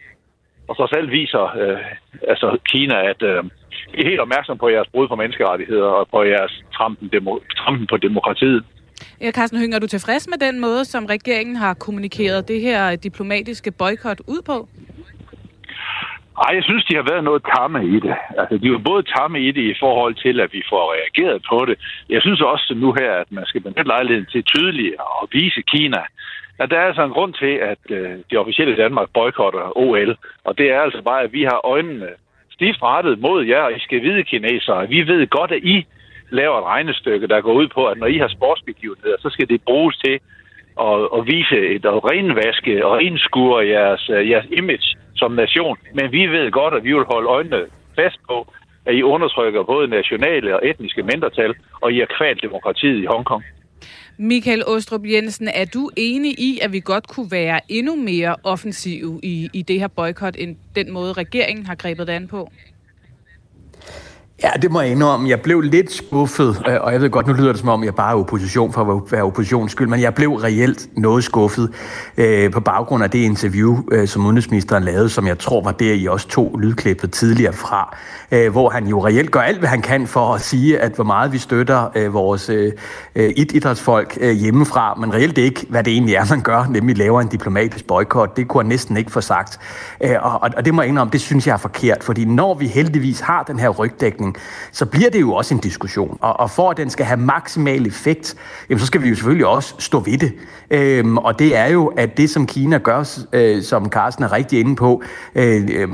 og 0.67 0.77
trods 0.77 0.91
alt 0.91 1.11
viser 1.11 1.43
øh, 1.61 1.77
altså 2.27 2.57
Kina, 2.71 3.09
at 3.09 3.21
øh, 3.21 3.43
I 3.93 4.01
er 4.01 4.09
helt 4.09 4.19
opmærksom 4.19 4.57
på 4.57 4.69
jeres 4.69 4.87
brud 4.93 5.07
på 5.07 5.15
menneskerettigheder 5.15 5.89
og 5.99 6.07
på 6.13 6.23
jeres 6.23 6.63
trampen, 6.73 7.09
demo, 7.13 7.39
trampen 7.57 7.87
på 7.87 7.97
demokratiet. 7.97 8.63
Ja, 9.21 9.31
Carsten 9.31 9.59
Høng, 9.59 9.73
er 9.73 9.79
du 9.79 9.87
tilfreds 9.87 10.27
med 10.27 10.37
den 10.37 10.59
måde, 10.59 10.85
som 10.85 11.05
regeringen 11.05 11.55
har 11.55 11.73
kommunikeret 11.73 12.47
det 12.47 12.61
her 12.61 12.95
diplomatiske 12.95 13.71
boykot 13.71 14.21
ud 14.27 14.41
på? 14.41 14.67
Ej, 16.45 16.51
jeg 16.55 16.63
synes, 16.63 16.85
de 16.85 16.95
har 16.95 17.09
været 17.11 17.23
noget 17.23 17.43
tamme 17.55 17.79
i 17.95 17.99
det. 17.99 18.15
Altså, 18.39 18.57
de 18.57 18.67
er 18.67 18.87
både 18.91 19.03
tamme 19.03 19.39
i 19.47 19.51
det 19.51 19.65
i 19.73 19.75
forhold 19.79 20.15
til, 20.15 20.39
at 20.39 20.53
vi 20.53 20.61
får 20.69 20.93
reageret 20.95 21.45
på 21.51 21.65
det. 21.65 21.77
Jeg 22.09 22.21
synes 22.21 22.41
også 22.41 22.73
nu 22.77 22.93
her, 22.99 23.11
at 23.13 23.31
man 23.31 23.45
skal 23.45 23.61
benytte 23.61 23.91
lejligheden 23.95 24.29
til 24.31 24.43
tydeligere 24.43 25.05
at 25.21 25.29
vise 25.31 25.61
Kina, 25.61 26.01
at 26.59 26.69
der 26.69 26.77
er 26.79 26.85
altså 26.85 27.03
en 27.05 27.15
grund 27.17 27.33
til, 27.33 27.53
at 27.71 27.83
øh, 27.89 28.11
de 28.31 28.37
officielle 28.37 28.77
Danmark 28.77 29.09
boykotter 29.13 29.77
OL. 29.77 30.17
Og 30.43 30.57
det 30.57 30.71
er 30.71 30.81
altså 30.81 31.01
bare, 31.01 31.21
at 31.23 31.33
vi 31.33 31.43
har 31.43 31.59
øjnene 31.63 32.09
stift 32.51 32.83
rettet 32.83 33.19
mod 33.19 33.45
jer, 33.45 33.61
og 33.61 33.73
I 33.73 33.79
skal 33.79 34.01
vide 34.01 34.23
kinesere. 34.23 34.89
Vi 34.89 35.07
ved 35.07 35.27
godt, 35.27 35.51
at 35.51 35.63
I 35.63 35.85
laver 36.29 36.57
et 36.57 36.63
regnestykke, 36.63 37.27
der 37.27 37.41
går 37.41 37.53
ud 37.53 37.67
på, 37.67 37.85
at 37.85 37.97
når 37.97 38.07
I 38.07 38.17
har 38.17 38.27
sportsbegivenheder, 38.27 39.17
så 39.19 39.29
skal 39.29 39.47
det 39.49 39.61
bruges 39.61 39.97
til 39.97 40.19
at, 40.79 40.97
at 41.17 41.21
vise 41.33 41.57
et 41.75 41.85
at 41.85 42.03
renvaske 42.11 42.85
og 42.85 42.97
renskure 42.97 43.67
jeres, 43.67 44.09
øh, 44.09 44.29
jeres 44.29 44.47
image 44.51 44.97
som 45.15 45.31
nation. 45.31 45.77
Men 45.93 46.11
vi 46.11 46.27
ved 46.27 46.51
godt, 46.51 46.73
at 46.73 46.83
vi 46.83 46.93
vil 46.93 47.03
holde 47.03 47.29
øjnene 47.29 47.61
fast 47.95 48.19
på, 48.29 48.53
at 48.85 48.95
I 48.95 49.03
undertrykker 49.03 49.63
både 49.63 49.87
nationale 49.87 50.55
og 50.55 50.67
etniske 50.69 51.03
mindretal, 51.03 51.53
og 51.81 51.93
I 51.93 51.97
har 51.99 52.09
kvalt 52.17 52.41
demokratiet 52.41 53.03
i 53.03 53.05
Hongkong. 53.05 53.43
Michael 54.19 54.63
Ostrup 54.67 55.01
Jensen, 55.05 55.47
er 55.47 55.65
du 55.65 55.89
enig 55.97 56.39
i, 56.39 56.59
at 56.61 56.73
vi 56.73 56.79
godt 56.79 57.07
kunne 57.07 57.31
være 57.31 57.59
endnu 57.69 57.95
mere 57.95 58.35
offensive 58.43 59.19
i, 59.23 59.49
i 59.53 59.61
det 59.61 59.79
her 59.79 59.87
boykot, 59.87 60.35
end 60.39 60.55
den 60.75 60.91
måde, 60.91 61.13
regeringen 61.13 61.65
har 61.65 61.75
grebet 61.75 62.07
det 62.07 62.13
an 62.13 62.27
på? 62.27 62.49
Ja, 64.43 64.49
det 64.61 64.71
må 64.71 64.81
jeg 64.81 64.91
indrømme. 64.91 65.29
Jeg 65.29 65.41
blev 65.41 65.61
lidt 65.61 65.93
skuffet, 65.93 66.61
øh, 66.67 66.75
og 66.81 66.93
jeg 66.93 67.01
ved 67.01 67.09
godt, 67.09 67.27
nu 67.27 67.33
lyder 67.33 67.51
det 67.51 67.59
som 67.59 67.69
om, 67.69 67.83
jeg 67.83 67.95
bare 67.95 68.11
er 68.11 68.15
opposition 68.15 68.73
for 68.73 68.81
at 68.81 69.11
være 69.11 69.23
oppositions 69.23 69.71
skyld, 69.71 69.87
men 69.87 70.01
jeg 70.01 70.15
blev 70.15 70.33
reelt 70.33 70.87
noget 70.97 71.23
skuffet 71.23 71.73
øh, 72.17 72.51
på 72.51 72.59
baggrund 72.59 73.03
af 73.03 73.09
det 73.09 73.19
interview, 73.19 73.83
øh, 73.91 74.07
som 74.07 74.25
udenrigsministeren 74.25 74.83
lavede, 74.83 75.09
som 75.09 75.27
jeg 75.27 75.39
tror 75.39 75.63
var 75.63 75.71
der, 75.71 75.93
I 75.93 76.05
også 76.05 76.27
to 76.27 76.55
lydklippet 76.55 77.11
tidligere 77.11 77.53
fra, 77.53 77.97
øh, 78.31 78.51
hvor 78.51 78.69
han 78.69 78.87
jo 78.87 79.05
reelt 79.05 79.31
gør 79.31 79.39
alt, 79.39 79.59
hvad 79.59 79.69
han 79.69 79.81
kan 79.81 80.07
for 80.07 80.33
at 80.33 80.41
sige, 80.41 80.79
at 80.79 80.91
hvor 80.91 81.03
meget 81.03 81.33
vi 81.33 81.37
støtter 81.37 81.89
øh, 81.95 82.13
vores 82.13 82.49
øh, 82.49 82.71
øh 83.15 83.31
idrætsfolk 83.37 84.17
øh, 84.21 84.31
hjemmefra, 84.31 84.93
men 84.93 85.13
reelt 85.13 85.37
ikke, 85.37 85.65
hvad 85.69 85.83
det 85.83 85.93
egentlig 85.93 86.15
er, 86.15 86.25
man 86.29 86.41
gør, 86.41 86.67
nemlig 86.69 86.97
laver 86.97 87.21
en 87.21 87.27
diplomatisk 87.27 87.87
boykot. 87.87 88.37
Det 88.37 88.47
kunne 88.47 88.63
han 88.63 88.69
næsten 88.69 88.97
ikke 88.97 89.11
få 89.11 89.21
sagt. 89.21 89.59
Øh, 90.01 90.15
og, 90.21 90.39
og 90.57 90.65
det 90.65 90.73
må 90.73 90.81
jeg 90.81 90.89
indrømme, 90.89 91.11
det 91.11 91.21
synes 91.21 91.47
jeg 91.47 91.53
er 91.53 91.57
forkert, 91.57 92.03
fordi 92.03 92.25
når 92.25 92.53
vi 92.53 92.67
heldigvis 92.67 93.19
har 93.19 93.43
den 93.43 93.59
her 93.59 93.69
rygdækning, 93.69 94.26
befolkning, 94.33 94.71
så 94.71 94.85
bliver 94.85 95.09
det 95.09 95.21
jo 95.21 95.33
også 95.33 95.53
en 95.53 95.59
diskussion. 95.59 96.17
Og, 96.21 96.39
og 96.39 96.51
for 96.51 96.69
at 96.69 96.77
den 96.77 96.89
skal 96.89 97.05
have 97.05 97.17
maksimal 97.17 97.87
effekt, 97.87 98.35
jamen, 98.69 98.79
så 98.79 98.85
skal 98.85 99.03
vi 99.03 99.09
jo 99.09 99.15
selvfølgelig 99.15 99.45
også 99.45 99.73
stå 99.79 99.99
ved 99.99 100.17
det. 100.17 100.33
Øhm, 100.71 101.17
og 101.17 101.39
det 101.39 101.55
er 101.55 101.67
jo, 101.67 101.87
at 101.87 102.17
det 102.17 102.29
som 102.29 102.45
Kina 102.45 102.77
gør, 102.77 103.03
øh, 103.33 103.63
som 103.63 103.89
Carsten 103.89 104.23
er 104.23 104.31
rigtig 104.31 104.59
inde 104.59 104.75
på, 104.75 105.03
øh, 105.35 105.55
øh, 105.55 105.81
øh 105.81 105.89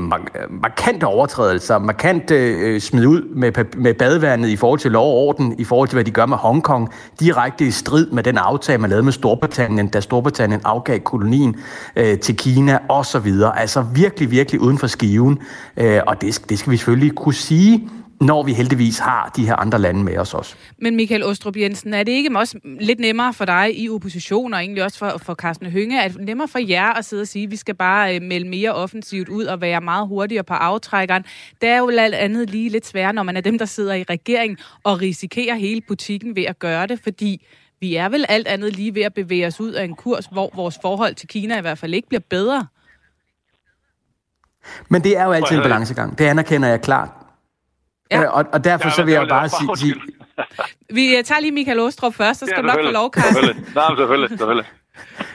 markante 0.62 1.06
overtrædelser, 1.06 1.78
markant 1.78 2.32
øh, 2.32 2.76
øh 2.76 2.82
smid 2.82 3.06
ud 3.06 3.36
med, 3.36 3.52
med 3.78 3.94
badevandet 3.94 4.50
i 4.50 4.56
forhold 4.56 4.80
til 4.80 4.92
lov 4.92 5.08
og 5.08 5.28
orden, 5.28 5.56
i 5.58 5.64
forhold 5.64 5.90
til 5.90 5.96
hvad 5.96 6.06
de 6.06 6.12
gør 6.12 6.26
med 6.26 6.38
Hongkong, 6.38 6.90
direkte 7.20 7.66
i 7.66 7.72
strid 7.72 8.08
med 8.12 8.24
den 8.24 8.38
aftale, 8.38 8.78
man 8.78 8.90
lavede 8.90 9.04
med 9.04 9.14
Storbritannien, 9.14 9.88
da 9.88 10.00
Storbritannien 10.00 10.62
afgav 10.64 11.00
kolonien 11.00 11.56
øh, 11.96 12.20
til 12.20 12.38
Kina 12.38 12.80
osv. 12.90 13.28
Altså 13.56 13.82
virkelig, 13.82 14.32
virkelig 14.32 14.62
uden 14.62 14.78
for 14.78 14.88
skiven. 14.88 15.40
Øh, 15.78 16.02
og 16.08 16.22
det, 16.22 16.42
det 16.50 16.60
skal 16.60 16.72
vi 16.72 16.78
selvfølgelig 16.78 17.16
kunne 17.16 17.34
sige, 17.34 17.90
når 18.22 18.44
vi 18.44 18.54
heldigvis 18.54 19.00
har 19.00 19.32
de 19.36 19.46
her 19.46 19.56
andre 19.56 19.80
lande 19.80 20.04
med 20.04 20.18
os 20.18 20.34
også. 20.34 20.56
Men 20.78 20.96
Michael 20.96 21.24
Ostrup 21.24 21.56
Jensen, 21.56 21.94
er 21.94 22.04
det 22.04 22.12
ikke 22.12 22.38
også 22.38 22.60
lidt 22.64 23.00
nemmere 23.00 23.34
for 23.34 23.46
dig 23.46 23.80
i 23.80 23.90
opposition, 23.90 24.54
og 24.54 24.60
egentlig 24.60 24.84
også 24.84 24.98
for, 24.98 25.18
for 25.18 25.36
Carsten 25.36 25.72
Hønge, 25.72 26.04
at 26.04 26.14
det 26.14 26.22
nemmere 26.22 26.48
for 26.48 26.60
jer 26.60 26.94
at 26.94 27.06
sidde 27.06 27.22
og 27.22 27.28
sige, 27.28 27.44
at 27.44 27.52
vi 27.52 27.56
skal 27.56 27.76
bare 27.76 28.16
øh, 28.16 28.22
melde 28.22 28.50
mere 28.50 28.74
offensivt 28.74 29.30
ud 29.30 29.46
og 29.46 29.62
være 29.62 29.82
meget 29.82 30.08
hurtigere 30.08 30.44
på 30.44 30.54
aftrækkeren? 30.54 31.26
Det 31.62 31.70
er 31.70 31.78
jo 31.78 31.90
alt 31.90 32.16
andet 32.16 32.50
lige 32.50 32.70
lidt 32.70 32.86
sværere, 32.86 33.14
når 33.14 33.24
man 33.24 33.38
er 33.38 33.42
dem, 33.42 33.58
der 33.58 33.66
sidder 33.66 33.94
i 33.94 34.04
regering 34.04 34.58
og 34.84 35.02
risikerer 35.02 35.56
hele 35.56 35.82
butikken 35.88 36.36
ved 36.36 36.44
at 36.44 36.60
gøre 36.60 36.88
det, 36.88 37.00
fordi 37.04 37.46
vi 37.80 37.96
er 37.96 38.10
vel 38.10 38.26
alt 38.30 38.48
andet 38.48 38.76
lige 38.76 38.96
ved 38.96 39.02
at 39.02 39.14
bevæge 39.14 39.48
os 39.48 39.60
ud 39.60 39.72
af 39.72 39.84
en 39.84 39.96
kurs, 39.96 40.26
hvor 40.26 40.52
vores 40.56 40.80
forhold 40.82 41.16
til 41.16 41.28
Kina 41.28 41.58
i 41.58 41.62
hvert 41.62 41.78
fald 41.78 41.94
ikke 41.94 42.08
bliver 42.08 42.22
bedre. 42.30 42.68
Men 44.90 45.04
det 45.04 45.18
er 45.18 45.24
jo 45.24 45.32
altid 45.32 45.56
en 45.56 45.62
balancegang. 45.62 46.18
Det 46.18 46.26
anerkender 46.26 46.68
jeg 46.68 46.82
klart. 46.82 47.10
Ja. 48.14 48.24
Øh, 48.24 48.34
og, 48.34 48.46
og 48.54 48.64
derfor 48.64 48.88
ja, 48.88 48.94
så 48.94 49.04
vil 49.04 49.12
jeg 49.12 49.28
bare 49.28 49.50
sige... 49.50 49.78
sige 49.78 49.96
vi 50.90 51.16
øh, 51.18 51.24
tager 51.24 51.42
lige 51.42 51.52
Michael 51.52 51.80
Ostrup 51.80 52.14
først, 52.14 52.40
så 52.40 52.46
skal 52.46 52.56
ja, 52.56 52.62
du 52.62 52.68
nok 52.68 52.86
få 52.86 52.92
lov, 52.92 53.12
Carsten. 53.14 53.34
Selvfølgelig. 53.34 53.76
Nej, 53.76 53.96
selvfølgelig, 53.98 54.30
selvfølgelig. 54.30 54.66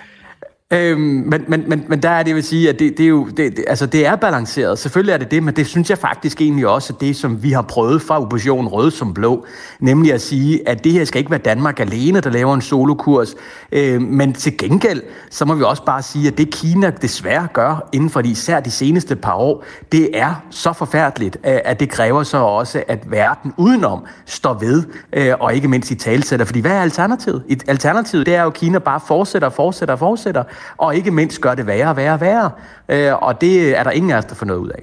Øhm, 0.73 1.01
men, 1.01 1.45
men, 1.49 1.65
men, 1.69 1.85
men 1.89 2.03
der 2.03 2.11
er 2.11 2.23
det, 2.23 2.29
jeg 2.29 2.37
vil 2.37 2.45
sige, 2.45 2.69
at 2.69 2.79
det, 2.79 2.99
det 2.99 3.05
er 3.05 3.09
jo, 3.09 3.27
det, 3.27 3.57
det, 3.57 3.65
altså 3.67 3.87
det 3.87 4.07
er 4.07 4.17
balanceret. 4.17 4.79
Selvfølgelig 4.79 5.13
er 5.13 5.17
det 5.17 5.31
det, 5.31 5.43
men 5.43 5.57
det 5.57 5.67
synes 5.67 5.91
jeg 5.91 5.99
faktisk 5.99 6.41
egentlig 6.41 6.69
også 6.69 6.93
det, 7.01 7.17
som 7.17 7.43
vi 7.43 7.53
har 7.53 7.63
prøvet 7.63 8.03
fra 8.03 8.23
oppositionen 8.23 8.69
rød 8.69 8.91
som 8.91 9.15
blå. 9.15 9.47
Nemlig 9.81 10.13
at 10.13 10.21
sige, 10.21 10.69
at 10.69 10.85
det 10.85 10.93
her 10.93 11.05
skal 11.05 11.19
ikke 11.19 11.31
være 11.31 11.41
Danmark 11.41 11.81
alene, 11.81 12.21
der 12.21 12.31
laver 12.31 12.55
en 12.55 12.61
solokurs. 12.61 13.35
Øhm, 13.73 14.03
men 14.03 14.33
til 14.33 14.59
gengæld, 14.59 15.03
så 15.31 15.45
må 15.45 15.55
vi 15.55 15.63
også 15.63 15.85
bare 15.85 16.03
sige, 16.03 16.29
at 16.29 16.39
det 16.39 16.55
Kina 16.55 16.91
desværre 16.91 17.49
gør 17.53 17.89
inden 17.93 18.11
for 18.11 18.23
de, 18.23 18.29
især 18.29 18.61
de 18.61 18.71
seneste 18.71 19.17
par 19.17 19.35
år, 19.35 19.65
det 19.93 20.11
er 20.15 20.45
så 20.51 20.73
forfærdeligt, 20.73 21.37
øh, 21.47 21.59
at 21.65 21.81
det 21.81 21.91
kræver 21.91 22.23
så 22.23 22.39
også, 22.39 22.83
at 22.89 23.11
verden 23.11 23.55
udenom 23.57 24.05
står 24.27 24.55
ved, 24.55 24.83
øh, 25.13 25.35
og 25.41 25.55
ikke 25.55 25.69
mindst 25.69 25.91
i 25.91 25.95
talsætter. 25.95 26.47
Fordi 26.47 26.61
hvad 26.61 26.73
er 26.73 26.83
alternativet? 26.83 27.43
Et 27.49 27.65
alternativet, 27.67 28.27
det 28.27 28.35
er 28.35 28.43
jo, 28.43 28.49
at 28.49 28.55
Kina 28.55 28.79
bare 28.79 29.01
fortsætter, 29.07 29.49
fortsætter, 29.49 29.97
fortsætter 29.97 30.45
og 30.77 30.97
ikke 30.97 31.11
mindst 31.11 31.43
gør 31.43 31.55
det 31.55 31.67
værre 31.67 31.91
og 31.91 31.97
værre 31.97 32.15
og 32.15 32.21
værre. 32.21 32.51
Øh, 32.93 33.23
og 33.27 33.41
det 33.41 33.79
er 33.79 33.83
der 33.83 33.91
ingen 33.91 34.11
af 34.11 34.19
os, 34.19 34.25
der 34.25 34.35
får 34.35 34.47
noget 34.47 34.61
ud 34.61 34.71
af. 34.71 34.83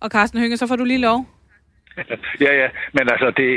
Og 0.00 0.08
Carsten 0.10 0.40
Hønge, 0.40 0.56
så 0.56 0.66
får 0.66 0.76
du 0.76 0.84
lige 0.84 1.00
lov. 1.00 1.26
ja, 2.44 2.52
ja, 2.60 2.68
men 2.92 3.04
altså 3.14 3.32
det, 3.36 3.50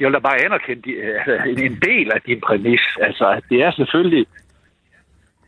jeg 0.00 0.06
vil 0.06 0.14
da 0.14 0.18
bare 0.18 0.44
anerkende 0.44 0.82
de, 0.82 0.92
altså, 1.02 1.32
en 1.66 1.78
del 1.88 2.12
af 2.14 2.20
din 2.26 2.40
præmis. 2.40 2.80
Altså, 3.00 3.40
det 3.50 3.62
er 3.62 3.70
selvfølgelig 3.70 4.26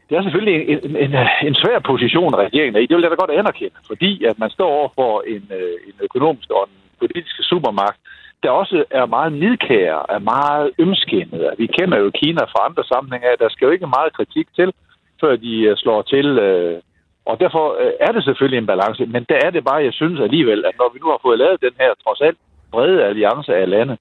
det 0.08 0.18
er 0.18 0.22
selvfølgelig 0.22 0.68
en, 0.72 0.96
en, 1.04 1.12
en 1.48 1.54
svær 1.54 1.78
position, 1.78 2.34
regeringen 2.34 2.76
er 2.76 2.80
i. 2.80 2.86
Det 2.86 2.96
vil 2.96 3.02
jeg 3.02 3.10
da 3.10 3.22
godt 3.24 3.38
anerkende, 3.40 3.78
fordi 3.86 4.24
at 4.24 4.38
man 4.38 4.50
står 4.50 4.70
over 4.78 4.88
for 4.94 5.12
en, 5.34 5.44
øh, 5.58 5.76
en 5.88 5.96
økonomisk 6.06 6.50
og 6.50 6.68
en 6.70 6.78
politisk 7.00 7.36
supermagt, 7.50 7.98
der 8.42 8.50
også 8.50 8.84
er 8.90 9.06
meget 9.06 9.32
nidkære, 9.32 10.00
er 10.14 10.18
meget 10.18 10.70
ømskindede. 10.78 11.54
Vi 11.58 11.66
kender 11.66 11.98
jo 11.98 12.10
Kina 12.20 12.44
fra 12.44 12.66
andre 12.68 12.84
sammenhænge 12.84 13.26
af, 13.30 13.36
der 13.38 13.48
skal 13.48 13.66
jo 13.66 13.72
ikke 13.72 13.94
meget 13.96 14.12
kritik 14.12 14.46
til 14.58 14.68
før 15.22 15.36
de 15.36 15.52
øh, 15.68 15.76
slår 15.76 16.02
til. 16.02 16.26
Øh. 16.38 16.80
Og 17.30 17.40
derfor 17.40 17.64
øh, 17.82 17.92
er 18.06 18.12
det 18.12 18.24
selvfølgelig 18.24 18.58
en 18.58 18.72
balance. 18.72 19.06
Men 19.06 19.22
der 19.28 19.38
er 19.46 19.50
det 19.50 19.64
bare, 19.64 19.86
jeg 19.88 19.92
synes 19.92 20.20
alligevel, 20.20 20.64
at 20.68 20.74
når 20.78 20.90
vi 20.92 20.98
nu 20.98 21.08
har 21.10 21.20
fået 21.22 21.38
lavet 21.38 21.64
den 21.66 21.74
her 21.80 21.90
trods 22.04 22.20
alt 22.20 22.38
brede 22.72 23.04
alliance 23.04 23.54
af 23.54 23.70
lande, 23.70 23.96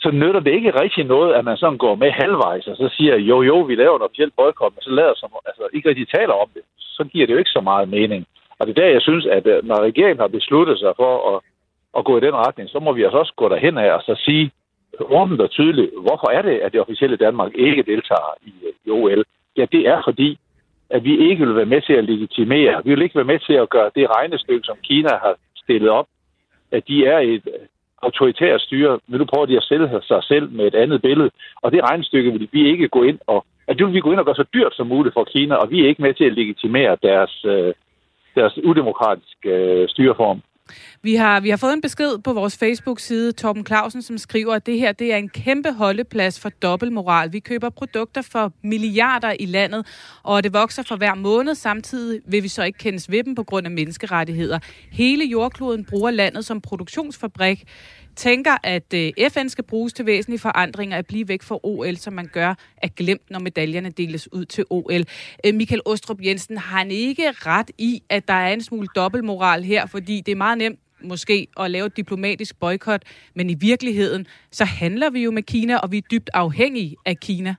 så 0.00 0.10
nytter 0.10 0.40
det 0.40 0.52
ikke 0.52 0.80
rigtig 0.82 1.04
noget, 1.04 1.34
at 1.34 1.44
man 1.44 1.56
sådan 1.56 1.78
går 1.78 1.94
med 1.94 2.10
halvvejs, 2.10 2.66
og 2.66 2.76
så 2.76 2.88
siger, 2.96 3.16
jo 3.16 3.42
jo, 3.42 3.56
vi 3.60 3.74
laver 3.74 3.96
en 3.96 4.06
officiel 4.06 4.30
boykot, 4.36 4.72
men 4.74 4.82
så 4.82 4.90
lader 4.90 5.14
som, 5.16 5.30
altså 5.46 5.64
ikke 5.72 5.88
rigtig 5.88 6.08
taler 6.08 6.34
om 6.34 6.48
det. 6.54 6.62
Så 6.78 7.04
giver 7.12 7.26
det 7.26 7.34
jo 7.34 7.38
ikke 7.38 7.56
så 7.58 7.60
meget 7.60 7.88
mening. 7.88 8.26
Og 8.58 8.66
det 8.66 8.78
er 8.78 8.82
der, 8.82 8.96
jeg 8.96 9.02
synes, 9.02 9.26
at 9.26 9.44
når 9.64 9.78
regeringen 9.88 10.20
har 10.20 10.36
besluttet 10.38 10.78
sig 10.78 10.92
for 10.96 11.12
at, 11.30 11.40
at 11.98 12.04
gå 12.04 12.16
i 12.16 12.20
den 12.26 12.34
retning, 12.34 12.70
så 12.70 12.78
må 12.78 12.92
vi 12.92 13.02
altså 13.02 13.18
også 13.18 13.32
gå 13.36 13.48
derhen 13.48 13.78
af 13.78 13.92
og 13.92 14.02
så 14.02 14.14
sige 14.24 14.50
åbent 15.00 15.40
og 15.40 15.50
tydeligt, 15.50 15.90
hvorfor 16.06 16.30
er 16.30 16.42
det, 16.42 16.56
at 16.58 16.72
det 16.72 16.80
officielle 16.80 17.16
Danmark 17.16 17.52
ikke 17.54 17.82
deltager 17.82 18.34
i, 18.42 18.52
i 18.84 18.90
OL? 18.90 19.24
Ja, 19.56 19.64
det 19.72 19.88
er 19.88 20.02
fordi, 20.04 20.38
at 20.90 21.04
vi 21.04 21.30
ikke 21.30 21.46
vil 21.46 21.56
være 21.56 21.72
med 21.74 21.82
til 21.82 21.92
at 21.92 22.04
legitimere. 22.04 22.82
Vi 22.84 22.90
vil 22.90 23.02
ikke 23.02 23.16
være 23.16 23.32
med 23.32 23.38
til 23.38 23.52
at 23.52 23.70
gøre 23.70 23.90
det 23.94 24.10
regnestykke, 24.10 24.66
som 24.66 24.76
Kina 24.82 25.08
har 25.08 25.34
stillet 25.56 25.90
op, 25.90 26.06
at 26.72 26.88
de 26.88 27.06
er 27.06 27.18
et 27.18 27.48
autoritært 28.02 28.60
styre, 28.60 28.98
men 29.06 29.18
nu 29.18 29.24
prøver 29.24 29.46
de 29.46 29.56
at 29.56 29.62
sælge 29.62 30.00
sig 30.02 30.22
selv 30.24 30.50
med 30.50 30.66
et 30.66 30.74
andet 30.74 31.02
billede. 31.02 31.30
Og 31.62 31.72
det 31.72 31.82
regnestykke 31.90 32.32
vil 32.32 32.48
vi 32.52 32.70
ikke 32.70 32.88
gå 32.88 33.02
ind 33.02 33.18
og 33.26 33.44
at 33.66 33.78
det 33.78 33.86
vil 33.86 33.94
vi 33.94 34.00
gå 34.00 34.10
ind 34.10 34.20
og 34.20 34.26
gøre 34.26 34.34
så 34.34 34.46
dyrt 34.54 34.74
som 34.76 34.86
muligt 34.86 35.14
for 35.14 35.24
Kina, 35.24 35.54
og 35.54 35.70
vi 35.70 35.84
er 35.84 35.88
ikke 35.88 36.02
med 36.02 36.14
til 36.14 36.24
at 36.24 36.32
legitimere 36.32 36.96
deres, 37.02 37.44
øh, 37.44 37.74
deres 38.34 38.58
udemokratiske 38.64 39.48
øh, 39.48 39.88
styreform. 39.88 40.42
Vi 41.02 41.14
har, 41.14 41.40
vi 41.40 41.50
har 41.50 41.56
fået 41.56 41.72
en 41.72 41.80
besked 41.80 42.18
på 42.18 42.32
vores 42.32 42.56
Facebook-side, 42.56 43.32
Torben 43.32 43.66
Clausen, 43.66 44.02
som 44.02 44.18
skriver, 44.18 44.54
at 44.54 44.66
det 44.66 44.78
her 44.78 44.92
det 44.92 45.12
er 45.12 45.16
en 45.16 45.28
kæmpe 45.28 45.72
holdeplads 45.72 46.40
for 46.40 46.48
dobbeltmoral. 46.48 47.32
Vi 47.32 47.40
køber 47.40 47.70
produkter 47.70 48.22
for 48.22 48.52
milliarder 48.62 49.34
i 49.40 49.46
landet, 49.46 49.86
og 50.22 50.44
det 50.44 50.52
vokser 50.52 50.82
for 50.82 50.96
hver 50.96 51.14
måned. 51.14 51.54
Samtidig 51.54 52.20
vil 52.26 52.42
vi 52.42 52.48
så 52.48 52.62
ikke 52.62 52.78
kendes 52.78 53.10
ved 53.10 53.24
dem 53.24 53.34
på 53.34 53.42
grund 53.44 53.66
af 53.66 53.70
menneskerettigheder. 53.70 54.58
Hele 54.90 55.24
jordkloden 55.24 55.84
bruger 55.84 56.10
landet 56.10 56.44
som 56.44 56.60
produktionsfabrik 56.60 57.64
tænker, 58.16 58.56
at 58.62 58.94
øh, 58.94 59.12
FN 59.30 59.48
skal 59.48 59.64
bruges 59.64 59.92
til 59.92 60.06
væsentlige 60.06 60.38
forandringer 60.40 60.96
at 60.96 61.06
blive 61.06 61.28
væk 61.28 61.42
fra 61.42 61.58
OL, 61.62 61.96
som 61.96 62.12
man 62.12 62.26
gør 62.32 62.54
at 62.76 62.94
glemt, 62.94 63.30
når 63.30 63.38
medaljerne 63.38 63.90
deles 63.90 64.32
ud 64.32 64.44
til 64.44 64.64
OL. 64.70 65.04
Øh, 65.46 65.54
Michael 65.54 65.80
Ostrup 65.84 66.20
Jensen, 66.24 66.58
har 66.58 66.78
han 66.78 66.90
ikke 66.90 67.30
ret 67.30 67.70
i, 67.78 68.02
at 68.08 68.28
der 68.28 68.34
er 68.34 68.52
en 68.52 68.62
smule 68.62 68.88
dobbeltmoral 68.96 69.64
her, 69.64 69.86
fordi 69.86 70.20
det 70.20 70.32
er 70.32 70.36
meget 70.36 70.58
nemt 70.58 70.78
måske 71.04 71.46
at 71.60 71.70
lave 71.70 71.86
et 71.86 71.96
diplomatisk 71.96 72.60
boykot, 72.60 73.02
men 73.34 73.50
i 73.50 73.54
virkeligheden, 73.54 74.26
så 74.50 74.64
handler 74.64 75.10
vi 75.10 75.22
jo 75.22 75.30
med 75.30 75.42
Kina, 75.42 75.76
og 75.76 75.92
vi 75.92 75.98
er 75.98 76.02
dybt 76.10 76.30
afhængige 76.34 76.96
af 77.06 77.20
Kina. 77.20 77.54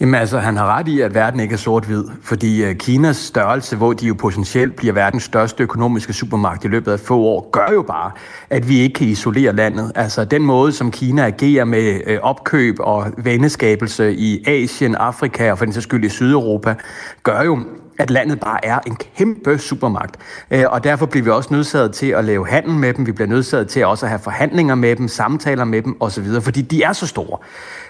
Jamen 0.00 0.14
altså, 0.14 0.38
han 0.38 0.56
har 0.56 0.78
ret 0.78 0.88
i, 0.88 1.00
at 1.00 1.14
verden 1.14 1.40
ikke 1.40 1.52
er 1.52 1.56
sort-hvid, 1.58 2.04
fordi 2.22 2.64
øh, 2.64 2.74
Kinas 2.74 3.16
størrelse, 3.16 3.76
hvor 3.76 3.92
de 3.92 4.06
jo 4.06 4.14
potentielt 4.14 4.76
bliver 4.76 4.92
verdens 4.92 5.22
største 5.22 5.62
økonomiske 5.62 6.12
supermagt 6.12 6.64
i 6.64 6.68
løbet 6.68 6.92
af 6.92 7.00
få 7.00 7.18
år, 7.18 7.50
gør 7.50 7.72
jo 7.72 7.82
bare, 7.82 8.10
at 8.50 8.68
vi 8.68 8.78
ikke 8.80 8.94
kan 8.94 9.06
isolere 9.06 9.52
landet. 9.52 9.92
Altså, 9.94 10.24
den 10.24 10.42
måde, 10.42 10.72
som 10.72 10.90
Kina 10.90 11.26
agerer 11.26 11.64
med 11.64 12.00
øh, 12.06 12.18
opkøb 12.22 12.76
og 12.80 13.12
venneskabelse 13.18 14.14
i 14.14 14.44
Asien, 14.46 14.94
Afrika 14.94 15.50
og 15.50 15.58
for 15.58 15.64
den 15.64 15.74
sags 15.74 15.84
skyld 15.84 16.04
i 16.04 16.08
Sydeuropa, 16.08 16.74
gør 17.22 17.42
jo, 17.42 17.58
at 17.98 18.10
landet 18.10 18.40
bare 18.40 18.64
er 18.64 18.78
en 18.86 18.96
kæmpe 19.16 19.58
supermagt. 19.58 20.16
Øh, 20.50 20.64
og 20.68 20.84
derfor 20.84 21.06
bliver 21.06 21.24
vi 21.24 21.30
også 21.30 21.48
nødsaget 21.52 21.92
til 21.92 22.06
at 22.06 22.24
lave 22.24 22.48
handel 22.48 22.74
med 22.74 22.94
dem. 22.94 23.06
Vi 23.06 23.12
bliver 23.12 23.28
nødsaget 23.28 23.68
til 23.68 23.86
også 23.86 24.06
at 24.06 24.10
have 24.10 24.18
forhandlinger 24.18 24.74
med 24.74 24.96
dem, 24.96 25.08
samtaler 25.08 25.64
med 25.64 25.82
dem 25.82 25.96
osv., 26.00 26.24
fordi 26.40 26.62
de 26.62 26.82
er 26.82 26.92
så 26.92 27.06
store. 27.06 27.38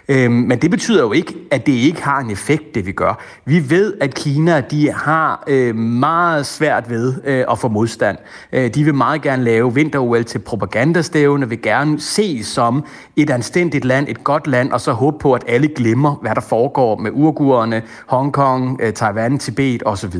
Øhm, 0.08 0.32
men 0.32 0.58
det 0.58 0.70
betyder 0.70 1.02
jo 1.02 1.12
ikke, 1.12 1.34
at 1.50 1.66
det 1.66 1.72
ikke 1.72 2.02
har 2.02 2.20
en 2.20 2.30
effekt, 2.30 2.74
det 2.74 2.86
vi 2.86 2.92
gør. 2.92 3.18
Vi 3.44 3.70
ved, 3.70 3.94
at 4.00 4.14
Kina 4.14 4.60
de 4.60 4.92
har 4.92 5.44
øh, 5.46 5.76
meget 5.76 6.46
svært 6.46 6.90
ved 6.90 7.14
øh, 7.24 7.44
at 7.50 7.58
få 7.58 7.68
modstand. 7.68 8.18
Øh, 8.52 8.74
de 8.74 8.84
vil 8.84 8.94
meget 8.94 9.22
gerne 9.22 9.44
lave 9.44 9.74
vinter-OL 9.74 10.24
til 10.24 10.38
propagandastævne, 10.38 11.48
vil 11.48 11.62
gerne 11.62 12.00
se 12.00 12.44
som 12.44 12.84
et 13.16 13.30
anstændigt 13.30 13.84
land, 13.84 14.08
et 14.08 14.24
godt 14.24 14.46
land, 14.46 14.72
og 14.72 14.80
så 14.80 14.92
håbe 14.92 15.18
på, 15.18 15.32
at 15.32 15.44
alle 15.48 15.68
glemmer, 15.68 16.14
hvad 16.14 16.34
der 16.34 16.40
foregår 16.40 16.96
med 16.96 17.10
urgurerne, 17.14 17.82
Hongkong, 18.06 18.80
øh, 18.82 18.92
Taiwan, 18.92 19.38
Tibet 19.38 19.82
osv. 19.86 20.14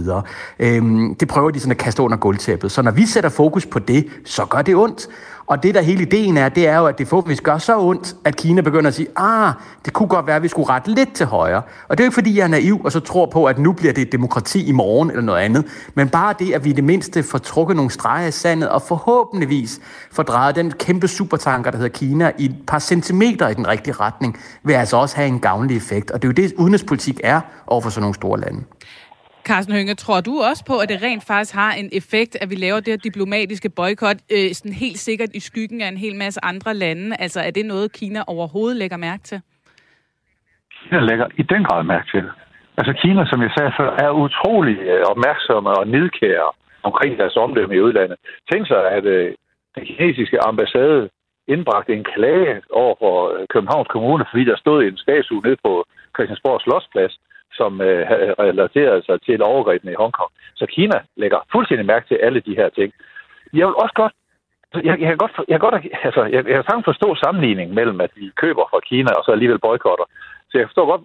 Øhm, 0.58 1.14
det 1.14 1.28
prøver 1.28 1.50
de 1.50 1.60
sådan 1.60 1.70
at 1.70 1.78
kaste 1.78 2.02
under 2.02 2.16
gulvtæppet. 2.16 2.72
Så 2.72 2.82
når 2.82 2.90
vi 2.90 3.06
sætter 3.06 3.30
fokus 3.30 3.66
på 3.66 3.78
det, 3.78 4.06
så 4.24 4.44
gør 4.44 4.62
det 4.62 4.76
ondt. 4.76 5.08
Og 5.46 5.62
det, 5.62 5.74
der 5.74 5.80
hele 5.80 6.02
ideen 6.02 6.36
er, 6.36 6.48
det 6.48 6.68
er 6.68 6.78
jo, 6.78 6.86
at 6.86 6.98
det 6.98 7.08
forhåbentlig 7.08 7.38
gør 7.38 7.58
så 7.58 7.78
ondt, 7.78 8.16
at 8.24 8.36
Kina 8.36 8.60
begynder 8.60 8.88
at 8.88 8.94
sige, 8.94 9.08
ah, 9.16 9.52
det 9.84 9.92
kunne 9.92 10.08
godt 10.08 10.26
være, 10.26 10.36
at 10.36 10.42
vi 10.42 10.48
skulle 10.48 10.68
rette 10.68 10.90
lidt 10.90 11.12
til 11.14 11.26
højre. 11.26 11.62
Og 11.88 11.98
det 11.98 12.02
er 12.02 12.06
jo 12.06 12.08
ikke, 12.08 12.14
fordi 12.14 12.38
jeg 12.38 12.44
er 12.44 12.48
naiv 12.48 12.80
og 12.84 12.92
så 12.92 13.00
tror 13.00 13.26
på, 13.26 13.44
at 13.44 13.58
nu 13.58 13.72
bliver 13.72 13.92
det 13.92 14.12
demokrati 14.12 14.66
i 14.66 14.72
morgen 14.72 15.10
eller 15.10 15.22
noget 15.22 15.40
andet. 15.40 15.64
Men 15.94 16.08
bare 16.08 16.34
det, 16.38 16.52
at 16.52 16.64
vi 16.64 16.70
i 16.70 16.72
det 16.72 16.84
mindste 16.84 17.22
får 17.22 17.38
trukket 17.38 17.76
nogle 17.76 17.90
streger 17.90 18.28
i 18.28 18.30
sandet 18.30 18.68
og 18.68 18.82
forhåbentligvis 18.82 19.80
får 20.12 20.22
drejet 20.22 20.56
den 20.56 20.70
kæmpe 20.70 21.08
supertanker, 21.08 21.70
der 21.70 21.78
hedder 21.78 21.98
Kina, 21.98 22.32
i 22.38 22.44
et 22.44 22.56
par 22.66 22.78
centimeter 22.78 23.48
i 23.48 23.54
den 23.54 23.68
rigtige 23.68 23.94
retning, 23.94 24.38
vil 24.62 24.74
altså 24.74 24.96
også 24.96 25.16
have 25.16 25.28
en 25.28 25.40
gavnlig 25.40 25.76
effekt. 25.76 26.10
Og 26.10 26.22
det 26.22 26.28
er 26.28 26.42
jo 26.42 26.48
det, 26.48 26.54
udenrigspolitik 26.58 27.20
er 27.24 27.40
over 27.66 27.80
for 27.80 27.90
sådan 27.90 28.02
nogle 28.02 28.14
store 28.14 28.40
lande. 28.40 28.60
Carsten 29.48 29.74
Hønge, 29.74 29.94
tror 29.94 30.20
du 30.20 30.34
også 30.50 30.64
på, 30.70 30.74
at 30.82 30.88
det 30.88 31.02
rent 31.02 31.24
faktisk 31.26 31.54
har 31.54 31.72
en 31.72 31.90
effekt, 31.92 32.36
at 32.42 32.50
vi 32.50 32.54
laver 32.54 32.80
det 32.80 32.92
her 32.94 32.96
diplomatiske 33.08 33.70
boykot, 33.70 34.18
øh, 34.34 34.48
sådan 34.58 34.72
helt 34.72 34.98
sikkert 34.98 35.30
i 35.34 35.40
skyggen 35.40 35.80
af 35.80 35.88
en 35.88 35.96
hel 35.96 36.16
masse 36.16 36.40
andre 36.44 36.74
lande? 36.74 37.16
Altså, 37.18 37.40
er 37.40 37.50
det 37.50 37.66
noget, 37.66 37.92
Kina 37.92 38.20
overhovedet 38.26 38.76
lægger 38.76 38.96
mærke 38.96 39.22
til? 39.22 39.40
Kina 40.82 41.00
lægger 41.00 41.26
i 41.38 41.42
den 41.42 41.64
grad 41.64 41.82
mærke 41.84 42.08
til 42.14 42.24
Altså, 42.78 42.92
Kina, 43.02 43.22
som 43.26 43.42
jeg 43.42 43.52
sagde 43.56 43.72
før, 43.80 43.90
er 44.06 44.10
utrolig 44.10 44.78
øh, 44.78 45.02
opmærksomme 45.12 45.70
og 45.70 45.88
nidkære 45.88 46.48
omkring 46.82 47.18
deres 47.18 47.36
omdømme 47.36 47.74
i 47.74 47.80
udlandet. 47.80 48.16
Tænk 48.52 48.66
sig, 48.66 48.82
at 48.96 49.04
øh, 49.04 49.34
den 49.74 49.84
kinesiske 49.86 50.38
ambassade 50.48 51.08
indbragte 51.48 51.92
en 51.92 52.04
klage 52.14 52.54
over 52.70 52.94
for 53.02 53.16
øh, 53.34 53.46
Københavns 53.52 53.88
Kommune, 53.88 54.24
fordi 54.30 54.44
der 54.44 54.56
stod 54.56 54.84
en 54.84 54.96
statue 54.96 55.42
nede 55.44 55.56
på 55.64 55.84
Christiansborg 56.14 56.60
Slottsplads, 56.60 57.14
som 57.58 57.80
øh, 57.80 58.02
relaterer 58.44 59.00
sig 59.06 59.22
til 59.22 59.42
overgrebene 59.42 59.92
i 59.92 60.00
Hongkong. 60.02 60.30
Så 60.54 60.66
Kina 60.66 60.98
lægger 61.16 61.38
fuldstændig 61.52 61.86
mærke 61.86 62.08
til 62.08 62.18
alle 62.26 62.40
de 62.40 62.56
her 62.56 62.68
ting. 62.68 62.92
Jeg 63.52 63.66
vil 63.66 63.74
også 63.84 63.94
godt 63.94 64.12
jeg, 64.74 65.00
jeg, 65.00 65.08
kan 65.08 65.16
godt, 65.16 65.32
jeg, 65.48 65.60
kan 65.60 65.70
godt, 65.70 65.86
altså, 66.02 66.22
jeg, 66.24 66.40
jeg 66.48 66.54
kan 66.54 66.64
sagtens 66.64 66.84
forstå 66.84 67.14
sammenligning 67.14 67.74
mellem, 67.74 68.00
at 68.00 68.10
vi 68.16 68.30
køber 68.36 68.64
fra 68.70 68.80
Kina 68.80 69.10
og 69.18 69.24
så 69.24 69.30
alligevel 69.32 69.58
boykotter. 69.58 70.04
Så 70.50 70.58
jeg 70.58 70.66
forstår 70.66 70.86
godt 70.86 71.02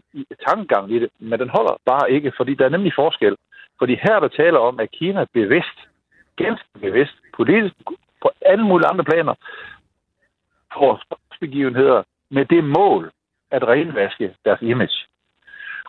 tankegangen 0.47 0.91
i 0.95 0.99
det, 0.99 1.09
men 1.19 1.39
den 1.39 1.49
holder 1.49 1.73
bare 1.85 2.11
ikke, 2.11 2.31
fordi 2.37 2.53
der 2.53 2.65
er 2.65 2.75
nemlig 2.75 2.93
forskel. 2.95 3.35
Fordi 3.79 3.93
her 4.03 4.19
der 4.19 4.27
taler 4.27 4.59
om, 4.59 4.79
at 4.79 4.91
Kina 4.91 5.25
bevidst, 5.33 5.77
ganske 6.35 6.67
bevidst, 6.81 7.15
politisk, 7.33 7.75
på 8.21 8.29
alle 8.41 8.63
mulige 8.63 8.87
andre 8.87 9.03
planer, 9.03 9.33
får 10.73 11.01
begivenheder 11.39 12.03
med 12.29 12.45
det 12.45 12.63
mål 12.63 13.11
at 13.51 13.67
renvaske 13.67 14.35
deres 14.45 14.61
image. 14.61 14.97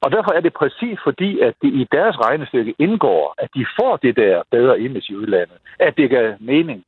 Og 0.04 0.12
derfor 0.12 0.32
er 0.32 0.40
det 0.40 0.52
præcis 0.52 0.98
fordi, 1.04 1.40
at 1.40 1.54
det 1.62 1.70
i 1.80 1.86
deres 1.92 2.16
regnestykke 2.26 2.74
indgår, 2.78 3.34
at 3.38 3.48
de 3.56 3.66
får 3.80 3.96
det 3.96 4.16
der 4.16 4.42
bedre 4.50 4.80
image 4.80 5.12
i 5.12 5.16
udlandet, 5.16 5.58
at 5.78 5.96
det 5.96 6.10
gør 6.10 6.34
mening 6.40 6.84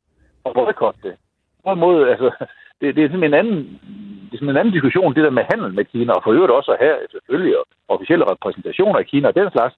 at 0.47 0.53
boykotte 0.55 1.01
det. 1.03 1.15
På 1.65 1.73
en 1.73 1.81
måde, 1.81 2.11
altså, 2.11 2.31
det, 2.81 2.97
det 2.97 3.05
er 3.05 3.27
en 3.27 3.35
anden, 3.35 3.81
det 4.27 4.35
er 4.35 4.39
sådan 4.39 4.49
en 4.49 4.57
anden 4.57 4.75
diskussion, 4.75 5.15
det 5.15 5.25
der 5.25 5.31
med 5.31 5.45
handel 5.51 5.75
med 5.75 5.85
Kina, 5.85 6.13
og 6.13 6.23
for 6.25 6.33
øvrigt 6.33 6.53
også 6.53 6.77
her 6.81 6.95
selvfølgelig 7.11 7.55
officielle 7.89 8.31
repræsentationer 8.31 8.99
af 8.99 9.07
Kina 9.07 9.29
og 9.29 9.35
den 9.35 9.51
slags, 9.51 9.75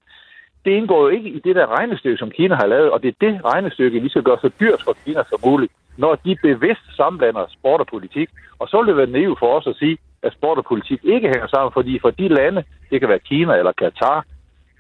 det 0.64 0.70
indgår 0.70 1.01
jo 1.03 1.09
ikke 1.09 1.30
i 1.30 1.39
det 1.39 1.57
der 1.57 1.66
regnestykke, 1.78 2.18
som 2.18 2.30
Kina 2.30 2.55
har 2.55 2.66
lavet, 2.66 2.91
og 2.91 3.03
det 3.03 3.09
er 3.09 3.26
det 3.26 3.45
regnestykke, 3.45 4.01
vi 4.01 4.09
skal 4.09 4.22
gøre 4.22 4.39
så 4.41 4.51
dyrt 4.61 4.82
for 4.84 4.97
Kina 5.05 5.22
som 5.28 5.41
muligt, 5.45 5.72
når 5.97 6.14
de 6.14 6.37
bevidst 6.43 6.97
sammenblander 6.97 7.47
sport 7.49 7.80
og 7.80 7.87
politik. 7.87 8.28
Og 8.59 8.68
så 8.68 8.78
vil 8.78 8.89
det 8.89 8.97
være 8.97 9.16
naiv 9.16 9.37
for 9.39 9.59
os 9.59 9.66
at 9.66 9.76
sige, 9.76 9.99
at 10.23 10.33
sport 10.33 10.59
og 10.59 10.64
politik 10.64 11.01
ikke 11.05 11.29
hænger 11.29 11.47
sammen, 11.47 11.73
fordi 11.73 11.99
for 11.99 12.11
de 12.11 12.29
lande, 12.29 12.64
det 12.91 13.01
kan 13.01 13.09
være 13.09 13.19
Kina 13.19 13.55
eller 13.55 13.73
Katar, 13.73 14.25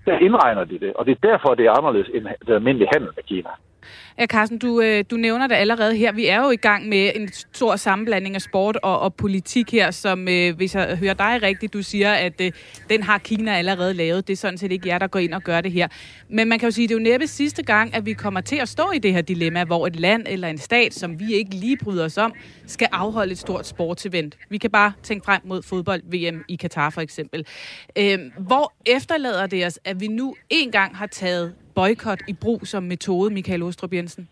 der 0.06 0.18
indregner 0.18 0.64
de 0.64 0.78
det, 0.78 0.92
og 0.94 1.06
det 1.06 1.12
er 1.12 1.28
derfor, 1.28 1.54
det 1.54 1.66
er 1.66 1.78
anderledes 1.78 2.08
end 2.14 2.26
den 2.46 2.54
almindelige 2.54 2.88
handel 2.92 3.10
med 3.16 3.24
Kina. 3.24 3.50
Ja, 4.18 4.26
Carsten, 4.26 4.58
du, 4.58 4.80
øh, 4.80 5.04
du 5.10 5.16
nævner 5.16 5.46
det 5.46 5.54
allerede 5.54 5.96
her. 5.96 6.12
Vi 6.12 6.26
er 6.26 6.40
jo 6.44 6.50
i 6.50 6.56
gang 6.56 6.88
med 6.88 7.12
en 7.14 7.32
stor 7.52 7.76
sammenblanding 7.76 8.34
af 8.34 8.42
sport 8.42 8.76
og, 8.82 9.00
og 9.00 9.14
politik 9.14 9.72
her, 9.72 9.90
som, 9.90 10.28
øh, 10.28 10.56
hvis 10.56 10.74
jeg 10.74 10.96
hører 10.96 11.14
dig 11.14 11.38
rigtigt, 11.42 11.72
du 11.72 11.82
siger, 11.82 12.12
at 12.12 12.40
den 12.90 13.02
har 13.02 13.18
Kina 13.18 13.56
allerede 13.56 13.94
lavet. 13.94 14.26
Det 14.26 14.32
er 14.32 14.36
sådan 14.36 14.58
set 14.58 14.72
ikke 14.72 14.88
jer, 14.88 14.98
der 14.98 15.06
går 15.06 15.18
ind 15.18 15.34
og 15.34 15.42
gør 15.42 15.60
det 15.60 15.72
her. 15.72 15.88
Men 16.28 16.48
man 16.48 16.58
kan 16.58 16.66
jo 16.66 16.70
sige, 16.70 16.84
at 16.84 16.88
det 16.88 16.94
er 16.94 16.98
jo 16.98 17.04
næppe 17.10 17.26
sidste 17.26 17.62
gang, 17.62 17.94
at 17.94 18.06
vi 18.06 18.12
kommer 18.12 18.40
til 18.40 18.56
at 18.56 18.68
stå 18.68 18.90
i 18.90 18.98
det 18.98 19.12
her 19.12 19.20
dilemma, 19.20 19.64
hvor 19.64 19.86
et 19.86 19.96
land 19.96 20.26
eller 20.28 20.48
en 20.48 20.58
stat, 20.58 20.94
som 20.94 21.20
vi 21.20 21.34
ikke 21.34 21.54
lige 21.54 21.76
bryder 21.76 22.04
os 22.04 22.18
om, 22.18 22.32
skal 22.66 22.88
afholde 22.92 23.32
et 23.32 23.38
stort 23.38 23.66
sportsevent. 23.66 24.36
Vi 24.50 24.58
kan 24.58 24.70
bare 24.70 24.92
tænke 25.02 25.24
frem 25.24 25.40
mod 25.44 25.62
fodbold-VM 25.62 26.44
i 26.48 26.56
Katar 26.56 26.90
for 26.90 27.00
eksempel. 27.00 27.46
Øh, 27.98 28.18
hvor 28.38 28.72
efterlader 28.86 29.46
det 29.46 29.66
os, 29.66 29.78
at 29.84 30.00
vi 30.00 30.08
nu 30.08 30.34
engang 30.50 30.96
har 30.96 31.06
taget 31.06 31.54
boykot 31.76 32.18
i 32.28 32.32
brug 32.32 32.66
som 32.66 32.82
metode, 32.82 33.30
Michael 33.30 33.62
Ostrup 33.62 33.92
Jensen? 33.92 34.28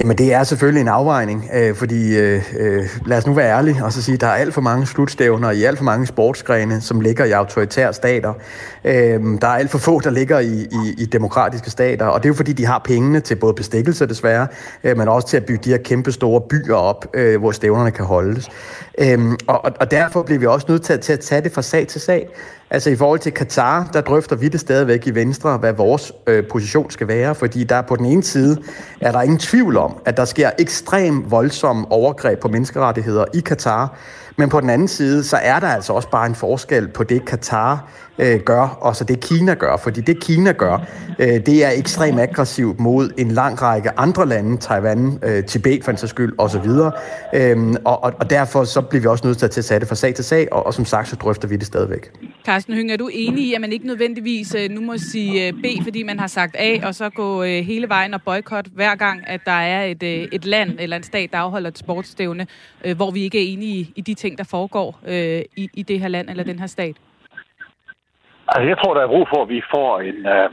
Jamen 0.00 0.18
det 0.18 0.32
er 0.32 0.44
selvfølgelig 0.44 0.80
en 0.80 0.88
afvejning, 0.88 1.50
øh, 1.54 1.74
fordi 1.74 2.18
øh, 2.18 2.42
øh, 2.58 2.88
lad 3.06 3.18
os 3.18 3.26
nu 3.26 3.32
være 3.32 3.56
ærlige 3.56 3.84
og 3.84 3.92
så 3.92 4.02
sige, 4.02 4.14
at 4.14 4.20
der 4.20 4.26
er 4.26 4.34
alt 4.34 4.54
for 4.54 4.60
mange 4.60 4.86
slutstævner 4.86 5.50
i 5.50 5.62
alt 5.64 5.78
for 5.78 5.84
mange 5.84 6.06
sportsgrene, 6.06 6.80
som 6.80 7.00
ligger 7.00 7.24
i 7.24 7.30
autoritære 7.30 7.92
stater. 7.92 8.32
Øh, 8.84 9.20
der 9.40 9.48
er 9.48 9.56
alt 9.56 9.70
for 9.70 9.78
få, 9.78 10.00
der 10.00 10.10
ligger 10.10 10.38
i, 10.38 10.60
i, 10.62 10.94
i 10.98 11.04
demokratiske 11.04 11.70
stater, 11.70 12.06
og 12.06 12.22
det 12.22 12.28
er 12.28 12.30
jo 12.30 12.34
fordi, 12.34 12.52
de 12.52 12.66
har 12.66 12.78
pengene 12.84 13.20
til 13.20 13.34
både 13.34 13.54
bestikkelse 13.54 14.06
desværre, 14.06 14.46
øh, 14.84 14.96
men 14.96 15.08
også 15.08 15.28
til 15.28 15.36
at 15.36 15.44
bygge 15.44 15.64
de 15.64 15.70
her 15.70 15.78
kæmpe 15.78 16.12
store 16.12 16.40
byer 16.40 16.74
op, 16.74 17.06
øh, 17.14 17.40
hvor 17.40 17.52
stævnerne 17.52 17.90
kan 17.90 18.04
holdes. 18.04 18.48
Øh, 18.98 19.18
og, 19.46 19.60
og 19.80 19.90
derfor 19.90 20.22
bliver 20.22 20.38
vi 20.38 20.46
også 20.46 20.66
nødt 20.68 20.82
til 20.82 20.92
at, 20.92 21.00
til 21.00 21.12
at 21.12 21.20
tage 21.20 21.40
det 21.40 21.52
fra 21.52 21.62
sag 21.62 21.86
til 21.86 22.00
sag. 22.00 22.28
Altså 22.72 22.90
i 22.90 22.96
forhold 22.96 23.18
til 23.18 23.32
Katar, 23.32 23.90
der 23.92 24.00
drøfter 24.00 24.36
vi 24.36 24.48
det 24.48 24.60
stadigvæk 24.60 25.06
i 25.06 25.10
Venstre, 25.10 25.56
hvad 25.56 25.72
vores 25.72 26.12
øh, 26.26 26.44
position 26.50 26.90
skal 26.90 27.08
være, 27.08 27.34
fordi 27.34 27.64
der 27.64 27.82
på 27.82 27.96
den 27.96 28.06
ene 28.06 28.22
side 28.22 28.62
er 29.00 29.12
der 29.12 29.22
ingen 29.22 29.38
tvivl 29.38 29.76
om, 29.76 29.89
at 30.04 30.16
der 30.16 30.24
sker 30.24 30.50
ekstrem 30.58 31.30
voldsomme 31.30 31.86
overgreb 31.90 32.40
på 32.40 32.48
menneskerettigheder 32.48 33.24
i 33.34 33.40
Katar, 33.40 33.96
men 34.40 34.48
på 34.48 34.60
den 34.60 34.70
anden 34.70 34.88
side, 34.88 35.24
så 35.24 35.36
er 35.36 35.60
der 35.60 35.68
altså 35.68 35.92
også 35.92 36.08
bare 36.08 36.26
en 36.26 36.34
forskel 36.34 36.88
på 36.88 37.04
det, 37.04 37.24
Katar 37.24 37.90
øh, 38.20 38.40
gør, 38.40 38.78
og 38.80 38.96
så 38.96 39.04
det 39.04 39.20
Kina 39.20 39.54
gør. 39.54 39.76
Fordi 39.76 40.00
det 40.00 40.20
Kina 40.20 40.52
gør, 40.52 40.86
øh, 41.18 41.28
det 41.28 41.64
er 41.64 41.70
ekstremt 41.70 42.20
aggressivt 42.20 42.80
mod 42.80 43.10
en 43.18 43.30
lang 43.30 43.62
række 43.62 43.98
andre 43.98 44.26
lande, 44.26 44.56
Taiwan, 44.56 45.18
øh, 45.22 45.44
Tibet 45.44 45.84
for 45.84 45.90
en 45.90 45.96
sags 45.96 46.10
skyld 46.10 46.32
osv. 46.38 46.68
Øhm, 47.34 47.76
og, 47.84 48.04
og, 48.04 48.12
og 48.20 48.30
derfor 48.30 48.64
så 48.64 48.80
bliver 48.80 49.02
vi 49.02 49.08
også 49.08 49.26
nødt 49.26 49.38
til 49.38 49.46
at 49.46 49.50
tage 49.50 49.80
det 49.80 49.88
fra 49.88 49.94
sag 49.94 50.14
til 50.14 50.24
sag, 50.24 50.52
og, 50.52 50.66
og 50.66 50.74
som 50.74 50.84
sagt, 50.84 51.08
så 51.08 51.16
drøfter 51.16 51.48
vi 51.48 51.56
det 51.56 51.66
stadigvæk. 51.66 52.10
Carsten 52.46 52.74
Høng, 52.74 52.92
er 52.92 52.96
du 52.96 53.10
enig 53.12 53.44
i, 53.44 53.54
at 53.54 53.60
man 53.60 53.72
ikke 53.72 53.86
nødvendigvis 53.86 54.54
øh, 54.54 54.70
nu 54.70 54.80
må 54.80 54.98
sige 54.98 55.46
øh, 55.46 55.52
B, 55.52 55.66
fordi 55.84 56.02
man 56.02 56.18
har 56.18 56.26
sagt 56.26 56.56
A, 56.58 56.86
og 56.86 56.94
så 56.94 57.10
gå 57.10 57.42
øh, 57.42 57.64
hele 57.64 57.88
vejen 57.88 58.14
og 58.14 58.22
boykot 58.22 58.66
hver 58.74 58.94
gang, 58.94 59.20
at 59.26 59.40
der 59.44 59.52
er 59.52 59.84
et, 59.84 60.02
et 60.34 60.44
land 60.44 60.70
eller 60.78 60.96
en 60.96 61.02
stat, 61.02 61.30
der 61.32 61.38
afholder 61.38 61.70
et 61.70 61.78
sportsstævne, 61.78 62.46
hvor 62.96 63.10
vi 63.10 63.22
ikke 63.22 63.38
er 63.38 63.52
enige 63.52 63.92
i 63.96 64.00
de 64.00 64.14
ting, 64.14 64.29
der 64.36 64.48
foregår 64.50 65.00
øh, 65.06 65.42
i, 65.56 65.68
i 65.74 65.82
det 65.82 66.00
her 66.00 66.08
land 66.08 66.30
eller 66.30 66.44
den 66.44 66.58
her 66.58 66.66
stat? 66.66 66.96
Altså, 68.48 68.68
jeg 68.68 68.78
tror, 68.78 68.94
der 68.94 69.02
er 69.02 69.14
brug 69.14 69.26
for, 69.34 69.42
at 69.42 69.48
vi 69.48 69.62
får 69.74 70.00
en, 70.00 70.26
øh, 70.26 70.50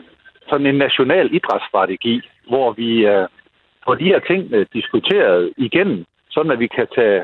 sådan 0.49 0.65
en 0.65 0.75
national 0.75 1.35
idrætsstrategi, 1.35 2.21
hvor 2.49 2.71
vi 2.71 3.05
øh, 3.05 3.27
får 3.85 3.95
de 3.95 4.11
her 4.11 4.19
ting 4.19 4.53
øh, 4.53 4.65
diskuteret 4.73 5.53
igen, 5.57 6.05
sådan 6.29 6.51
at 6.51 6.59
vi 6.59 6.67
kan 6.67 6.87
tage 6.95 7.23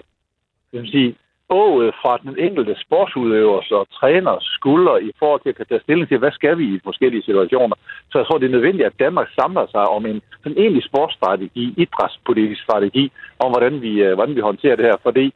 vil 0.79 0.91
sige, 0.91 1.15
ået 1.49 1.93
fra 2.01 2.17
den 2.23 2.35
enkelte 2.47 2.75
sportsudøvers 2.85 3.71
og 3.71 3.87
træner 3.99 4.35
skulder 4.41 4.97
i 4.97 5.11
forhold 5.19 5.41
til 5.41 5.49
at 5.49 5.55
kan 5.55 5.65
tage 5.69 5.81
stilling 5.83 6.07
til, 6.07 6.17
hvad 6.17 6.31
skal 6.31 6.57
vi 6.57 6.65
i 6.75 6.83
forskellige 6.83 7.23
situationer. 7.23 7.75
Så 8.11 8.17
jeg 8.17 8.25
tror, 8.25 8.37
det 8.37 8.47
er 8.47 8.57
nødvendigt, 8.57 8.85
at 8.85 8.99
Danmark 8.99 9.29
samler 9.39 9.65
sig 9.71 9.85
om 9.97 10.05
en 10.05 10.21
sådan 10.43 10.57
egentlig 10.57 10.83
sportsstrategi, 10.83 11.73
idrætspolitisk 11.77 12.61
strategi, 12.63 13.11
om 13.39 13.51
hvordan 13.51 13.81
vi, 13.81 13.93
øh, 14.05 14.13
hvordan 14.13 14.35
vi 14.35 14.41
håndterer 14.41 14.75
det 14.75 14.85
her. 14.85 14.97
Fordi 15.03 15.33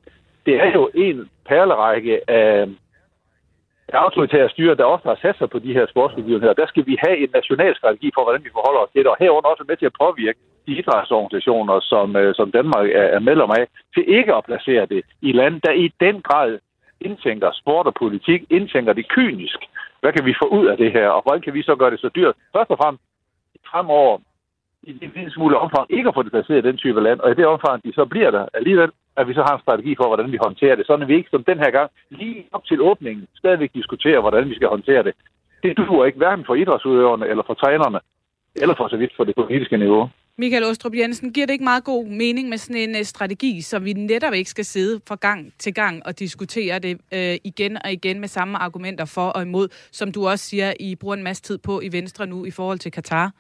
det 0.48 0.56
er 0.66 0.72
jo 0.80 0.90
en 0.94 1.30
perlerække 1.46 2.30
af 2.30 2.68
autoritære 3.94 4.50
styre, 4.50 4.76
der 4.76 4.94
ofte 4.94 5.08
har 5.08 5.20
sat 5.22 5.38
sig 5.38 5.50
på 5.50 5.60
de 5.60 5.74
her 5.74 5.86
sportsbegivenheder, 5.88 6.54
der 6.54 6.68
skal 6.68 6.86
vi 6.86 6.96
have 7.06 7.18
en 7.24 7.30
national 7.34 7.76
strategi 7.76 8.10
for, 8.16 8.24
hvordan 8.24 8.44
vi 8.44 8.56
forholder 8.58 8.82
os 8.82 8.92
til 8.92 9.02
det, 9.04 9.12
og 9.14 9.18
herunder 9.20 9.50
også 9.50 9.64
med 9.68 9.78
til 9.78 9.86
at 9.92 10.00
påvirke 10.04 10.40
de 10.68 10.74
idrætsorganisationer, 10.80 11.80
som, 11.80 12.16
øh, 12.16 12.36
som 12.36 12.52
Danmark 12.52 12.86
er, 12.94 13.20
medlem 13.20 13.50
af, 13.60 13.66
til 13.94 14.04
ikke 14.18 14.34
at 14.36 14.46
placere 14.50 14.86
det 14.86 15.02
i 15.22 15.32
lande, 15.32 15.60
der 15.66 15.72
i 15.72 15.88
den 16.00 16.22
grad 16.22 16.60
indtænker 17.02 17.50
sport 17.52 17.88
og 17.88 17.94
politik, 17.94 18.42
indtænker 18.50 18.94
det 18.94 19.08
kynisk. 19.08 19.60
Hvad 20.02 20.12
kan 20.14 20.26
vi 20.26 20.34
få 20.42 20.48
ud 20.48 20.66
af 20.66 20.78
det 20.78 20.92
her, 20.92 21.08
og 21.10 21.22
hvordan 21.22 21.42
kan 21.42 21.54
vi 21.54 21.62
så 21.64 21.76
gøre 21.76 21.92
det 21.92 22.00
så 22.00 22.10
dyrt? 22.16 22.36
Først 22.56 22.72
og 22.72 22.78
fremmest 22.78 23.04
fremover 23.72 24.18
i 24.84 24.92
en 24.92 25.12
lille 25.16 25.32
smule 25.32 25.58
omfang 25.58 25.86
ikke 25.90 26.08
at 26.08 26.16
få 26.16 26.24
det 26.24 26.32
placeret 26.32 26.66
i 26.66 26.68
den 26.68 26.78
type 26.78 27.02
land, 27.02 27.20
og 27.20 27.32
i 27.32 27.36
det 27.36 27.46
omfang, 27.46 27.84
de 27.84 27.94
så 27.94 28.06
bliver 28.06 28.32
der 28.32 28.46
alligevel, 28.54 28.92
at 29.18 29.28
vi 29.28 29.34
så 29.34 29.44
har 29.48 29.56
en 29.56 29.66
strategi 29.66 29.96
for, 29.96 30.08
hvordan 30.08 30.32
vi 30.32 30.40
håndterer 30.48 30.76
det. 30.76 30.86
Sådan 30.86 31.04
at 31.04 31.08
vi 31.08 31.16
ikke 31.16 31.34
som 31.34 31.44
den 31.44 31.60
her 31.64 31.72
gang 31.78 31.90
lige 32.10 32.46
op 32.52 32.66
til 32.66 32.82
åbningen 32.82 33.28
stadigvæk 33.42 33.72
diskuterer, 33.74 34.20
hvordan 34.22 34.50
vi 34.50 34.56
skal 34.56 34.68
håndtere 34.68 35.04
det. 35.04 35.14
Det 35.64 35.78
duer 35.78 36.06
ikke 36.06 36.18
hverken 36.18 36.46
for 36.46 36.56
idrætsudøverne 36.56 37.28
eller 37.28 37.44
for 37.48 37.54
trænerne, 37.54 38.00
eller 38.56 38.76
for 38.76 38.88
så 38.88 38.98
vidt 38.98 39.14
for 39.18 39.24
det 39.24 39.36
politiske 39.36 39.78
niveau. 39.78 40.10
Michael 40.40 40.64
Ostrup 40.64 40.94
Jensen, 40.96 41.34
giver 41.34 41.46
det 41.48 41.54
ikke 41.54 41.64
meget 41.64 41.84
god 41.84 42.06
mening 42.06 42.50
med 42.50 42.58
sådan 42.58 42.82
en 42.90 42.96
øh, 42.96 43.04
strategi, 43.04 43.62
så 43.62 43.80
vi 43.80 43.94
netop 43.94 44.34
ikke 44.34 44.50
skal 44.50 44.66
sidde 44.66 45.02
fra 45.08 45.16
gang 45.16 45.54
til 45.60 45.74
gang 45.74 46.06
og 46.06 46.20
diskutere 46.20 46.80
det 46.80 46.98
øh, 47.14 47.38
igen 47.44 47.78
og 47.84 47.92
igen 47.92 48.20
med 48.20 48.28
samme 48.28 48.58
argumenter 48.58 49.06
for 49.06 49.28
og 49.28 49.42
imod, 49.42 49.68
som 49.92 50.12
du 50.12 50.28
også 50.28 50.46
siger, 50.46 50.74
I 50.80 50.96
bruger 50.96 51.16
en 51.16 51.24
masse 51.24 51.44
tid 51.44 51.58
på 51.58 51.82
i 51.82 51.92
Venstre 51.92 52.28
nu 52.28 52.46
i 52.46 52.52
forhold 52.52 52.80
til 52.80 52.92
Katar? 52.92 53.32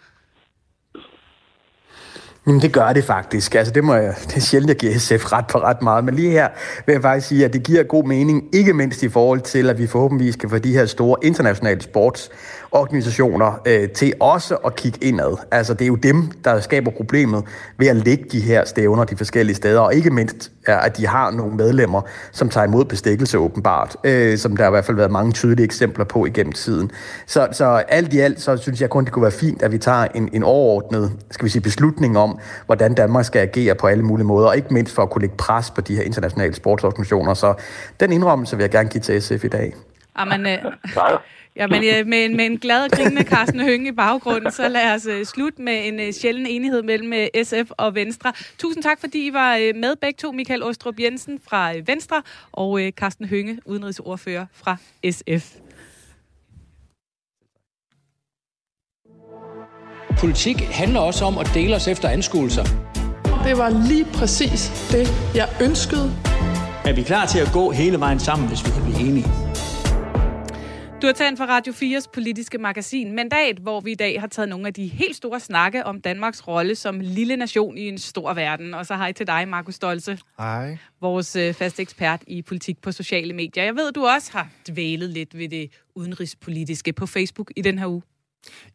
Jamen 2.48 2.62
det 2.62 2.74
gør 2.74 2.93
det 2.93 3.04
faktisk. 3.04 3.56
Altså 3.56 3.74
det, 3.74 3.84
må 3.84 3.93
jeg, 3.93 4.16
det 4.28 4.36
er 4.36 4.41
sjældent, 4.41 4.70
jeg 4.70 4.78
giver 4.78 5.00
SF 5.00 5.32
ret 5.34 5.48
på 5.48 5.58
ret 5.58 5.82
meget. 5.82 6.04
Men 6.04 6.16
lige 6.16 6.32
her 6.32 6.48
vil 6.86 6.93
jeg 6.93 7.02
faktisk 7.02 7.28
sige, 7.28 7.45
at 7.45 7.54
det 7.54 7.64
giver 7.64 7.84
god 7.84 8.04
mening, 8.04 8.43
ikke 8.54 8.74
mindst 8.74 9.04
i 9.04 9.10
forhold 9.10 9.41
til, 9.41 9.70
at 9.70 9.78
vi 9.78 9.88
forhåbentlig 9.88 10.34
skal 10.34 10.50
få 10.50 10.58
de 10.58 10.74
her 10.74 10.86
store 10.86 11.18
internationale 11.22 11.82
sports 11.82 12.30
organisationer 12.72 13.61
øh, 13.65 13.89
til 13.89 14.13
også 14.20 14.55
at 14.55 14.76
kigge 14.76 14.99
indad. 15.01 15.38
Altså 15.51 15.74
det 15.74 15.82
er 15.82 15.88
jo 15.88 15.95
dem, 15.95 16.32
der 16.43 16.59
skaber 16.59 16.91
problemet 16.91 17.43
ved 17.78 17.88
at 17.88 17.95
lægge 17.95 18.26
de 18.32 18.39
her 18.41 18.65
stævner 18.65 19.03
de 19.03 19.18
forskellige 19.18 19.55
steder, 19.55 19.80
og 19.80 19.95
ikke 19.95 20.09
mindst, 20.09 20.51
at 20.65 20.97
de 20.97 21.07
har 21.07 21.32
nogle 21.32 21.55
medlemmer, 21.55 22.01
som 22.32 22.49
tager 22.49 22.68
imod 22.68 22.86
bestikkelse 22.86 23.38
åbenbart, 23.38 23.95
øh, 24.03 24.38
som 24.38 24.57
der 24.57 24.63
har 24.63 24.70
i 24.70 24.72
hvert 24.72 24.86
fald 24.86 24.97
været 24.97 25.11
mange 25.11 25.32
tydelige 25.32 25.65
eksempler 25.65 26.05
på 26.05 26.26
igennem 26.26 26.53
tiden. 26.53 26.91
Så, 27.26 27.47
så 27.51 27.65
alt 27.65 28.13
i 28.13 28.20
alt, 28.20 28.41
så 28.41 28.57
synes 28.57 28.82
jeg 28.82 28.89
kun, 28.89 29.05
det 29.05 29.13
kunne 29.13 29.24
være 29.24 29.32
fint, 29.32 29.61
at 29.61 29.72
vi 29.72 29.78
tager 29.78 30.07
en, 30.15 30.30
en 30.34 30.43
overordnet 30.43 31.11
skal 31.32 31.45
vi 31.45 31.49
sige, 31.49 31.61
beslutning 31.61 32.18
om, 32.18 32.39
hvordan 32.65 32.93
Danmark 32.93 33.26
skal 33.26 33.39
agere 33.39 33.76
på 33.76 33.88
alle 33.88 34.03
mulige 34.03 34.26
måder, 34.26 34.47
og 34.47 34.55
ikke 34.55 34.74
mindst 34.74 34.95
for 34.95 35.01
at 35.01 35.09
kunne 35.09 35.22
lægge 35.22 35.36
pres 35.38 35.72
på 35.72 35.82
de 35.82 35.95
her 35.95 36.03
internationale 36.03 36.55
sportsorganisationer. 36.55 37.34
Så 37.34 37.53
den 37.99 38.11
indrømmelse 38.11 38.55
vil 38.57 38.63
jeg 38.63 38.72
gerne 38.72 38.89
give 38.89 39.01
til 39.01 39.22
SF 39.22 39.43
i 39.43 39.47
dag. 39.47 39.74
Amen, 40.18 40.45
øh, 40.45 40.57
ja, 41.59 41.68
men 41.68 41.84
øh, 41.84 42.07
med, 42.07 42.26
en, 42.26 42.38
med 42.38 42.45
en 42.45 42.57
glad 42.57 42.84
og 42.84 42.91
grinende 42.91 43.24
Carsten 43.24 43.59
Hønge 43.59 43.88
i 43.88 43.91
baggrunden, 43.91 44.51
så 44.51 44.68
lad 44.68 44.95
os 44.95 45.07
uh, 45.07 45.24
slutte 45.24 45.61
med 45.61 45.88
en 45.88 45.99
uh, 45.99 46.13
sjælden 46.13 46.45
enighed 46.45 46.84
mellem 46.84 47.11
uh, 47.11 47.43
SF 47.43 47.72
og 47.72 47.95
Venstre. 47.95 48.34
Tusind 48.57 48.84
tak, 48.84 48.99
fordi 48.99 49.28
I 49.28 49.34
var 49.34 49.55
uh, 49.55 49.80
med 49.80 49.95
begge 49.95 50.18
to. 50.18 50.32
Michael 50.32 50.63
Ostrup 50.63 50.99
Jensen 50.99 51.39
fra 51.49 51.72
uh, 51.72 51.88
Venstre 51.88 52.22
og 52.51 52.72
uh, 52.72 52.89
Carsten 52.89 53.26
Hønge, 53.26 53.59
udenrigsordfører 53.65 54.45
fra 54.53 54.78
SF. 55.11 55.55
Politik 60.20 60.61
handler 60.61 60.99
også 60.99 61.26
om 61.26 61.38
at 61.38 61.51
dele 61.53 61.76
os 61.76 61.88
efter 61.88 62.09
anskuelser. 62.09 62.63
det 63.43 63.57
var 63.57 63.88
lige 63.88 64.05
præcis 64.05 64.88
det, 64.91 65.36
jeg 65.36 65.49
ønskede. 65.61 66.13
Er 66.86 66.93
vi 66.93 67.01
klar 67.01 67.26
til 67.26 67.39
at 67.39 67.49
gå 67.53 67.72
hele 67.72 67.99
vejen 67.99 68.20
sammen, 68.20 68.47
hvis 68.47 68.65
vi 68.65 68.70
kan 68.72 68.84
blive 68.84 69.09
enige? 69.09 69.47
Du 71.02 71.08
har 71.08 71.14
tændt 71.14 71.38
for 71.38 71.45
Radio 71.45 71.74
4's 71.74 72.10
politiske 72.14 72.58
magasin 72.58 73.12
Mandat, 73.12 73.58
hvor 73.58 73.82
vi 73.82 73.91
i 73.91 73.95
dag 73.95 74.20
har 74.20 74.28
taget 74.28 74.50
nogle 74.50 74.68
af 74.68 74.74
de 74.74 74.88
helt 74.88 75.16
store 75.16 75.39
snakke 75.39 75.86
om 75.86 76.02
Danmarks 76.02 76.48
rolle 76.48 76.76
som 76.76 77.00
lille 77.00 77.36
nation 77.36 77.78
i 77.78 77.88
en 77.88 77.98
stor 77.98 78.34
verden. 78.34 78.74
Og 78.74 78.86
så 78.86 78.95
hej 78.95 79.12
til 79.12 79.28
dig, 79.28 79.48
Markus 79.48 79.76
Stolze. 79.76 80.20
Hej. 80.39 80.78
Vores 81.02 81.36
øh, 81.36 81.54
faste 81.54 81.82
ekspert 81.82 82.24
i 82.28 82.41
politik 82.41 82.82
på 82.82 82.91
sociale 82.91 83.34
medier. 83.34 83.64
Jeg 83.64 83.76
ved, 83.76 83.91
du 83.91 84.06
også 84.06 84.32
har 84.32 84.50
dvælet 84.70 85.10
lidt 85.10 85.38
ved 85.38 85.50
det 85.50 85.72
udenrigspolitiske 85.95 86.93
på 86.93 87.06
Facebook 87.06 87.52
i 87.56 87.62
den 87.62 87.80
her 87.80 87.88
uge. 87.88 88.02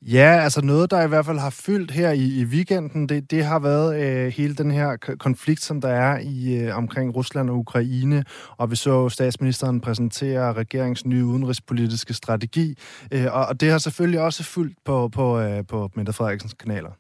Ja, 0.03 0.41
altså 0.43 0.61
noget, 0.61 0.91
der 0.91 1.03
i 1.03 1.09
hvert 1.09 1.27
fald 1.27 1.39
har 1.39 1.51
fyldt 1.51 1.91
her 1.91 2.11
i, 2.11 2.41
i 2.41 2.45
weekenden, 2.45 3.09
det, 3.09 3.31
det 3.31 3.45
har 3.45 3.59
været 3.59 4.03
øh, 4.03 4.33
hele 4.33 4.55
den 4.55 4.71
her 4.71 4.97
konflikt, 4.97 5.63
som 5.63 5.81
der 5.81 5.89
er 5.89 6.19
i 6.19 6.55
øh, 6.55 6.77
omkring 6.77 7.17
Rusland 7.17 7.51
og 7.51 7.59
Ukraine. 7.59 8.25
Og 8.57 8.71
vi 8.71 8.77
så 8.77 9.09
statsministeren 9.09 9.81
præsentere 9.81 10.53
regeringens 10.53 11.07
nye 11.07 11.25
udenrigspolitiske 11.25 12.15
strategi. 12.15 12.79
Øh, 13.13 13.27
og, 13.33 13.47
og 13.47 13.61
det 13.61 13.71
har 13.71 13.79
selvfølgelig 13.79 14.21
også 14.21 14.43
fyldt 14.43 14.79
på, 14.85 15.09
på, 15.09 15.41
øh, 15.41 15.67
på 15.67 15.91
Mette 15.95 16.13
Frederiksens 16.13 16.55
kanaler. 16.55 16.91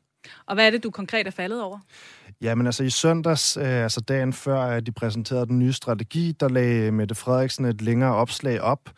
Og 0.46 0.54
hvad 0.54 0.66
er 0.66 0.70
det, 0.70 0.82
du 0.82 0.90
konkret 0.90 1.26
er 1.26 1.30
faldet 1.30 1.62
over? 1.62 1.78
Jamen 2.42 2.66
altså 2.66 2.84
i 2.84 2.90
søndags, 2.90 3.56
øh, 3.56 3.82
altså 3.82 4.00
dagen 4.00 4.32
før 4.32 4.60
at 4.60 4.86
de 4.86 4.92
præsenterede 4.92 5.46
den 5.46 5.58
nye 5.58 5.72
strategi, 5.72 6.32
der 6.40 6.48
lagde 6.48 6.92
Mette 6.92 7.14
Frederiksen 7.14 7.64
et 7.64 7.82
længere 7.82 8.14
opslag 8.14 8.60
op, 8.60 8.90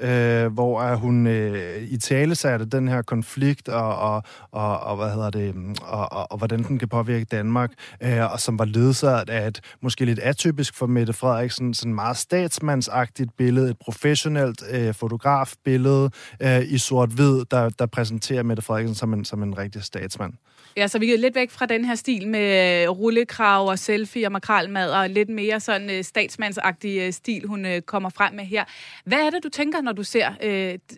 øh, 0.00 0.52
hvor 0.52 0.82
er 0.82 0.96
hun 0.96 1.26
øh, 1.26 1.82
i 1.82 1.96
tale 1.96 2.34
satte 2.34 2.64
den 2.64 2.88
her 2.88 3.02
konflikt, 3.02 3.68
og, 3.68 3.98
og, 3.98 4.22
og, 4.50 4.80
og 4.80 4.96
hvad 4.96 5.10
hedder 5.10 5.30
det, 5.30 5.54
og, 5.82 6.12
og, 6.12 6.32
og 6.32 6.38
hvordan 6.38 6.62
den 6.62 6.78
kan 6.78 6.88
påvirke 6.88 7.24
Danmark, 7.24 7.72
øh, 8.02 8.32
og 8.32 8.40
som 8.40 8.58
var 8.58 8.64
ledsaget 8.64 9.30
af 9.30 9.48
et 9.48 9.60
måske 9.82 10.04
lidt 10.04 10.18
atypisk 10.18 10.74
for 10.74 10.86
Mette 10.86 11.12
Frederiksen, 11.12 11.74
sådan 11.74 11.94
meget 11.94 12.16
statsmandsagtigt 12.16 13.36
billede, 13.36 13.70
et 13.70 13.78
professionelt 13.78 14.62
øh, 14.70 14.94
fotografbillede 14.94 16.10
øh, 16.42 16.60
i 16.68 16.78
sort-hvid, 16.78 17.44
der, 17.50 17.68
der 17.68 17.86
præsenterer 17.86 18.42
Mette 18.42 18.62
Frederiksen 18.62 18.94
som 18.94 19.12
en, 19.12 19.24
som 19.24 19.42
en 19.42 19.58
rigtig 19.58 19.82
statsmand. 19.84 20.32
Ja, 20.76 20.88
så 20.88 20.98
vi 20.98 21.12
er 21.12 21.18
lidt 21.18 21.34
væk 21.34 21.50
fra 21.50 21.66
den 21.66 21.84
her 21.84 21.94
stil 21.94 22.28
med 22.28 22.82
øh, 22.82 22.88
rullekrav 22.88 23.68
og 23.68 23.78
selfie 23.78 24.26
og 24.26 24.32
makralmad, 24.32 24.90
og 24.90 25.10
lidt 25.10 25.28
mere 25.28 25.60
sådan 25.60 25.98
uh, 25.98 26.04
statsmandsagtig 26.04 26.98
øh, 26.98 27.12
stil, 27.12 27.46
hun 27.46 27.66
kommer 27.86 28.08
frem 28.10 28.34
med 28.34 28.44
her. 28.44 28.64
Hvad 29.04 29.18
er 29.18 29.30
det, 29.30 29.44
du 29.44 29.48
tænker, 29.48 29.80
når 29.80 29.92
du 29.92 30.02
ser 30.02 30.32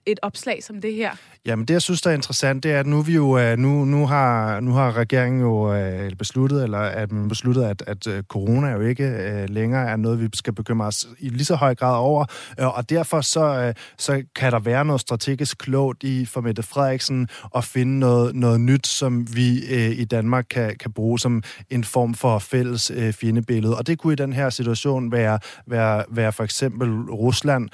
et 0.06 0.20
opslag 0.22 0.62
som 0.62 0.80
det 0.80 0.94
her? 0.94 1.16
Jamen, 1.46 1.64
det 1.64 1.74
jeg 1.74 1.82
synes, 1.82 2.02
der 2.02 2.10
er 2.10 2.14
interessant, 2.14 2.62
det 2.62 2.72
er, 2.72 2.80
at 2.80 2.86
nu, 2.86 3.02
vi 3.02 3.14
jo, 3.14 3.38
øh, 3.38 3.58
nu, 3.58 3.84
nu, 3.84 4.06
har, 4.06 4.60
nu 4.60 4.72
har 4.72 4.96
regeringen 4.96 5.40
jo 5.40 5.74
øh, 5.74 6.12
besluttet, 6.16 6.62
eller 6.62 6.78
at 6.78 7.12
man 7.12 7.28
besluttet, 7.28 7.64
at, 7.64 7.82
at 7.86 8.06
øh, 8.06 8.22
corona 8.22 8.70
jo 8.70 8.80
ikke 8.80 9.46
længere 9.48 9.88
er 9.90 9.96
noget, 9.96 10.20
vi 10.20 10.28
skal 10.34 10.52
bekymre 10.52 10.86
os 10.86 11.06
i 11.18 11.28
lige 11.28 11.44
så 11.44 11.54
høj 11.54 11.74
grad 11.74 11.96
over. 11.98 12.24
Og 12.58 12.90
derfor 12.90 13.20
så, 13.20 13.72
så 13.98 14.22
kan 14.36 14.52
der 14.52 14.58
være 14.58 14.84
noget 14.84 15.00
strategisk 15.00 15.58
klogt 15.58 16.04
i 16.04 16.26
for 16.26 16.40
Mette 16.40 16.62
Frederiksen 16.62 17.28
at 17.56 17.64
finde 17.64 17.98
noget, 17.98 18.34
noget 18.34 18.60
nyt, 18.60 18.86
som 18.86 19.36
vi 19.36 19.64
i 19.92 20.04
Danmark 20.04 20.46
kan, 20.50 20.76
kan 20.80 20.92
bruge 20.92 21.18
som 21.18 21.42
en 21.70 21.84
form 21.84 22.14
for 22.14 22.38
fælles 22.38 22.92
fjendebillede. 23.20 23.76
Og 23.76 23.86
det 23.86 23.98
kunne 23.98 24.12
i 24.12 24.16
den 24.16 24.32
her 24.32 24.50
situation 24.50 25.12
være, 25.12 25.38
være, 25.66 26.04
være 26.08 26.32
for 26.32 26.44
eksempel 26.44 26.88
Rusland, 27.10 27.68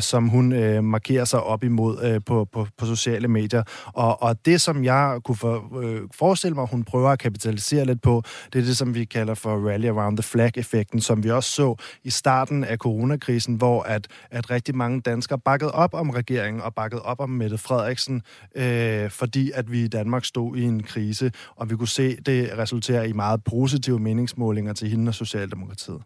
som 0.00 0.28
hun 0.28 0.48
markerer 0.84 1.24
sig 1.24 1.42
op 1.42 1.64
imod 1.64 2.20
på, 2.20 2.48
på, 2.52 2.66
på 2.78 2.86
sociale 2.86 3.05
sociale 3.06 3.28
medier. 3.28 3.62
Og, 3.86 4.22
og 4.22 4.46
det, 4.46 4.60
som 4.60 4.84
jeg 4.84 5.20
kunne 5.24 5.36
for, 5.36 5.78
øh, 5.82 6.00
forestille 6.14 6.54
mig, 6.54 6.66
hun 6.70 6.84
prøver 6.84 7.10
at 7.10 7.18
kapitalisere 7.18 7.84
lidt 7.84 8.02
på, 8.02 8.22
det 8.52 8.58
er 8.58 8.64
det, 8.64 8.76
som 8.76 8.94
vi 8.94 9.04
kalder 9.04 9.34
for 9.34 9.68
rally 9.68 9.86
around 9.86 10.16
the 10.16 10.22
flag-effekten, 10.22 11.00
som 11.00 11.24
vi 11.24 11.30
også 11.30 11.50
så 11.50 11.76
i 12.04 12.10
starten 12.10 12.64
af 12.64 12.76
coronakrisen, 12.76 13.54
hvor 13.54 13.82
at, 13.82 14.06
at 14.30 14.50
rigtig 14.50 14.76
mange 14.76 15.00
danskere 15.00 15.38
bakkede 15.38 15.72
op 15.72 15.94
om 15.94 16.10
regeringen 16.10 16.62
og 16.62 16.74
bakkede 16.74 17.02
op 17.02 17.20
om 17.20 17.30
Mette 17.30 17.58
Frederiksen, 17.58 18.22
øh, 18.54 19.10
fordi 19.10 19.50
at 19.54 19.72
vi 19.72 19.84
i 19.84 19.88
Danmark 19.88 20.24
stod 20.24 20.56
i 20.56 20.62
en 20.62 20.82
krise, 20.82 21.32
og 21.56 21.70
vi 21.70 21.76
kunne 21.76 21.88
se, 21.88 22.16
det 22.16 22.58
resulterer 22.58 23.02
i 23.02 23.12
meget 23.12 23.44
positive 23.44 23.98
meningsmålinger 23.98 24.72
til 24.72 24.88
hende 24.88 25.10
og 25.10 25.14
Socialdemokratiet. 25.14 26.02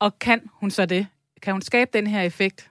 Og 0.00 0.18
kan 0.18 0.40
hun 0.52 0.70
så 0.70 0.86
det? 0.86 1.06
Kan 1.42 1.52
hun 1.52 1.62
skabe 1.62 1.90
den 1.92 2.06
her 2.06 2.22
effekt? 2.22 2.70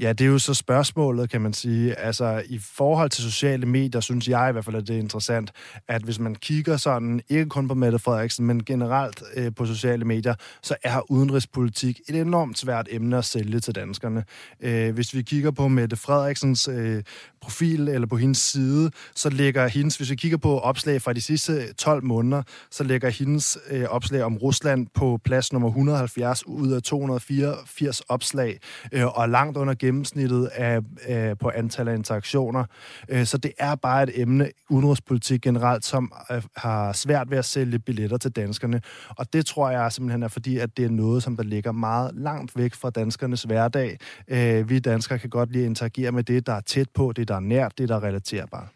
Ja, 0.00 0.12
det 0.12 0.24
er 0.24 0.28
jo 0.28 0.38
så 0.38 0.54
spørgsmålet, 0.54 1.30
kan 1.30 1.40
man 1.40 1.52
sige. 1.52 1.98
Altså, 1.98 2.42
i 2.48 2.58
forhold 2.58 3.10
til 3.10 3.24
sociale 3.24 3.66
medier, 3.66 4.00
synes 4.00 4.28
jeg 4.28 4.48
i 4.48 4.52
hvert 4.52 4.64
fald, 4.64 4.76
at 4.76 4.88
det 4.88 4.96
er 4.96 5.00
interessant, 5.00 5.52
at 5.88 6.02
hvis 6.02 6.18
man 6.18 6.34
kigger 6.34 6.76
sådan, 6.76 7.20
ikke 7.28 7.46
kun 7.46 7.68
på 7.68 7.74
Mette 7.74 7.98
Frederiksen, 7.98 8.46
men 8.46 8.64
generelt 8.64 9.22
øh, 9.36 9.54
på 9.54 9.66
sociale 9.66 10.04
medier, 10.04 10.34
så 10.62 10.76
er 10.82 11.10
udenrigspolitik 11.10 12.00
et 12.08 12.16
enormt 12.16 12.58
svært 12.58 12.88
emne 12.90 13.18
at 13.18 13.24
sælge 13.24 13.60
til 13.60 13.74
danskerne. 13.74 14.24
Øh, 14.60 14.94
hvis 14.94 15.14
vi 15.14 15.22
kigger 15.22 15.50
på 15.50 15.68
Mette 15.68 15.96
Frederiksens 15.96 16.68
øh, 16.68 17.02
profil 17.40 17.88
eller 17.88 18.06
på 18.06 18.16
hendes 18.16 18.38
side, 18.38 18.90
så 19.14 19.30
ligger 19.30 19.68
hendes, 19.68 19.96
hvis 19.96 20.10
vi 20.10 20.16
kigger 20.16 20.38
på 20.38 20.58
opslag 20.58 21.02
fra 21.02 21.12
de 21.12 21.20
sidste 21.20 21.72
12 21.72 22.04
måneder, 22.04 22.42
så 22.70 22.84
ligger 22.84 23.10
hendes 23.10 23.58
øh, 23.70 23.84
opslag 23.84 24.22
om 24.22 24.36
Rusland 24.36 24.86
på 24.94 25.20
plads 25.24 25.52
nummer 25.52 25.68
170 25.68 26.46
ud 26.46 26.72
af 26.72 26.82
284 26.82 28.00
opslag, 28.00 28.58
øh, 28.92 29.06
og 29.06 29.28
langt 29.28 29.56
under 29.56 29.67
gennemsnittet 29.74 30.46
af, 30.46 30.80
af, 31.06 31.38
på 31.38 31.50
antal 31.54 31.88
af 31.88 31.94
interaktioner. 31.94 32.64
Øh, 33.08 33.26
så 33.26 33.38
det 33.38 33.52
er 33.58 33.74
bare 33.74 34.02
et 34.02 34.20
emne, 34.20 34.50
udenrigspolitik 34.70 35.40
generelt, 35.40 35.84
som 35.84 36.12
øh, 36.30 36.42
har 36.56 36.92
svært 36.92 37.30
ved 37.30 37.38
at 37.38 37.44
sælge 37.44 37.78
billetter 37.78 38.16
til 38.16 38.30
danskerne. 38.30 38.80
Og 39.08 39.32
det 39.32 39.46
tror 39.46 39.70
jeg 39.70 39.92
simpelthen 39.92 40.22
er 40.22 40.28
fordi, 40.28 40.58
at 40.58 40.76
det 40.76 40.84
er 40.84 40.90
noget, 40.90 41.22
som 41.22 41.36
der 41.36 41.42
ligger 41.42 41.72
meget 41.72 42.10
langt 42.14 42.56
væk 42.56 42.74
fra 42.74 42.90
danskernes 42.90 43.42
hverdag. 43.42 43.98
Øh, 44.28 44.70
vi 44.70 44.78
danskere 44.78 45.18
kan 45.18 45.30
godt 45.30 45.52
lide 45.52 45.64
at 45.64 45.68
interagere 45.68 46.12
med 46.12 46.22
det, 46.22 46.46
der 46.46 46.52
er 46.52 46.60
tæt 46.60 46.88
på, 46.94 47.12
det, 47.12 47.28
der 47.28 47.34
er 47.34 47.40
nært, 47.40 47.78
det, 47.78 47.88
der 47.88 47.96
er 47.96 48.02
relaterbart. 48.02 48.68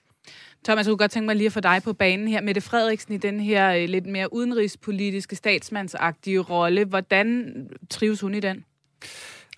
Thomas, 0.64 0.86
jeg 0.86 0.90
kunne 0.90 0.99
godt 0.99 1.11
tænke 1.11 1.26
mig 1.26 1.36
lige 1.36 1.47
at 1.47 1.53
få 1.53 1.61
dig 1.61 1.80
på 1.84 1.93
banen 1.93 2.28
her. 2.28 2.40
Mette 2.40 2.61
Frederiksen 2.61 3.14
i 3.14 3.16
den 3.16 3.40
her 3.40 3.86
lidt 3.86 4.07
mere 4.07 4.32
udenrigspolitiske, 4.32 5.36
statsmandsagtige 5.36 6.38
rolle. 6.38 6.84
Hvordan 6.84 7.55
trives 7.90 8.20
hun 8.20 8.34
i 8.34 8.40
den? 8.40 8.64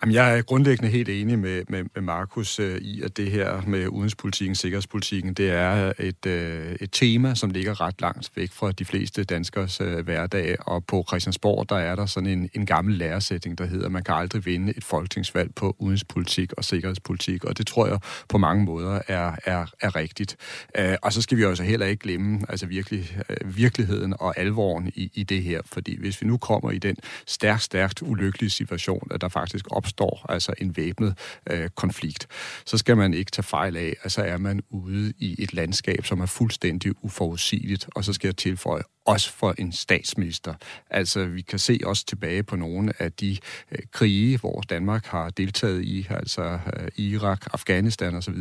Jamen, 0.03 0.15
jeg 0.15 0.39
er 0.39 0.43
grundlæggende 0.43 0.91
helt 0.91 1.09
enig 1.09 1.39
med, 1.39 1.63
med, 1.69 1.85
med 1.95 2.03
Markus 2.03 2.59
øh, 2.59 2.79
i, 2.79 3.03
at 3.03 3.17
det 3.17 3.31
her 3.31 3.63
med 3.67 3.89
udenrigspolitikken, 3.89 4.55
sikkerhedspolitikken, 4.55 5.35
det 5.35 5.51
er 5.51 5.93
et, 5.99 6.27
øh, 6.27 6.77
et 6.81 6.89
tema, 6.93 7.35
som 7.35 7.51
ligger 7.51 7.81
ret 7.81 8.01
langt 8.01 8.31
væk 8.37 8.53
fra 8.53 8.73
de 8.73 8.85
fleste 8.85 9.25
danskers 9.25 9.81
øh, 9.81 10.05
hverdag. 10.05 10.57
Og 10.61 10.85
på 10.85 11.05
Christiansborg, 11.09 11.69
der 11.69 11.77
er 11.77 11.97
der 11.97 12.07
sådan 12.07 12.29
en, 12.29 12.51
en 12.55 12.67
gammel 12.67 12.95
læresætning, 12.95 13.59
der 13.59 13.67
hedder, 13.67 13.87
at 13.87 13.93
man 13.93 14.03
kan 14.03 14.15
aldrig 14.15 14.47
vinde 14.47 14.73
et 14.77 14.85
folketingsvalg 14.85 15.55
på 15.55 15.77
udenrigspolitik 15.79 16.53
og 16.53 16.65
sikkerhedspolitik. 16.65 17.45
Og 17.45 17.59
det 17.59 17.67
tror 17.67 17.87
jeg 17.87 17.99
på 18.29 18.39
mange 18.39 18.65
måder 18.65 19.01
er, 19.09 19.37
er, 19.45 19.67
er 19.81 19.97
rigtigt. 19.97 20.37
Øh, 20.79 20.95
og 21.03 21.13
så 21.13 21.23
skal 21.23 21.39
vi 21.39 21.45
også 21.45 21.63
heller 21.63 21.87
ikke 21.87 22.03
glemme 22.03 22.41
altså 22.49 22.67
virkelig, 22.67 23.19
øh, 23.29 23.57
virkeligheden 23.57 24.15
og 24.21 24.39
alvoren 24.39 24.91
i, 24.95 25.11
i 25.15 25.23
det 25.23 25.43
her. 25.43 25.61
Fordi 25.67 26.01
hvis 26.01 26.23
vi 26.23 26.27
nu 26.27 26.37
kommer 26.37 26.71
i 26.71 26.79
den 26.79 26.97
stærkt, 27.27 27.63
stærkt 27.63 28.03
ulykkelige 28.03 28.51
situation, 28.51 29.09
at 29.11 29.21
der 29.21 29.29
faktisk 29.29 29.65
opstår 29.71 29.94
opstår 29.95 30.27
altså 30.29 30.55
en 30.59 30.77
væbnet 30.77 31.19
øh, 31.51 31.69
konflikt, 31.69 32.27
så 32.67 32.79
skal 32.79 32.97
man 32.97 33.15
ikke 33.15 33.31
tage 33.31 33.43
fejl 33.43 33.77
af, 33.77 33.97
at 34.03 34.13
så 34.13 34.23
er 34.23 34.39
man 34.39 34.61
ude 34.71 35.13
i 35.19 35.43
et 35.43 35.55
landskab, 35.55 36.07
som 36.07 36.21
er 36.21 36.27
fuldstændig 36.27 36.93
uforudsigeligt, 37.05 37.89
og 37.95 38.05
så 38.05 38.13
skal 38.13 38.29
jeg 38.29 38.37
tilføje, 38.37 38.83
også 39.07 39.33
for 39.33 39.55
en 39.59 39.73
statsminister. 39.73 40.55
Altså, 40.91 41.25
vi 41.25 41.43
kan 41.43 41.59
se 41.59 41.81
også 41.85 42.07
tilbage 42.07 42.43
på 42.43 42.57
nogle 42.57 42.93
af 42.99 43.13
de 43.13 43.37
øh, 43.73 43.79
krige, 43.93 44.39
hvor 44.39 44.61
Danmark 44.61 45.07
har 45.07 45.31
deltaget 45.31 45.83
i, 45.83 46.07
altså 46.11 46.43
øh, 46.43 46.89
Irak, 46.97 47.47
Afghanistan 47.53 48.15
osv., 48.15 48.35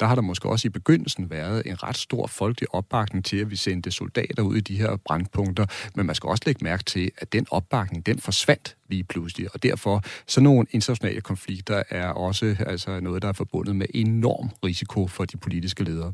der 0.00 0.06
har 0.06 0.14
der 0.14 0.22
måske 0.22 0.48
også 0.48 0.68
i 0.68 0.70
begyndelsen 0.70 1.30
været 1.30 1.62
en 1.66 1.82
ret 1.82 1.96
stor 1.96 2.26
folkelig 2.26 2.74
opbakning 2.74 3.24
til, 3.24 3.36
at 3.36 3.50
vi 3.50 3.56
sendte 3.56 3.90
soldater 3.90 4.42
ud 4.42 4.56
i 4.56 4.60
de 4.60 4.76
her 4.76 4.96
brandpunkter, 4.96 5.66
men 5.94 6.06
man 6.06 6.14
skal 6.14 6.28
også 6.28 6.42
lægge 6.46 6.64
mærke 6.64 6.84
til, 6.84 7.10
at 7.18 7.32
den 7.32 7.46
opbakning, 7.50 8.06
den 8.06 8.18
forsvandt 8.18 8.76
lige 8.90 9.04
pludselig, 9.04 9.48
og 9.54 9.62
derfor 9.62 10.02
så 10.26 10.40
nogle 10.40 10.66
internationale 10.70 11.20
konflikter 11.20 11.82
er 11.90 12.08
også 12.08 12.56
altså 12.66 13.00
noget, 13.00 13.22
der 13.22 13.28
er 13.28 13.32
forbundet 13.32 13.76
med 13.76 13.86
enorm 13.94 14.50
risiko 14.64 15.06
for 15.06 15.24
de 15.24 15.36
politiske 15.36 15.84
ledere. 15.84 16.12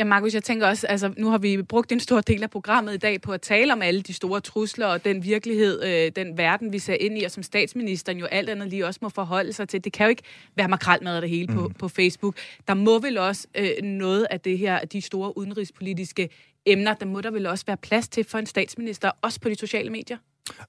Ja, 0.00 0.04
Markus, 0.04 0.34
jeg 0.34 0.42
tænker 0.42 0.66
også, 0.66 0.86
altså 0.86 1.14
nu 1.16 1.30
har 1.30 1.38
vi 1.38 1.62
brugt 1.62 1.92
en 1.92 2.00
stor 2.00 2.20
del 2.20 2.42
af 2.42 2.50
programmet 2.50 2.94
i 2.94 2.96
dag 2.96 3.20
på 3.20 3.32
at 3.32 3.40
tale 3.40 3.72
om 3.72 3.82
alle 3.82 4.02
de 4.02 4.12
store 4.12 4.40
trusler 4.40 4.86
og 4.86 5.04
den 5.04 5.24
virkelighed, 5.24 5.82
øh, 5.84 6.12
den 6.16 6.38
verden, 6.38 6.72
vi 6.72 6.78
ser 6.78 6.94
ind 6.94 7.18
i, 7.18 7.24
og 7.24 7.30
som 7.30 7.42
statsministeren 7.42 8.18
jo 8.18 8.26
alt 8.26 8.48
andet 8.48 8.68
lige 8.68 8.86
også 8.86 8.98
må 9.02 9.08
forholde 9.08 9.52
sig 9.52 9.68
til. 9.68 9.84
Det 9.84 9.92
kan 9.92 10.06
jo 10.06 10.10
ikke 10.10 10.22
være 10.56 10.68
makralmad 10.68 11.14
af 11.14 11.20
det 11.20 11.30
hele 11.30 11.46
mm. 11.46 11.54
på, 11.54 11.72
på 11.78 11.88
Facebook. 11.88 12.36
Der 12.68 12.74
må 12.74 12.98
vel 12.98 13.18
også 13.18 13.46
øh, 13.54 13.82
noget 13.82 14.26
af 14.30 14.40
det 14.40 14.58
her, 14.58 14.84
de 14.84 15.00
store 15.00 15.38
udenrigspolitiske 15.38 16.28
emner, 16.66 16.94
der 16.94 17.06
må 17.06 17.20
der 17.20 17.30
vel 17.30 17.46
også 17.46 17.66
være 17.66 17.76
plads 17.76 18.08
til 18.08 18.24
for 18.24 18.38
en 18.38 18.46
statsminister, 18.46 19.10
også 19.22 19.40
på 19.40 19.48
de 19.48 19.54
sociale 19.54 19.90
medier? 19.90 20.16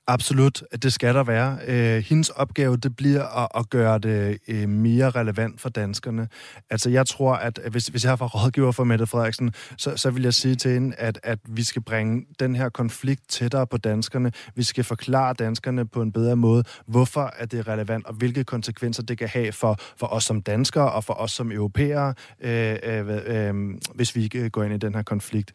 Absolut, 0.08 0.64
det 0.84 0.94
skal 0.94 1.16
der 1.16 1.24
være. 1.24 1.58
Øh, 1.68 2.04
hendes 2.04 2.30
opgave, 2.30 2.78
det 2.78 2.96
bliver 2.96 3.44
at, 3.44 3.48
at 3.56 3.70
gøre 3.70 4.00
det 4.00 4.38
øh, 4.48 4.70
mere 4.70 5.10
relevant 5.10 5.62
for 5.62 5.70
danskerne. 5.70 6.28
Altså, 6.70 6.90
jeg 6.90 7.08
tror, 7.08 7.34
at 7.34 7.60
hvis, 7.72 7.88
hvis 7.88 8.04
jeg 8.04 8.12
har 8.12 8.28
rådgiver 8.28 8.72
for 8.72 8.84
Mette 8.84 9.08
Frederiksen, 9.08 9.54
så, 9.78 9.98
så 9.98 10.12
vil 10.12 10.24
jeg 10.24 10.34
sige 10.34 10.56
til 10.56 10.72
hende, 10.72 10.96
at, 10.96 11.20
at 11.24 11.40
vi 11.48 11.64
skal 11.64 11.82
bringe 11.82 12.26
den 12.40 12.56
her 12.56 12.70
konflikt 12.70 13.30
tættere 13.30 13.68
på 13.68 13.78
danskerne. 13.78 14.32
Vi 14.56 14.64
skal 14.64 14.84
forklare 14.84 15.34
danskerne 15.34 15.88
på 15.88 16.02
en 16.02 16.12
bedre 16.12 16.36
måde, 16.36 16.64
hvorfor 16.88 17.34
er 17.38 17.46
det 17.46 17.68
relevant, 17.68 18.06
og 18.06 18.14
hvilke 18.14 18.44
konsekvenser 18.44 19.04
det 19.04 19.18
kan 19.18 19.28
have 19.28 19.52
for, 19.52 19.78
for 19.98 20.08
os 20.08 20.24
som 20.24 20.42
danskere 20.42 20.92
og 20.92 21.04
for 21.04 21.14
os 21.14 21.32
som 21.32 21.52
europæere, 21.52 22.14
øh, 22.42 22.78
øh, 22.84 23.20
øh, 23.26 23.54
hvis 23.96 24.16
vi 24.16 24.50
går 24.52 24.64
ind 24.64 24.74
i 24.74 24.78
den 24.78 24.96
her 24.96 25.04
konflikt. 25.04 25.54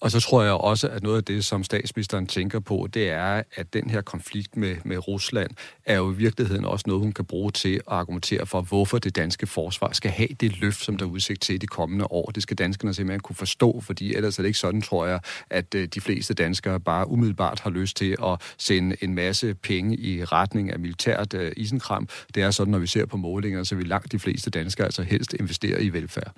Og 0.00 0.10
så 0.10 0.20
tror 0.20 0.42
jeg 0.42 0.52
også, 0.52 0.88
at 0.88 1.02
noget 1.02 1.16
af 1.16 1.24
det, 1.24 1.44
som 1.44 1.64
statsministeren 1.64 2.26
tænker 2.26 2.60
på, 2.60 2.88
det 2.94 3.10
er, 3.10 3.42
at 3.54 3.72
den 3.72 3.90
her 3.90 4.00
konflikt 4.00 4.56
med, 4.56 4.76
med 4.84 5.08
Rusland 5.08 5.50
er 5.84 5.96
jo 5.96 6.12
i 6.12 6.14
virkeligheden 6.14 6.64
også 6.64 6.84
noget, 6.86 7.02
hun 7.02 7.12
kan 7.12 7.24
bruge 7.24 7.50
til 7.50 7.74
at 7.74 7.82
argumentere 7.86 8.46
for, 8.46 8.60
hvorfor 8.60 8.98
det 8.98 9.16
danske 9.16 9.46
forsvar 9.46 9.92
skal 9.92 10.10
have 10.10 10.28
det 10.40 10.60
løft, 10.60 10.84
som 10.84 10.96
der 10.96 11.06
er 11.06 11.10
udsigt 11.10 11.42
til 11.42 11.60
de 11.60 11.66
kommende 11.66 12.04
år. 12.04 12.30
Det 12.30 12.42
skal 12.42 12.56
danskerne 12.58 12.94
simpelthen 12.94 13.20
kunne 13.20 13.36
forstå, 13.36 13.80
fordi 13.80 14.14
ellers 14.14 14.38
er 14.38 14.42
det 14.42 14.48
ikke 14.48 14.58
sådan, 14.58 14.82
tror 14.82 15.06
jeg, 15.06 15.20
at 15.50 15.74
øh, 15.74 15.88
de 15.88 16.00
fleste 16.00 16.34
danskere 16.34 16.80
bare 16.80 17.08
umiddelbart 17.08 17.60
har 17.60 17.70
lyst 17.70 17.96
til 17.96 18.16
at 18.24 18.40
sende 18.58 18.96
en 19.00 19.14
masse 19.14 19.54
penge 19.54 19.96
i 19.96 20.24
retning 20.24 20.72
af 20.72 20.78
militært 20.78 21.34
øh, 21.34 21.52
isenkram. 21.56 22.08
Det 22.34 22.42
er 22.42 22.50
sådan, 22.50 22.70
når 22.70 22.78
vi 22.78 22.86
ser 22.86 23.06
på 23.06 23.16
målinger, 23.16 23.62
så 23.62 23.74
vil 23.74 23.86
langt 23.86 24.12
de 24.12 24.18
fleste 24.18 24.50
danskere 24.50 24.84
altså 24.84 25.02
helst 25.02 25.34
investere 25.34 25.82
i 25.82 25.92
velfærd. 25.92 26.32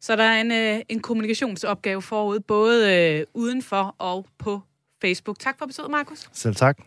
Så 0.00 0.16
der 0.16 0.24
er 0.24 0.40
en, 0.40 0.52
øh, 0.52 0.80
en 0.88 1.00
kommunikationsopgave 1.00 2.02
forud, 2.02 2.40
både 2.40 2.94
øh, 2.94 3.26
udenfor 3.34 3.94
og 3.98 4.26
på 4.38 4.60
Facebook. 5.00 5.38
Tak 5.38 5.58
for 5.58 5.66
besøget, 5.66 5.90
Markus. 5.90 6.28
Selv 6.32 6.54
tak. 6.54 6.78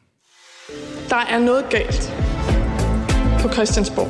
Der 1.10 1.16
er 1.16 1.40
noget 1.40 1.66
galt 1.70 2.14
på 3.42 3.54
Christiansborg. 3.54 4.08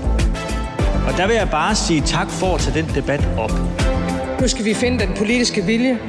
Og 1.08 1.18
der 1.18 1.28
vil 1.28 1.36
jeg 1.36 1.50
bare 1.52 1.76
sige 1.76 2.02
tak 2.02 2.30
for 2.30 2.56
at 2.56 2.62
tage 2.62 2.82
den 2.82 2.96
debat 2.96 3.28
op. 3.38 3.52
Nu 4.42 4.48
skal 4.48 4.66
vi 4.66 4.74
finde 4.74 5.00
den 5.06 5.14
politiske 5.18 5.62
vilje 5.66 6.00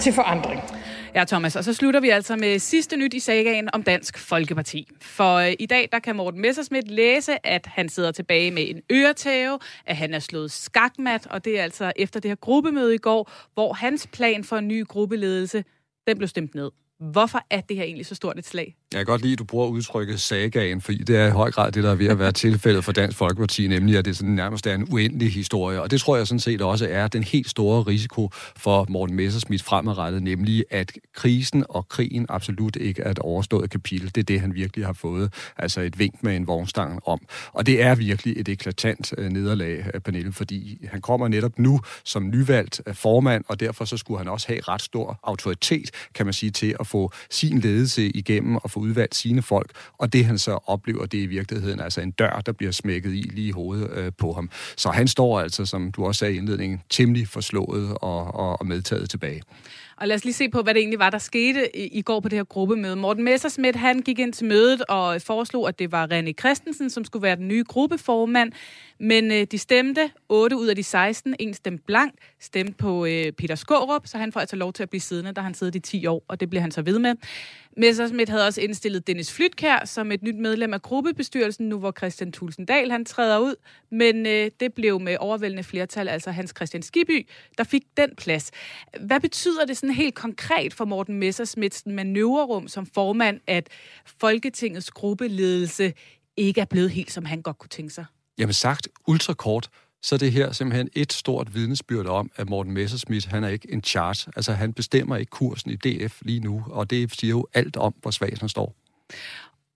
til 0.00 0.12
forandring. 0.12 0.75
Ja, 1.16 1.24
Thomas, 1.24 1.56
og 1.56 1.64
så 1.64 1.74
slutter 1.74 2.00
vi 2.00 2.08
altså 2.08 2.36
med 2.36 2.58
sidste 2.58 2.96
nyt 2.96 3.14
i 3.14 3.20
sagaen 3.20 3.68
om 3.72 3.82
Dansk 3.82 4.18
Folkeparti. 4.18 4.88
For 5.00 5.34
øh, 5.34 5.52
i 5.58 5.66
dag, 5.66 5.88
der 5.92 5.98
kan 5.98 6.16
Morten 6.16 6.40
Messersmith 6.40 6.86
læse, 6.90 7.46
at 7.46 7.66
han 7.66 7.88
sidder 7.88 8.12
tilbage 8.12 8.50
med 8.50 8.70
en 8.70 8.82
øretæve, 8.92 9.58
at 9.86 9.96
han 9.96 10.14
er 10.14 10.18
slået 10.18 10.50
skakmat, 10.50 11.26
og 11.26 11.44
det 11.44 11.58
er 11.58 11.62
altså 11.62 11.92
efter 11.96 12.20
det 12.20 12.30
her 12.30 12.36
gruppemøde 12.36 12.94
i 12.94 12.98
går, 12.98 13.30
hvor 13.54 13.72
hans 13.72 14.06
plan 14.06 14.44
for 14.44 14.56
en 14.56 14.68
ny 14.68 14.86
gruppeledelse, 14.86 15.64
den 16.06 16.18
blev 16.18 16.28
stemt 16.28 16.54
ned. 16.54 16.70
Hvorfor 17.00 17.40
er 17.50 17.60
det 17.60 17.76
her 17.76 17.84
egentlig 17.84 18.06
så 18.06 18.14
stort 18.14 18.38
et 18.38 18.46
slag? 18.46 18.76
Jeg 18.92 18.98
kan 18.98 19.06
godt 19.06 19.22
lide, 19.22 19.32
at 19.32 19.38
du 19.38 19.44
bruger 19.44 19.66
udtrykket 19.66 20.20
sagaen, 20.20 20.80
fordi 20.80 20.98
det 20.98 21.16
er 21.16 21.26
i 21.26 21.30
høj 21.30 21.50
grad 21.50 21.72
det, 21.72 21.84
der 21.84 21.90
er 21.90 21.94
ved 21.94 22.06
at 22.06 22.18
være 22.18 22.32
tilfældet 22.32 22.84
for 22.84 22.92
Dansk 22.92 23.18
Folkeparti, 23.18 23.68
nemlig 23.68 23.96
at 23.98 24.04
det 24.04 24.16
sådan 24.16 24.34
nærmest 24.34 24.66
er 24.66 24.74
en 24.74 24.88
uendelig 24.92 25.32
historie. 25.32 25.82
Og 25.82 25.90
det 25.90 26.00
tror 26.00 26.16
jeg 26.16 26.26
sådan 26.26 26.40
set 26.40 26.62
også 26.62 26.88
er 26.90 27.08
den 27.08 27.22
helt 27.22 27.50
store 27.50 27.82
risiko 27.82 28.30
for 28.56 28.86
Morten 28.88 29.16
Messersmith 29.16 29.64
fremadrettet, 29.64 30.22
nemlig 30.22 30.64
at 30.70 30.92
krisen 31.14 31.64
og 31.68 31.88
krigen 31.88 32.26
absolut 32.28 32.76
ikke 32.76 33.02
er 33.02 33.10
et 33.10 33.18
overstået 33.18 33.70
kapitel. 33.70 34.14
Det 34.14 34.18
er 34.18 34.24
det, 34.24 34.40
han 34.40 34.54
virkelig 34.54 34.86
har 34.86 34.92
fået, 34.92 35.32
altså 35.56 35.80
et 35.80 35.98
vink 35.98 36.22
med 36.22 36.36
en 36.36 36.46
vognstang 36.46 37.00
om. 37.08 37.20
Og 37.52 37.66
det 37.66 37.82
er 37.82 37.94
virkelig 37.94 38.40
et 38.40 38.48
eklatant 38.48 39.14
øh, 39.18 39.30
nederlag, 39.30 39.84
øh, 39.94 40.00
Pernille, 40.00 40.32
fordi 40.32 40.86
han 40.90 41.00
kommer 41.00 41.28
netop 41.28 41.58
nu 41.58 41.80
som 42.04 42.30
nyvalgt 42.30 42.80
øh, 42.86 42.94
formand, 42.94 43.44
og 43.48 43.60
derfor 43.60 43.84
så 43.84 43.96
skulle 43.96 44.18
han 44.18 44.28
også 44.28 44.46
have 44.48 44.60
ret 44.60 44.82
stor 44.82 45.20
autoritet, 45.22 45.90
kan 46.14 46.26
man 46.26 46.32
sige, 46.32 46.50
til 46.50 46.76
at 46.80 46.85
få 46.86 47.12
sin 47.30 47.58
ledelse 47.58 48.10
igennem 48.10 48.56
og 48.56 48.70
få 48.70 48.80
udvalgt 48.80 49.14
sine 49.14 49.42
folk, 49.42 49.70
og 49.98 50.12
det 50.12 50.24
han 50.24 50.38
så 50.38 50.58
oplever, 50.66 51.06
det 51.06 51.20
er 51.20 51.24
i 51.24 51.26
virkeligheden 51.26 51.80
altså 51.80 52.00
en 52.00 52.10
dør, 52.10 52.42
der 52.46 52.52
bliver 52.52 52.72
smækket 52.72 53.14
i 53.14 53.30
lige 53.34 53.48
i 53.48 53.50
hovedet 53.50 53.90
øh, 53.90 54.12
på 54.18 54.32
ham. 54.32 54.50
Så 54.76 54.90
han 54.90 55.08
står 55.08 55.40
altså, 55.40 55.64
som 55.64 55.92
du 55.92 56.06
også 56.06 56.18
sagde 56.18 56.34
i 56.34 56.36
indledningen, 56.36 56.82
temmelig 56.90 57.28
forslået 57.28 57.96
og, 58.00 58.34
og, 58.34 58.60
og 58.60 58.66
medtaget 58.66 59.10
tilbage. 59.10 59.42
Og 60.00 60.08
lad 60.08 60.16
os 60.16 60.24
lige 60.24 60.34
se 60.34 60.48
på, 60.48 60.62
hvad 60.62 60.74
det 60.74 60.80
egentlig 60.80 60.98
var, 60.98 61.10
der 61.10 61.18
skete 61.18 61.76
i, 61.76 61.98
i 61.98 62.02
går 62.02 62.20
på 62.20 62.28
det 62.28 62.38
her 62.38 62.44
gruppemøde. 62.44 62.96
Morten 62.96 63.24
Messersmith, 63.24 63.78
han 63.78 64.00
gik 64.00 64.18
ind 64.18 64.32
til 64.32 64.46
mødet 64.46 64.82
og 64.88 65.22
foreslog, 65.22 65.68
at 65.68 65.78
det 65.78 65.92
var 65.92 66.06
René 66.06 66.32
Christensen, 66.32 66.90
som 66.90 67.04
skulle 67.04 67.22
være 67.22 67.36
den 67.36 67.48
nye 67.48 67.64
gruppeformand. 67.68 68.52
Men 68.98 69.32
øh, 69.32 69.46
de 69.50 69.58
stemte, 69.58 70.10
8 70.28 70.56
ud 70.56 70.66
af 70.66 70.76
de 70.76 70.82
16, 70.82 71.34
en 71.38 71.54
stemte 71.54 71.84
blankt, 71.86 72.18
stemte 72.40 72.72
på 72.72 73.06
øh, 73.06 73.32
Peter 73.32 73.54
Skårup, 73.54 74.06
så 74.06 74.18
han 74.18 74.32
får 74.32 74.40
altså 74.40 74.56
lov 74.56 74.72
til 74.72 74.82
at 74.82 74.90
blive 74.90 75.00
siddende, 75.00 75.32
da 75.32 75.40
han 75.40 75.54
sidder 75.54 75.76
i 75.76 75.80
10 75.80 76.06
år, 76.06 76.24
og 76.28 76.40
det 76.40 76.50
bliver 76.50 76.62
han 76.62 76.70
så 76.70 76.82
ved 76.82 76.98
med. 76.98 77.14
Messersmith 77.76 78.30
havde 78.30 78.46
også 78.46 78.60
indstillet 78.60 79.06
Dennis 79.06 79.32
Flytkær 79.32 79.84
som 79.84 80.12
et 80.12 80.22
nyt 80.22 80.36
medlem 80.36 80.74
af 80.74 80.82
gruppebestyrelsen, 80.82 81.68
nu 81.68 81.78
hvor 81.78 81.92
Christian 81.98 82.32
Tulsendal 82.32 82.90
han 82.90 83.04
træder 83.04 83.38
ud, 83.38 83.54
men 83.90 84.26
øh, 84.26 84.50
det 84.60 84.74
blev 84.74 85.00
med 85.00 85.16
overvældende 85.20 85.62
flertal, 85.62 86.08
altså 86.08 86.30
Hans 86.30 86.52
Christian 86.56 86.82
Skiby, 86.82 87.28
der 87.58 87.64
fik 87.64 87.82
den 87.96 88.10
plads. 88.16 88.50
Hvad 89.00 89.20
betyder 89.20 89.64
det 89.64 89.76
sådan 89.76 89.94
helt 89.94 90.14
konkret 90.14 90.74
for 90.74 90.84
Morten 90.84 91.18
Messersmiths 91.18 91.82
manøvrerum 91.86 92.68
som 92.68 92.86
formand, 92.86 93.40
at 93.46 93.68
Folketingets 94.20 94.90
gruppeledelse 94.90 95.92
ikke 96.36 96.60
er 96.60 96.64
blevet 96.64 96.90
helt, 96.90 97.12
som 97.12 97.24
han 97.24 97.42
godt 97.42 97.58
kunne 97.58 97.68
tænke 97.68 97.94
sig? 97.94 98.04
Jamen 98.38 98.52
sagt 98.52 98.88
ultrakort, 99.06 99.68
så 100.02 100.14
er 100.14 100.18
det 100.18 100.32
her 100.32 100.52
simpelthen 100.52 100.88
et 100.96 101.12
stort 101.12 101.54
vidnesbyrd 101.54 102.06
om, 102.06 102.30
at 102.36 102.48
Morten 102.50 102.72
Messerschmidt, 102.72 103.26
han 103.26 103.44
er 103.44 103.48
ikke 103.48 103.72
en 103.72 103.82
chart. 103.82 104.26
Altså, 104.36 104.52
han 104.52 104.72
bestemmer 104.72 105.16
ikke 105.16 105.30
kursen 105.30 105.70
i 105.70 105.76
DF 105.76 106.22
lige 106.22 106.40
nu, 106.40 106.64
og 106.70 106.90
det 106.90 107.12
siger 107.12 107.30
jo 107.30 107.46
alt 107.54 107.76
om, 107.76 107.94
hvor 108.02 108.10
svagt 108.10 108.40
han 108.40 108.48
står. 108.48 108.74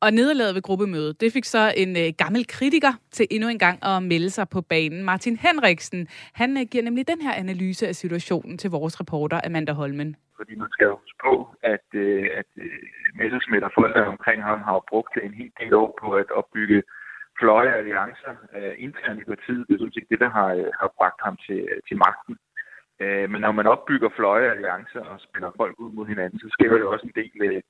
Og 0.03 0.11
nederlaget 0.13 0.55
ved 0.55 0.63
gruppemødet, 0.63 1.21
det 1.21 1.33
fik 1.33 1.45
så 1.45 1.73
en 1.77 1.97
øh, 1.97 2.09
gammel 2.19 2.47
kritiker 2.47 2.93
til 3.11 3.27
endnu 3.31 3.49
en 3.49 3.59
gang 3.59 3.79
at 3.85 4.03
melde 4.03 4.31
sig 4.31 4.49
på 4.49 4.61
banen. 4.61 5.05
Martin 5.05 5.37
Henriksen, 5.37 6.09
han 6.35 6.51
øh, 6.61 6.65
giver 6.71 6.85
nemlig 6.85 7.09
den 7.09 7.21
her 7.21 7.35
analyse 7.35 7.89
af 7.89 7.95
situationen 7.95 8.59
til 8.59 8.71
vores 8.71 9.01
reporter 9.01 9.41
Amanda 9.47 9.73
Holmen. 9.73 10.17
Fordi 10.37 10.55
man 10.55 10.71
skal 10.71 10.89
huske 10.89 11.19
på, 11.25 11.33
at, 11.63 11.87
øh, 11.95 12.25
at 12.41 12.51
øh, 12.57 12.83
Messerschmidt 13.15 13.65
og 13.65 13.73
folk 13.79 13.97
omkring 14.15 14.43
ham 14.43 14.61
har 14.69 14.85
brugt 14.89 15.15
en 15.23 15.35
hel 15.35 15.53
del 15.61 15.75
år 15.75 15.99
på 16.03 16.09
at 16.13 16.31
opbygge 16.31 16.83
fløje 17.41 17.73
alliancer 17.81 18.35
øh, 18.57 18.75
internt 18.79 19.21
i 19.21 19.25
partiet. 19.25 19.65
Det 19.67 19.75
er 19.75 19.79
sådan 19.79 19.97
set 19.97 20.11
det, 20.11 20.21
der 20.21 20.31
har, 20.31 20.49
øh, 20.55 20.71
har 20.81 20.91
bragt 20.99 21.21
ham 21.27 21.37
til, 21.47 21.61
øh, 21.71 21.81
til 21.89 21.97
magten. 22.07 22.37
Øh, 23.03 23.31
men 23.31 23.41
når 23.41 23.53
man 23.53 23.67
opbygger 23.67 24.09
fløje 24.17 24.51
alliancer 24.51 25.01
og 25.01 25.21
spiller 25.21 25.51
folk 25.57 25.75
ud 25.79 25.93
mod 25.93 26.07
hinanden, 26.07 26.39
så 26.39 26.49
skaber 26.51 26.77
det 26.79 26.87
også 26.87 27.07
en 27.07 27.19
del 27.23 27.37
øh, 27.49 27.63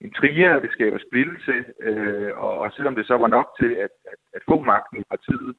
intriger, 0.00 0.60
det 0.60 0.70
skaber 0.72 0.98
splittelse, 0.98 1.54
øh, 1.80 2.38
og, 2.44 2.58
og 2.58 2.72
selvom 2.72 2.94
det 2.94 3.06
så 3.06 3.16
var 3.16 3.28
nok 3.36 3.48
til 3.60 3.72
at, 3.84 3.92
at, 4.12 4.20
at 4.36 4.42
få 4.48 4.56
magten 4.60 5.00
i 5.00 5.04
partiet, 5.10 5.56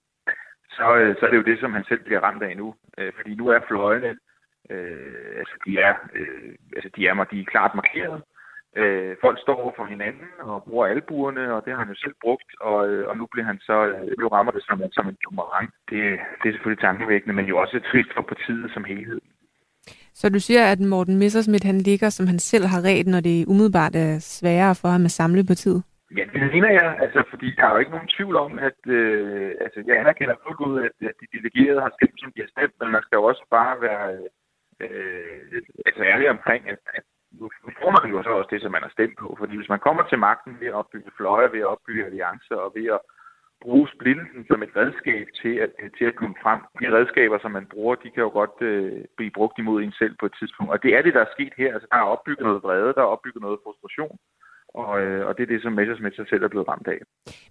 så, 0.78 0.96
øh, 0.96 1.16
så 1.16 1.26
er 1.26 1.30
det 1.30 1.38
jo 1.38 1.50
det, 1.52 1.60
som 1.60 1.74
han 1.74 1.86
selv 1.90 2.04
bliver 2.04 2.20
ramt 2.20 2.44
af 2.44 2.58
nu. 2.58 2.76
Øh, 2.98 3.12
fordi 3.16 3.36
nu 3.36 3.48
er 3.48 3.60
fløjene, 3.68 4.18
øh, 4.70 5.34
altså 5.42 5.56
de 5.66 5.80
er, 5.80 5.94
øh, 6.14 6.56
altså 6.76 6.90
de 6.96 7.08
er, 7.08 7.24
de 7.24 7.42
er 7.42 7.52
klart 7.54 7.76
markeret, 7.76 8.22
øh, 8.22 8.37
folk 9.22 9.38
står 9.42 9.58
over 9.64 9.74
for 9.78 9.86
hinanden 9.86 10.28
og 10.40 10.64
bruger 10.64 10.86
albuerne, 10.88 11.54
og 11.56 11.66
det 11.66 11.72
har 11.74 11.80
han 11.84 11.94
jo 11.94 12.00
selv 12.04 12.16
brugt, 12.22 12.50
og, 12.62 12.90
øh, 12.90 13.08
og 13.10 13.18
nu 13.18 13.26
bliver 13.32 13.46
han 13.46 13.60
så, 13.60 13.78
øh, 13.86 14.20
nu 14.20 14.28
rammer 14.28 14.52
det 14.52 14.64
som, 14.66 14.78
som 14.92 15.08
en 15.08 15.18
boomerang. 15.24 15.68
Det, 15.90 16.02
det 16.40 16.46
er 16.48 16.54
selvfølgelig 16.54 16.84
tankevækkende, 16.84 17.36
men 17.36 17.46
jo 17.46 17.58
også 17.58 17.80
trist 17.92 18.12
for 18.16 18.22
partiet 18.22 18.72
som 18.74 18.84
helhed. 18.84 19.22
Så 20.20 20.30
du 20.30 20.40
siger, 20.40 20.64
at 20.72 20.80
Morten 20.80 21.18
Messersmith, 21.18 21.66
han 21.66 21.80
ligger, 21.90 22.10
som 22.10 22.28
han 22.28 22.40
selv 22.40 22.66
har 22.74 22.82
ret, 22.90 23.08
når 23.08 23.22
det 23.30 23.46
umiddelbart 23.52 23.96
er 23.96 24.14
sværere 24.20 24.76
for 24.82 24.88
ham 24.88 25.06
at 25.06 25.12
samle 25.20 25.44
partiet? 25.52 25.84
Ja, 26.18 26.24
det 26.34 26.42
mener 26.56 26.72
jeg, 26.80 26.98
altså, 27.04 27.20
fordi 27.30 27.48
der 27.58 27.64
er 27.66 27.72
jo 27.74 27.82
ikke 27.82 27.96
nogen 27.96 28.14
tvivl 28.18 28.36
om, 28.36 28.60
at 28.60 28.80
øh, 28.98 29.52
altså, 29.66 29.84
jeg 29.88 29.96
anerkender 29.98 30.36
fuldt 30.46 30.62
ud, 30.68 30.76
at, 30.88 30.96
at 31.10 31.16
de 31.22 31.28
delegerede 31.36 31.82
har 31.86 31.92
stemt, 31.98 32.20
som 32.20 32.32
de 32.36 32.42
har 32.44 32.52
stemt, 32.56 32.76
men 32.80 32.90
man 32.92 33.04
skal 33.04 33.18
jo 33.20 33.24
også 33.24 33.44
bare 33.58 33.82
være 33.88 34.06
øh, 34.84 35.62
altså 35.86 36.02
ærlig 36.12 36.30
omkring, 36.30 36.62
at, 36.74 36.80
at 36.98 37.04
nu 37.32 37.50
får 37.82 37.92
man 37.98 38.12
jo 38.12 38.24
så 38.24 38.30
også 38.30 38.50
det, 38.52 38.62
som 38.62 38.72
man 38.72 38.82
har 38.82 38.90
stemt 38.90 39.18
på. 39.18 39.36
Fordi 39.40 39.56
hvis 39.58 39.70
man 39.70 39.80
kommer 39.80 40.04
til 40.04 40.20
magten 40.20 40.58
ved 40.60 40.68
at 40.68 40.74
opbygge 40.74 41.12
fløje, 41.18 41.52
ved 41.52 41.60
at 41.60 41.72
opbygge 41.74 42.06
alliancer 42.06 42.56
og 42.56 42.72
ved 42.76 42.86
at 42.86 43.00
bruge 43.62 43.88
splittelsen 43.96 44.46
som 44.48 44.64
et 44.64 44.76
redskab 44.76 45.28
til 45.42 45.56
at, 45.64 45.72
til 45.98 46.06
at 46.06 46.16
komme 46.16 46.36
frem. 46.44 46.62
De 46.82 46.94
redskaber, 46.98 47.38
som 47.40 47.52
man 47.52 47.66
bruger, 47.66 47.96
de 47.96 48.10
kan 48.12 48.24
jo 48.24 48.30
godt 48.30 48.62
øh, 48.62 49.06
blive 49.18 49.32
brugt 49.32 49.58
imod 49.60 49.84
en 49.84 49.92
selv 49.92 50.16
på 50.20 50.26
et 50.26 50.36
tidspunkt. 50.40 50.72
Og 50.72 50.84
det 50.84 50.92
er 50.96 51.02
det, 51.02 51.14
der 51.14 51.22
er 51.22 51.36
sket 51.36 51.54
her. 51.58 51.74
Altså, 51.74 51.88
der 51.92 51.98
er 51.98 52.14
opbygget 52.14 52.46
noget 52.48 52.64
vrede, 52.64 52.94
der 52.94 53.02
er 53.02 53.14
opbygget 53.16 53.42
noget 53.42 53.60
frustration. 53.64 54.18
Og, 54.74 55.02
øh, 55.02 55.28
og 55.28 55.38
det 55.38 55.44
er 55.44 55.48
det, 55.48 55.62
som 55.62 55.74
Messersmith 55.74 56.16
sig 56.16 56.26
selv 56.30 56.44
er 56.44 56.48
blevet 56.48 56.68
ramt 56.68 56.88
af. 56.88 57.00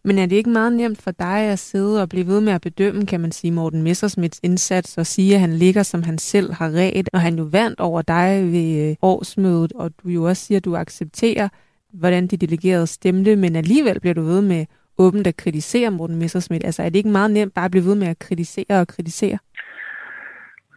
Men 0.05 0.19
er 0.19 0.27
det 0.27 0.37
ikke 0.37 0.51
meget 0.51 0.73
nemt 0.73 1.03
for 1.03 1.11
dig 1.11 1.41
at 1.53 1.59
sidde 1.59 2.03
og 2.03 2.09
blive 2.09 2.27
ved 2.27 2.41
med 2.41 2.53
at 2.53 2.61
bedømme, 2.61 3.07
kan 3.07 3.21
man 3.21 3.33
sige, 3.33 3.53
Morten 3.53 3.83
Messersmiths 3.83 4.41
indsats 4.43 4.99
og 4.99 5.07
sige, 5.07 5.35
at 5.35 5.41
han 5.41 5.53
ligger, 5.53 5.83
som 5.83 6.03
han 6.03 6.19
selv 6.19 6.53
har 6.53 6.71
ret, 6.71 7.09
og 7.13 7.21
han 7.21 7.35
jo 7.39 7.45
vandt 7.53 7.81
over 7.81 8.03
dig 8.03 8.53
ved 8.53 8.91
øh, 8.91 8.97
årsmødet, 9.03 9.73
og 9.73 9.91
du 10.03 10.09
jo 10.09 10.23
også 10.23 10.45
siger, 10.47 10.59
at 10.59 10.65
du 10.65 10.77
accepterer, 10.77 11.49
hvordan 11.93 12.27
de 12.27 12.37
delegerede 12.37 12.87
stemte, 12.87 13.37
men 13.37 13.57
alligevel 13.57 14.01
bliver 14.01 14.15
du 14.15 14.23
ved 14.23 14.43
med 14.43 14.67
åbent 14.99 15.27
at 15.27 15.37
kritisere 15.37 15.91
Morten 15.91 16.19
Messersmith. 16.19 16.67
Altså 16.67 16.83
er 16.83 16.89
det 16.89 16.97
ikke 16.97 17.19
meget 17.19 17.31
nemt 17.31 17.55
bare 17.55 17.65
at 17.65 17.71
blive 17.71 17.85
ved 17.85 17.95
med 17.95 18.07
at 18.07 18.19
kritisere 18.19 18.81
og 18.81 18.89
kritisere? 18.89 19.39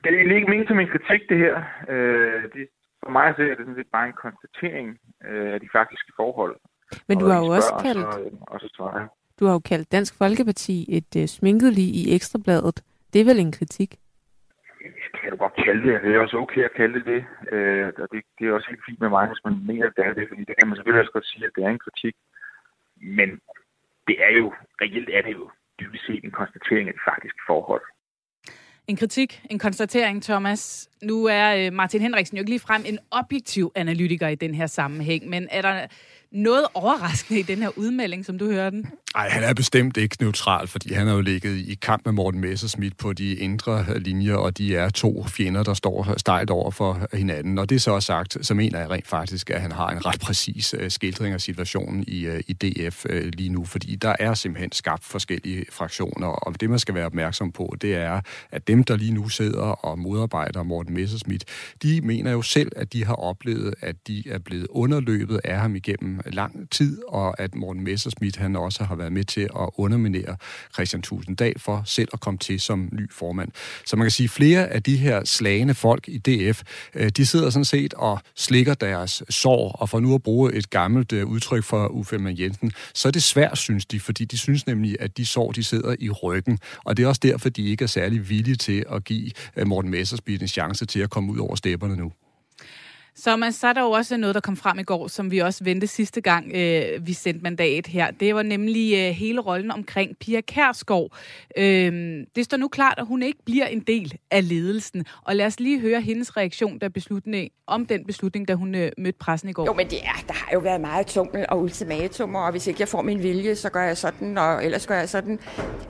Det 0.03 0.09
er 0.13 0.35
ikke 0.35 0.49
ment 0.49 0.67
som 0.67 0.79
en 0.79 0.87
kritik, 0.87 1.29
det 1.29 1.37
her. 1.37 1.55
Øh, 1.89 2.43
det, 2.53 2.67
for 3.03 3.11
mig 3.11 3.33
så 3.35 3.41
er 3.41 3.47
det 3.47 3.57
sådan 3.57 3.75
set 3.75 3.91
bare 3.97 4.07
en 4.07 4.19
konstatering 4.25 4.99
øh, 5.27 5.53
af 5.53 5.59
de 5.59 5.69
faktiske 5.77 6.11
forhold. 6.15 6.55
Men 7.07 7.19
du 7.19 7.25
Og 7.25 7.33
har 7.33 7.39
jo 7.45 7.49
også 7.57 7.73
kaldt, 7.85 8.13
Så, 8.13 8.19
øh, 8.19 8.31
og 8.41 8.59
så 8.59 8.69
svarer 8.75 9.07
du 9.39 9.45
har 9.45 9.53
jo 9.53 9.59
kaldt 9.59 9.91
Dansk 9.91 10.17
Folkeparti 10.17 10.75
et 10.97 11.11
øh, 11.21 11.27
sminket 11.27 11.73
lige 11.73 11.93
i 12.01 12.15
Ekstrabladet. 12.15 12.77
Det 13.13 13.21
er 13.21 13.25
vel 13.25 13.39
en 13.39 13.51
kritik? 13.51 13.91
Det 15.13 15.19
kan 15.21 15.31
du 15.31 15.37
godt 15.37 15.55
kalde 15.65 15.81
det. 15.87 16.01
Det 16.03 16.15
er 16.15 16.19
også 16.19 16.37
okay 16.37 16.63
at 16.63 16.73
kalde 16.79 16.93
det 16.99 17.05
det. 17.05 17.21
Øh, 17.53 17.87
og 18.03 18.07
det, 18.11 18.21
det 18.39 18.47
er 18.47 18.53
også 18.53 18.69
helt 18.69 18.85
fint 18.85 18.99
med 18.99 19.09
mig, 19.09 19.27
hvis 19.27 19.45
man 19.45 19.55
mener, 19.69 19.85
at 19.87 19.93
det 19.97 20.05
er 20.05 20.13
det. 20.13 20.25
Fordi 20.29 20.43
det 20.49 20.55
kan 20.57 20.67
man 20.67 20.75
selvfølgelig 20.75 21.01
også 21.03 21.15
godt 21.17 21.27
sige, 21.31 21.45
at 21.45 21.51
det 21.55 21.63
er 21.63 21.69
en 21.69 21.85
kritik. 21.85 22.15
Men 23.19 23.29
det 24.07 24.17
er 24.27 24.33
jo, 24.39 24.53
reelt 24.81 25.09
er 25.17 25.21
det 25.21 25.33
jo 25.39 25.49
dybest 25.79 26.05
set 26.05 26.23
en 26.23 26.37
konstatering 26.41 26.87
af 26.87 26.93
de 26.93 27.07
faktiske 27.09 27.41
forhold. 27.47 27.85
En 28.89 28.95
kritik, 28.95 29.41
en 29.49 29.59
konstatering, 29.59 30.23
Thomas. 30.23 30.89
Nu 31.01 31.25
er 31.25 31.55
øh, 31.55 31.73
Martin 31.73 32.01
Henriksen 32.01 32.37
jo 32.37 32.41
ikke 32.41 32.49
ligefrem 32.49 32.83
en 32.85 32.99
objektiv 33.11 33.71
analytiker 33.75 34.27
i 34.27 34.35
den 34.35 34.55
her 34.55 34.67
sammenhæng, 34.67 35.29
men 35.29 35.47
er 35.51 35.61
der 35.61 35.87
noget 36.31 36.65
overraskende 36.73 37.39
i 37.39 37.43
den 37.43 37.57
her 37.57 37.69
udmelding, 37.77 38.25
som 38.25 38.37
du 38.37 38.51
hører 38.51 38.69
den? 38.69 38.85
Nej, 39.15 39.29
han 39.29 39.43
er 39.43 39.53
bestemt 39.53 39.97
ikke 39.97 40.17
neutral, 40.19 40.67
fordi 40.67 40.93
han 40.93 41.07
har 41.07 41.13
jo 41.13 41.21
ligget 41.21 41.57
i 41.57 41.75
kamp 41.81 42.05
med 42.05 42.13
Morten 42.13 42.41
Messerschmidt 42.41 42.97
på 42.97 43.13
de 43.13 43.35
indre 43.35 43.99
linjer, 43.99 44.35
og 44.35 44.57
de 44.57 44.75
er 44.75 44.89
to 44.89 45.25
fjender, 45.27 45.63
der 45.63 45.73
står 45.73 46.17
stejlt 46.17 46.49
over 46.49 46.71
for 46.71 47.07
hinanden. 47.13 47.57
Og 47.57 47.69
det 47.69 47.75
er 47.75 47.79
så 47.79 47.99
sagt, 47.99 48.37
så 48.41 48.53
mener 48.53 48.79
jeg 48.79 48.89
rent 48.89 49.07
faktisk, 49.07 49.49
at 49.49 49.61
han 49.61 49.71
har 49.71 49.89
en 49.89 50.05
ret 50.05 50.19
præcis 50.19 50.75
øh, 50.79 50.91
skildring 50.91 51.33
af 51.33 51.41
situationen 51.41 52.03
i, 52.07 52.25
øh, 52.25 52.41
i 52.47 52.53
DF 52.53 53.05
øh, 53.09 53.31
lige 53.33 53.49
nu, 53.49 53.65
fordi 53.65 53.95
der 53.95 54.15
er 54.19 54.33
simpelthen 54.33 54.71
skabt 54.71 55.03
forskellige 55.05 55.65
fraktioner, 55.71 56.27
og 56.27 56.61
det 56.61 56.69
man 56.69 56.79
skal 56.79 56.95
være 56.95 57.05
opmærksom 57.05 57.51
på, 57.51 57.75
det 57.81 57.95
er, 57.95 58.21
at 58.51 58.67
dem, 58.67 58.83
der 58.83 58.97
lige 58.97 59.13
nu 59.13 59.29
sidder 59.29 59.61
og 59.61 59.99
modarbejder 59.99 60.63
Morten 60.63 60.93
Messerschmidt, 60.93 61.45
de 61.83 62.01
mener 62.01 62.31
jo 62.31 62.41
selv, 62.41 62.71
at 62.75 62.93
de 62.93 63.05
har 63.05 63.15
oplevet, 63.15 63.73
at 63.81 63.95
de 64.07 64.23
er 64.29 64.39
blevet 64.39 64.67
underløbet 64.69 65.41
af 65.43 65.59
ham 65.59 65.75
igennem 65.75 66.19
lang 66.25 66.69
tid, 66.71 67.01
og 67.07 67.39
at 67.39 67.55
Morten 67.55 67.83
Messerschmidt, 67.83 68.37
han 68.37 68.55
også 68.55 68.83
har 68.83 68.98
været 68.99 69.11
med 69.11 69.23
til 69.23 69.41
at 69.41 69.69
underminere 69.77 70.35
Christian 70.73 71.01
Tusinddal 71.01 71.59
for 71.59 71.81
selv 71.85 72.07
at 72.13 72.19
komme 72.19 72.37
til 72.37 72.59
som 72.59 72.89
ny 72.91 73.11
formand. 73.11 73.51
Så 73.85 73.95
man 73.95 74.05
kan 74.05 74.11
sige, 74.11 74.25
at 74.25 74.31
flere 74.31 74.67
af 74.67 74.83
de 74.83 74.97
her 74.97 75.25
slagende 75.25 75.73
folk 75.73 76.07
i 76.07 76.17
DF, 76.17 76.61
øh, 76.95 77.09
de 77.09 77.25
sidder 77.25 77.49
sådan 77.49 77.65
set 77.65 77.93
og 77.93 78.19
slikker 78.35 78.73
deres 78.73 79.23
sår, 79.29 79.71
og 79.71 79.89
for 79.89 79.99
nu 79.99 80.15
at 80.15 80.23
bruge 80.23 80.53
et 80.53 80.69
gammelt 80.69 81.13
øh, 81.13 81.25
udtryk 81.25 81.63
for 81.63 81.87
Uffe 81.87 82.15
Ellemann 82.15 82.39
Jensen, 82.39 82.71
så 82.93 83.07
er 83.07 83.11
det 83.11 83.23
svært, 83.23 83.57
synes 83.57 83.85
de, 83.85 83.99
fordi 83.99 84.25
de 84.25 84.37
synes 84.37 84.67
nemlig, 84.67 84.95
at 84.99 85.17
de 85.17 85.25
sår, 85.25 85.51
de 85.51 85.63
sidder 85.63 85.95
i 85.99 86.09
ryggen, 86.09 86.59
og 86.85 86.97
det 86.97 87.03
er 87.03 87.07
også 87.07 87.21
derfor, 87.23 87.49
de 87.49 87.67
ikke 87.67 87.83
er 87.83 87.87
særlig 87.87 88.29
villige 88.29 88.55
til 88.55 88.85
at 88.91 89.03
give 89.03 89.31
øh, 89.55 89.67
Morten 89.67 89.91
Messersmith 89.91 90.41
en 90.41 90.47
chance 90.47 90.85
til 90.85 90.99
at 90.99 91.09
komme 91.09 91.31
ud 91.31 91.37
over 91.37 91.55
stepperne 91.55 91.95
nu. 91.95 92.11
Så, 93.23 93.35
man, 93.35 93.53
så 93.53 93.67
er 93.67 93.73
der 93.73 93.81
jo 93.81 93.91
også 93.91 94.17
noget, 94.17 94.35
der 94.35 94.41
kom 94.41 94.57
frem 94.57 94.79
i 94.79 94.83
går, 94.83 95.07
som 95.07 95.31
vi 95.31 95.39
også 95.39 95.63
vendte 95.63 95.87
sidste 95.87 96.21
gang, 96.21 96.51
øh, 96.55 97.07
vi 97.07 97.13
sendte 97.13 97.43
mandat 97.43 97.87
her. 97.87 98.11
Det 98.11 98.35
var 98.35 98.43
nemlig 98.43 98.93
øh, 98.93 99.15
hele 99.15 99.41
rollen 99.41 99.71
omkring 99.71 100.17
Pia 100.17 100.41
Kærsgaard. 100.41 101.17
Øh, 101.57 102.25
det 102.35 102.45
står 102.45 102.57
nu 102.57 102.67
klart, 102.67 102.93
at 102.97 103.05
hun 103.05 103.23
ikke 103.23 103.39
bliver 103.45 103.65
en 103.65 103.79
del 103.79 104.13
af 104.31 104.49
ledelsen. 104.49 105.05
Og 105.23 105.35
lad 105.35 105.45
os 105.45 105.59
lige 105.59 105.79
høre 105.79 106.01
hendes 106.01 106.37
reaktion 106.37 106.79
der 106.79 106.89
beslutning, 106.89 107.51
om 107.67 107.85
den 107.85 108.05
beslutning, 108.05 108.47
da 108.47 108.53
hun 108.53 108.75
øh, 108.75 108.91
mødte 108.97 109.17
pressen 109.19 109.49
i 109.49 109.53
går. 109.53 109.65
Jo, 109.65 109.73
men 109.73 109.89
det 109.89 109.99
er, 110.03 110.23
der 110.27 110.33
har 110.33 110.51
jo 110.53 110.59
været 110.59 110.81
meget 110.81 111.07
tummel 111.07 111.45
og 111.49 111.61
ultimatumer, 111.61 112.39
og 112.39 112.51
hvis 112.51 112.67
ikke 112.67 112.81
jeg 112.81 112.87
får 112.87 113.01
min 113.01 113.23
vilje, 113.23 113.55
så 113.55 113.69
gør 113.69 113.83
jeg 113.83 113.97
sådan, 113.97 114.37
og 114.37 114.65
ellers 114.65 114.87
gør 114.87 114.95
jeg 114.95 115.09
sådan. 115.09 115.39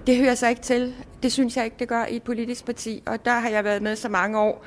Det 0.07 0.17
hører 0.17 0.35
sig 0.35 0.49
ikke 0.49 0.61
til. 0.61 0.93
Det 1.23 1.31
synes 1.31 1.57
jeg 1.57 1.65
ikke, 1.65 1.77
det 1.79 1.87
gør 1.87 2.05
i 2.05 2.15
et 2.15 2.23
politisk 2.23 2.65
parti, 2.65 3.03
og 3.05 3.25
der 3.25 3.39
har 3.39 3.49
jeg 3.49 3.63
været 3.63 3.81
med 3.81 3.95
så 3.95 4.09
mange 4.09 4.39
år. 4.39 4.65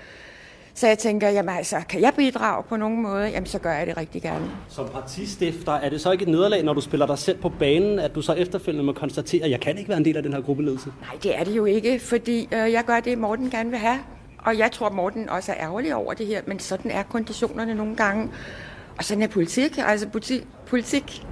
Så 0.74 0.86
jeg 0.86 0.98
tænker, 0.98 1.28
jamen 1.28 1.56
altså, 1.56 1.76
kan 1.88 2.00
jeg 2.00 2.12
bidrage 2.16 2.62
på 2.68 2.76
nogen 2.76 3.02
måde, 3.02 3.24
jamen 3.28 3.46
så 3.46 3.58
gør 3.58 3.72
jeg 3.72 3.86
det 3.86 3.96
rigtig 3.96 4.22
gerne. 4.22 4.50
Som 4.68 4.88
partistifter, 4.88 5.72
er 5.72 5.88
det 5.88 6.00
så 6.00 6.12
ikke 6.12 6.22
et 6.22 6.28
nederlag, 6.28 6.62
når 6.62 6.72
du 6.74 6.80
spiller 6.80 7.06
dig 7.06 7.18
selv 7.18 7.38
på 7.38 7.48
banen, 7.48 7.98
at 7.98 8.14
du 8.14 8.22
så 8.22 8.32
efterfølgende 8.32 8.84
må 8.84 8.92
konstatere, 8.92 9.44
at 9.44 9.50
jeg 9.50 9.60
kan 9.60 9.78
ikke 9.78 9.88
være 9.88 9.98
en 9.98 10.04
del 10.04 10.16
af 10.16 10.22
den 10.22 10.32
her 10.32 10.40
gruppeledelse? 10.40 10.92
Nej, 11.00 11.18
det 11.22 11.38
er 11.38 11.44
det 11.44 11.56
jo 11.56 11.64
ikke, 11.64 11.98
fordi 12.00 12.48
øh, 12.52 12.72
jeg 12.72 12.84
gør 12.86 13.00
det, 13.00 13.18
Morten 13.18 13.50
gerne 13.50 13.70
vil 13.70 13.78
have. 13.78 13.98
Og 14.38 14.58
jeg 14.58 14.70
tror, 14.72 14.90
Morten 14.90 15.28
også 15.28 15.52
er 15.52 15.56
ærgerlig 15.60 15.94
over 15.94 16.12
det 16.14 16.26
her, 16.26 16.40
men 16.46 16.58
sådan 16.58 16.90
er 16.90 17.02
konditionerne 17.02 17.74
nogle 17.74 17.96
gange. 17.96 18.30
Og 18.98 19.04
sådan 19.04 19.22
er 19.22 19.26
politik. 19.28 19.78
Altså 19.86 20.06
politi- 20.06 20.44
politik 20.66 21.26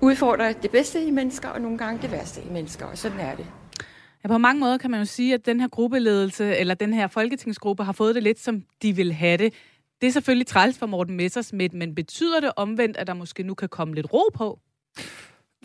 udfordrer 0.00 0.52
det 0.52 0.70
bedste 0.70 1.04
i 1.04 1.10
mennesker, 1.10 1.48
og 1.48 1.60
nogle 1.60 1.78
gange 1.78 2.02
det 2.02 2.12
værste 2.12 2.40
i 2.40 2.52
mennesker, 2.52 2.86
og 2.86 2.98
sådan 2.98 3.20
er 3.20 3.34
det. 3.36 3.46
Ja, 4.24 4.28
på 4.28 4.38
mange 4.38 4.60
måder 4.60 4.78
kan 4.78 4.90
man 4.90 5.00
jo 5.00 5.06
sige, 5.06 5.34
at 5.34 5.46
den 5.46 5.60
her 5.60 5.68
gruppeledelse, 5.68 6.56
eller 6.56 6.74
den 6.74 6.94
her 6.94 7.06
folketingsgruppe, 7.06 7.84
har 7.84 7.92
fået 7.92 8.14
det 8.14 8.22
lidt, 8.22 8.40
som 8.40 8.62
de 8.82 8.96
vil 8.96 9.12
have 9.12 9.36
det. 9.36 9.54
Det 10.00 10.06
er 10.06 10.10
selvfølgelig 10.10 10.46
træls 10.46 10.78
for 10.78 10.86
Morten 10.86 11.16
Messersmith, 11.16 11.74
men 11.74 11.94
betyder 11.94 12.40
det 12.40 12.52
omvendt, 12.56 12.96
at 12.96 13.06
der 13.06 13.14
måske 13.14 13.42
nu 13.42 13.54
kan 13.54 13.68
komme 13.68 13.94
lidt 13.94 14.12
ro 14.12 14.30
på? 14.34 14.58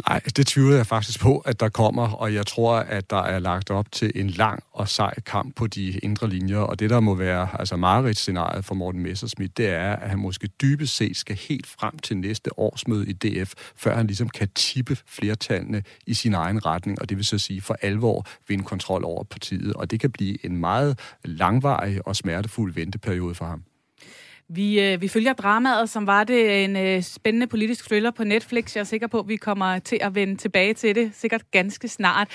Nej, 0.07 0.21
det 0.35 0.47
tvivler 0.47 0.75
jeg 0.75 0.87
faktisk 0.87 1.19
på, 1.19 1.37
at 1.37 1.59
der 1.59 1.69
kommer, 1.69 2.11
og 2.11 2.33
jeg 2.33 2.47
tror, 2.47 2.75
at 2.75 3.09
der 3.09 3.21
er 3.21 3.39
lagt 3.39 3.69
op 3.69 3.91
til 3.91 4.11
en 4.15 4.29
lang 4.29 4.63
og 4.73 4.89
sej 4.89 5.13
kamp 5.25 5.55
på 5.55 5.67
de 5.67 5.89
indre 5.89 6.29
linjer, 6.29 6.57
og 6.57 6.79
det, 6.79 6.89
der 6.89 6.99
må 6.99 7.15
være 7.15 7.47
altså 7.59 7.75
Marit-scenariet 7.75 8.65
for 8.65 8.75
Morten 8.75 9.03
Messersmith, 9.03 9.51
det 9.57 9.67
er, 9.69 9.95
at 9.95 10.09
han 10.09 10.19
måske 10.19 10.47
dybest 10.47 10.95
set 10.95 11.17
skal 11.17 11.35
helt 11.35 11.67
frem 11.67 11.99
til 11.99 12.17
næste 12.17 12.59
årsmøde 12.59 13.09
i 13.09 13.13
DF, 13.13 13.53
før 13.75 13.95
han 13.95 14.07
ligesom 14.07 14.29
kan 14.29 14.49
tippe 14.55 14.97
flertallene 15.07 15.83
i 16.07 16.13
sin 16.13 16.33
egen 16.33 16.65
retning, 16.65 17.01
og 17.01 17.09
det 17.09 17.17
vil 17.17 17.25
så 17.25 17.37
sige 17.37 17.61
for 17.61 17.77
alvor 17.81 18.25
vinde 18.47 18.63
kontrol 18.63 19.03
over 19.03 19.23
partiet, 19.23 19.73
og 19.73 19.91
det 19.91 19.99
kan 19.99 20.11
blive 20.11 20.45
en 20.45 20.57
meget 20.57 20.99
langvarig 21.25 22.07
og 22.07 22.15
smertefuld 22.15 22.73
venteperiode 22.73 23.35
for 23.35 23.45
ham. 23.45 23.63
Vi, 24.51 24.81
øh, 24.81 25.01
vi 25.01 25.07
følger 25.07 25.33
dramaet, 25.33 25.89
som 25.89 26.07
var 26.07 26.23
det 26.23 26.63
en 26.63 26.75
øh, 26.77 27.03
spændende 27.03 27.47
politisk 27.47 27.85
thriller 27.85 28.11
på 28.11 28.23
Netflix. 28.23 28.75
Jeg 28.75 28.81
er 28.81 28.85
sikker 28.85 29.07
på, 29.07 29.19
at 29.19 29.27
vi 29.27 29.35
kommer 29.35 29.79
til 29.79 29.99
at 30.01 30.15
vende 30.15 30.35
tilbage 30.35 30.73
til 30.73 30.95
det, 30.95 31.11
sikkert 31.13 31.51
ganske 31.51 31.87
snart. 31.87 32.27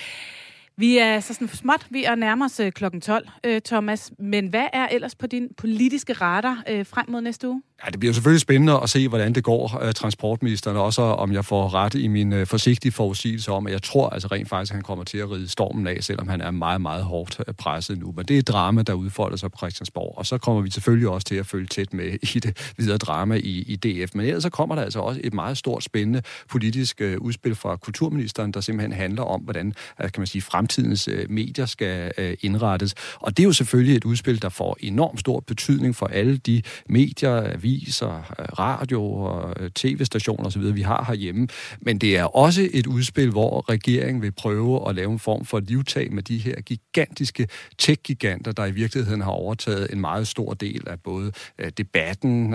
Vi 0.77 0.99
er 0.99 1.20
så 1.20 1.35
sådan 1.35 1.49
småt 1.49 1.87
ved 1.91 2.03
at 2.03 2.18
nærme 2.18 2.45
os 2.45 2.61
øh, 2.61 2.72
klokken 2.72 3.01
12, 3.01 3.29
øh, 3.45 3.61
Thomas. 3.61 4.12
Men 4.18 4.47
hvad 4.47 4.66
er 4.72 4.89
ellers 4.89 5.14
på 5.14 5.27
din 5.27 5.49
politiske 5.57 6.12
radar 6.12 6.62
øh, 6.68 6.87
frem 6.87 7.11
mod 7.11 7.20
næste 7.20 7.49
uge? 7.49 7.62
Ja, 7.85 7.91
det 7.91 8.01
bliver 8.01 8.12
selvfølgelig 8.12 8.41
spændende 8.41 8.81
at 8.83 8.91
se, 8.91 9.09
hvordan 9.09 9.33
det 9.33 9.45
går 9.45 9.93
transportministeren, 9.95 10.77
også 10.77 11.03
om 11.03 11.33
jeg 11.33 11.45
får 11.45 11.75
ret 11.75 11.95
i 11.95 12.09
min 12.09 12.47
forsigtige 12.47 12.93
forudsigelse 12.93 13.53
om, 13.53 13.66
at 13.66 13.72
jeg 13.72 13.83
tror 13.83 14.09
altså 14.09 14.29
rent 14.29 14.49
faktisk, 14.49 14.72
at 14.72 14.75
han 14.75 14.83
kommer 14.83 15.05
til 15.05 15.18
at 15.18 15.31
ride 15.31 15.49
stormen 15.49 15.87
af, 15.87 15.97
selvom 16.01 16.29
han 16.29 16.41
er 16.41 16.51
meget, 16.51 16.81
meget 16.81 17.05
hårdt 17.05 17.41
presset 17.59 17.99
nu. 17.99 18.12
Men 18.16 18.25
det 18.25 18.35
er 18.35 18.39
et 18.39 18.49
drama, 18.49 18.83
der 18.83 18.93
udfolder 18.93 19.37
sig 19.37 19.51
på 19.51 19.57
Christiansborg, 19.57 20.18
og 20.18 20.27
så 20.27 20.39
kommer 20.39 20.62
vi 20.62 20.70
selvfølgelig 20.70 21.09
også 21.09 21.25
til 21.25 21.35
at 21.35 21.47
følge 21.47 21.66
tæt 21.66 21.95
med 21.95 22.12
i 22.35 22.39
det 22.39 22.72
videre 22.77 22.99
drama 22.99 23.35
i, 23.35 23.64
i 23.66 23.77
DF. 23.77 24.14
Men 24.14 24.27
ellers 24.27 24.43
så 24.43 24.51
kommer 24.51 24.75
der 24.75 24.83
altså 24.83 24.99
også 24.99 25.20
et 25.25 25.35
meget 25.35 25.59
stort, 25.59 25.85
spændende 25.85 26.22
politisk 26.49 27.01
udspil 27.18 27.55
fra 27.55 27.77
kulturministeren, 27.77 28.53
der 28.53 28.61
simpelthen 28.61 28.93
handler 28.93 29.22
om, 29.22 29.41
hvordan 29.41 29.75
kan 29.99 30.12
man 30.18 30.27
sige, 30.27 30.43
fremtidens 30.64 31.08
øh, 31.08 31.30
medier 31.30 31.66
skal 31.66 32.12
øh, 32.18 32.36
indrettes. 32.40 32.94
Og 33.14 33.36
det 33.36 33.42
er 33.42 33.44
jo 33.44 33.52
selvfølgelig 33.52 33.96
et 33.96 34.04
udspil, 34.04 34.42
der 34.42 34.48
får 34.48 34.76
enormt 34.80 35.20
stor 35.20 35.40
betydning 35.40 35.96
for 35.96 36.06
alle 36.06 36.36
de 36.36 36.62
medier, 36.88 37.52
aviser, 37.52 38.34
øh, 38.38 38.44
radio 38.58 39.14
og 39.14 39.74
tv-stationer 39.74 40.46
osv., 40.46 40.74
vi 40.74 40.82
har 40.82 41.04
herhjemme. 41.08 41.48
Men 41.80 41.98
det 41.98 42.18
er 42.18 42.24
også 42.24 42.68
et 42.72 42.86
udspil, 42.86 43.30
hvor 43.30 43.70
regeringen 43.70 44.22
vil 44.22 44.32
prøve 44.32 44.88
at 44.88 44.94
lave 44.94 45.12
en 45.12 45.18
form 45.18 45.44
for 45.44 45.60
livtag 45.60 46.12
med 46.12 46.22
de 46.22 46.38
her 46.38 46.60
gigantiske 46.60 47.48
tech-giganter, 47.78 48.52
der 48.52 48.66
i 48.66 48.70
virkeligheden 48.70 49.20
har 49.20 49.30
overtaget 49.30 49.92
en 49.92 50.00
meget 50.00 50.28
stor 50.28 50.54
del 50.54 50.82
af 50.86 51.00
både 51.00 51.32
debatten, 51.78 52.54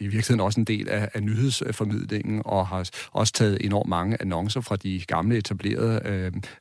i 0.00 0.06
virkeligheden 0.06 0.40
også 0.40 0.60
en 0.60 0.64
del 0.64 0.88
af, 0.88 1.08
af 1.14 1.22
nyhedsformidlingen, 1.22 2.42
og 2.44 2.66
har 2.66 2.88
også 3.12 3.32
taget 3.32 3.58
enormt 3.60 3.88
mange 3.88 4.16
annoncer 4.20 4.60
fra 4.60 4.76
de 4.76 5.02
gamle 5.06 5.36
etablerede 5.36 6.00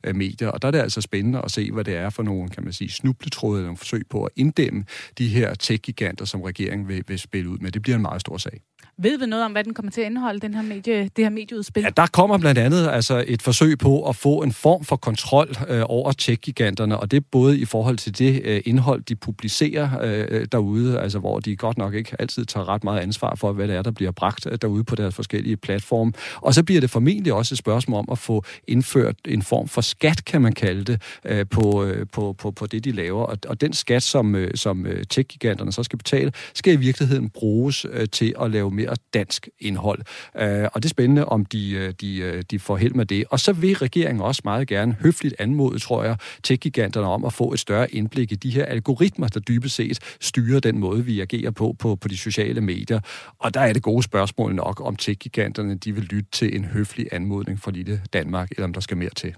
øh, 0.04 0.16
medier. 0.16 0.48
Og 0.48 0.62
der 0.62 0.68
er 0.68 0.72
det 0.72 0.80
altså 0.88 1.02
spændende 1.02 1.42
at 1.46 1.52
se, 1.52 1.72
hvad 1.72 1.84
det 1.84 1.96
er 1.96 2.10
for 2.10 2.24
nogle, 2.24 2.50
kan 2.50 2.64
man 2.64 2.74
sige, 2.74 2.90
snubletråde 2.92 3.58
eller 3.58 3.66
nogle 3.66 3.78
forsøg 3.78 4.04
på 4.10 4.24
at 4.24 4.32
inddæmme 4.36 4.86
de 5.18 5.28
her 5.28 5.54
tech-giganter, 5.54 6.26
som 6.26 6.42
regeringen 6.42 6.88
vil, 6.88 7.04
vil 7.08 7.20
spille 7.20 7.50
ud 7.50 7.58
med. 7.58 7.72
Det 7.72 7.82
bliver 7.82 7.96
en 7.96 8.02
meget 8.02 8.22
stor 8.22 8.38
sag. 8.38 8.62
Ved 9.00 9.20
vi 9.20 9.26
noget 9.26 9.46
om, 9.46 9.52
hvad 9.52 9.64
den 9.64 9.74
kommer 9.74 9.92
til 9.92 10.02
at 10.02 10.08
indeholde, 10.08 10.40
den 10.40 10.54
her 10.54 10.62
medie, 10.62 11.04
det 11.16 11.26
her 11.26 11.30
medieudspil? 11.30 11.84
Ja, 11.84 11.90
der 11.90 12.08
kommer 12.08 12.38
blandt 12.38 12.60
andet 12.60 12.88
altså 12.88 13.24
et 13.28 13.42
forsøg 13.42 13.78
på 13.78 14.10
at 14.10 14.16
få 14.16 14.42
en 14.42 14.52
form 14.52 14.84
for 14.84 14.96
kontrol 14.96 15.56
øh, 15.68 15.84
over 15.86 16.12
tech-giganterne, 16.12 16.98
og 17.00 17.12
det 17.12 17.26
både 17.26 17.60
i 17.60 17.66
forhold 17.66 17.98
til 17.98 18.20
det 18.20 18.42
øh, 18.44 18.62
indhold, 18.66 19.02
de 19.02 19.16
publicerer 19.16 19.90
øh, 20.02 20.48
derude, 20.52 21.00
altså 21.00 21.20
hvor 21.20 21.40
de 21.40 21.56
godt 21.56 21.78
nok 21.78 21.94
ikke 21.94 22.16
altid 22.20 22.46
tager 22.46 22.70
ret 22.70 22.84
meget 22.84 23.00
ansvar 23.00 23.36
for, 23.36 23.52
hvad 23.52 23.68
det 23.68 23.76
er, 23.76 23.82
der 23.82 23.92
bliver 23.92 24.12
bragt 24.12 24.48
derude 24.62 24.84
på 24.84 24.96
deres 24.96 25.16
forskellige 25.16 25.58
platforme. 25.58 26.14
Og 26.36 26.54
så 26.54 26.64
bliver 26.64 26.82
det 26.82 26.90
formentlig 26.90 27.34
også 27.34 27.54
et 27.54 27.58
spørgsmål 27.58 28.00
om 28.00 28.08
at 28.12 28.18
få 28.18 28.44
indført 28.68 29.16
en 29.26 29.42
form 29.42 29.68
for 29.68 29.82
skat, 29.82 30.26
kan 30.26 30.42
man 30.42 30.54
kalde 30.54 30.77
kalde 30.86 31.00
øh, 31.26 31.46
på, 31.50 31.84
øh, 31.84 32.06
på, 32.14 32.34
på, 32.34 32.52
på 32.52 32.66
det, 32.66 32.84
de 32.84 32.92
laver. 32.92 33.24
Og, 33.24 33.38
og 33.48 33.62
den 33.62 33.74
skat, 33.74 34.04
som, 34.04 34.36
øh, 34.36 34.52
som 34.56 34.86
øh, 34.86 35.04
tech-giganterne 35.10 35.72
så 35.72 35.84
skal 35.84 35.98
betale, 35.98 36.32
skal 36.54 36.74
i 36.74 36.76
virkeligheden 36.76 37.30
bruges 37.30 37.86
øh, 37.92 38.08
til 38.12 38.34
at 38.42 38.52
lave 38.52 38.72
mere 38.72 38.96
dansk 39.14 39.50
indhold. 39.60 40.00
Øh, 40.40 40.68
og 40.74 40.84
det 40.84 40.86
er 40.86 40.90
spændende, 40.90 41.26
om 41.26 41.46
de, 41.46 41.72
øh, 41.72 41.94
de, 42.02 42.18
øh, 42.18 42.44
de 42.52 42.60
får 42.60 42.78
held 42.78 42.94
med 42.94 43.06
det. 43.06 43.26
Og 43.30 43.40
så 43.40 43.54
vil 43.54 43.76
regeringen 43.76 44.22
også 44.22 44.42
meget 44.46 44.68
gerne 44.68 44.96
høfligt 45.02 45.36
anmode, 45.40 45.80
tror 45.80 46.04
jeg, 46.04 46.18
tech-giganterne 46.44 47.08
om 47.08 47.26
at 47.26 47.34
få 47.34 47.54
et 47.54 47.60
større 47.60 47.92
indblik 47.92 48.32
i 48.32 48.36
de 48.36 48.50
her 48.50 48.66
algoritmer, 48.66 49.28
der 49.28 49.40
dybest 49.40 49.76
set 49.76 50.00
styrer 50.22 50.60
den 50.60 50.80
måde, 50.80 51.06
vi 51.06 51.22
agerer 51.22 51.52
på 51.52 51.76
på, 51.80 51.96
på 51.96 52.08
de 52.08 52.18
sociale 52.18 52.62
medier. 52.62 53.00
Og 53.40 53.54
der 53.54 53.60
er 53.60 53.74
det 53.74 53.82
gode 53.82 54.04
spørgsmål 54.04 54.56
nok, 54.56 54.82
om 54.82 54.96
tech-giganterne 54.96 55.76
de 55.76 55.96
vil 55.96 56.04
lytte 56.04 56.32
til 56.32 56.56
en 56.56 56.66
høflig 56.66 57.08
anmodning 57.12 57.62
fra 57.62 57.72
lille 57.72 58.02
Danmark, 58.14 58.52
eller 58.52 58.64
om 58.64 58.74
der 58.74 58.82
skal 58.82 58.98
mere 58.98 59.10
til. 59.10 59.36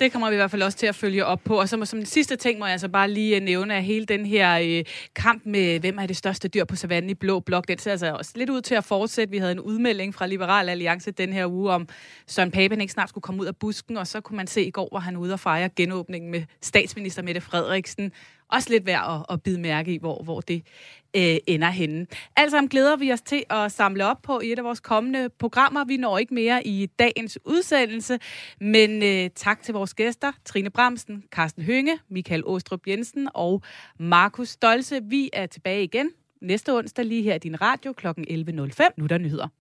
Det 0.00 0.12
kommer 0.12 0.28
vi 0.28 0.34
i 0.34 0.36
hvert 0.36 0.50
fald 0.50 0.62
også 0.62 0.78
til 0.78 0.86
at 0.86 0.94
følge 0.94 1.24
op 1.24 1.40
på. 1.44 1.60
Og 1.60 1.68
så 1.68 1.84
som 1.84 1.98
den 1.98 2.06
sidste 2.06 2.36
ting 2.36 2.58
må 2.58 2.64
jeg 2.64 2.72
altså 2.72 2.88
bare 2.88 3.10
lige 3.10 3.36
øh, 3.36 3.42
nævne, 3.42 3.74
at 3.74 3.84
hele 3.84 4.06
den 4.06 4.26
her 4.26 4.58
øh, 4.62 4.84
kamp 5.14 5.42
med, 5.46 5.80
hvem 5.80 5.98
er 5.98 6.06
det 6.06 6.16
største 6.16 6.48
dyr 6.48 6.64
på 6.64 6.76
savannen 6.76 7.10
i 7.10 7.14
Blå 7.14 7.40
Blok, 7.40 7.68
den 7.68 7.78
ser 7.78 7.90
altså 7.90 8.12
også 8.12 8.32
lidt 8.34 8.50
ud 8.50 8.60
til 8.60 8.74
at 8.74 8.84
fortsætte. 8.84 9.30
Vi 9.30 9.38
havde 9.38 9.52
en 9.52 9.60
udmelding 9.60 10.14
fra 10.14 10.26
Liberal 10.26 10.68
Alliance 10.68 11.10
den 11.10 11.32
her 11.32 11.46
uge 11.46 11.70
om, 11.70 11.88
Søren 12.26 12.50
Papen 12.50 12.80
ikke 12.80 12.92
snart 12.92 13.08
skulle 13.08 13.22
komme 13.22 13.40
ud 13.42 13.46
af 13.46 13.56
busken, 13.56 13.96
og 13.96 14.06
så 14.06 14.20
kunne 14.20 14.36
man 14.36 14.46
se 14.46 14.64
i 14.64 14.70
går, 14.70 14.88
hvor 14.90 14.98
han 14.98 15.16
ude 15.16 15.32
og 15.32 15.40
fejre 15.40 15.68
genåbningen 15.68 16.30
med 16.30 16.42
statsminister 16.60 17.22
Mette 17.22 17.40
Frederiksen 17.40 18.12
også 18.48 18.70
lidt 18.70 18.86
værd 18.86 19.20
at, 19.30 19.34
at 19.34 19.42
bide 19.42 19.60
mærke 19.60 19.94
i, 19.94 19.98
hvor, 19.98 20.22
hvor 20.22 20.40
det 20.40 20.62
øh, 21.16 21.36
ender 21.46 21.70
henne. 21.70 22.06
Alt 22.36 22.50
sammen 22.50 22.68
glæder 22.68 22.96
vi 22.96 23.12
os 23.12 23.20
til 23.20 23.44
at 23.50 23.72
samle 23.72 24.06
op 24.06 24.22
på 24.22 24.40
i 24.40 24.52
et 24.52 24.58
af 24.58 24.64
vores 24.64 24.80
kommende 24.80 25.28
programmer. 25.28 25.84
Vi 25.84 25.96
når 25.96 26.18
ikke 26.18 26.34
mere 26.34 26.66
i 26.66 26.86
dagens 26.86 27.38
udsendelse, 27.44 28.18
men 28.60 29.02
øh, 29.02 29.30
tak 29.34 29.62
til 29.62 29.74
vores 29.74 29.94
gæster, 29.94 30.32
Trine 30.44 30.70
Bramsen, 30.70 31.24
Carsten 31.30 31.62
Hønge, 31.62 31.98
Michael 32.08 32.42
Åstrup 32.46 32.86
Jensen 32.86 33.28
og 33.34 33.62
Markus 33.98 34.48
Stolse. 34.48 35.00
Vi 35.02 35.30
er 35.32 35.46
tilbage 35.46 35.84
igen 35.84 36.10
næste 36.44 36.72
onsdag 36.72 37.04
lige 37.04 37.22
her 37.22 37.34
i 37.34 37.38
din 37.38 37.60
radio 37.60 37.92
kl. 37.92 38.06
11.05. 38.06 38.14
Nu 38.96 39.04
er 39.04 39.08
der 39.08 39.18
nyheder. 39.18 39.48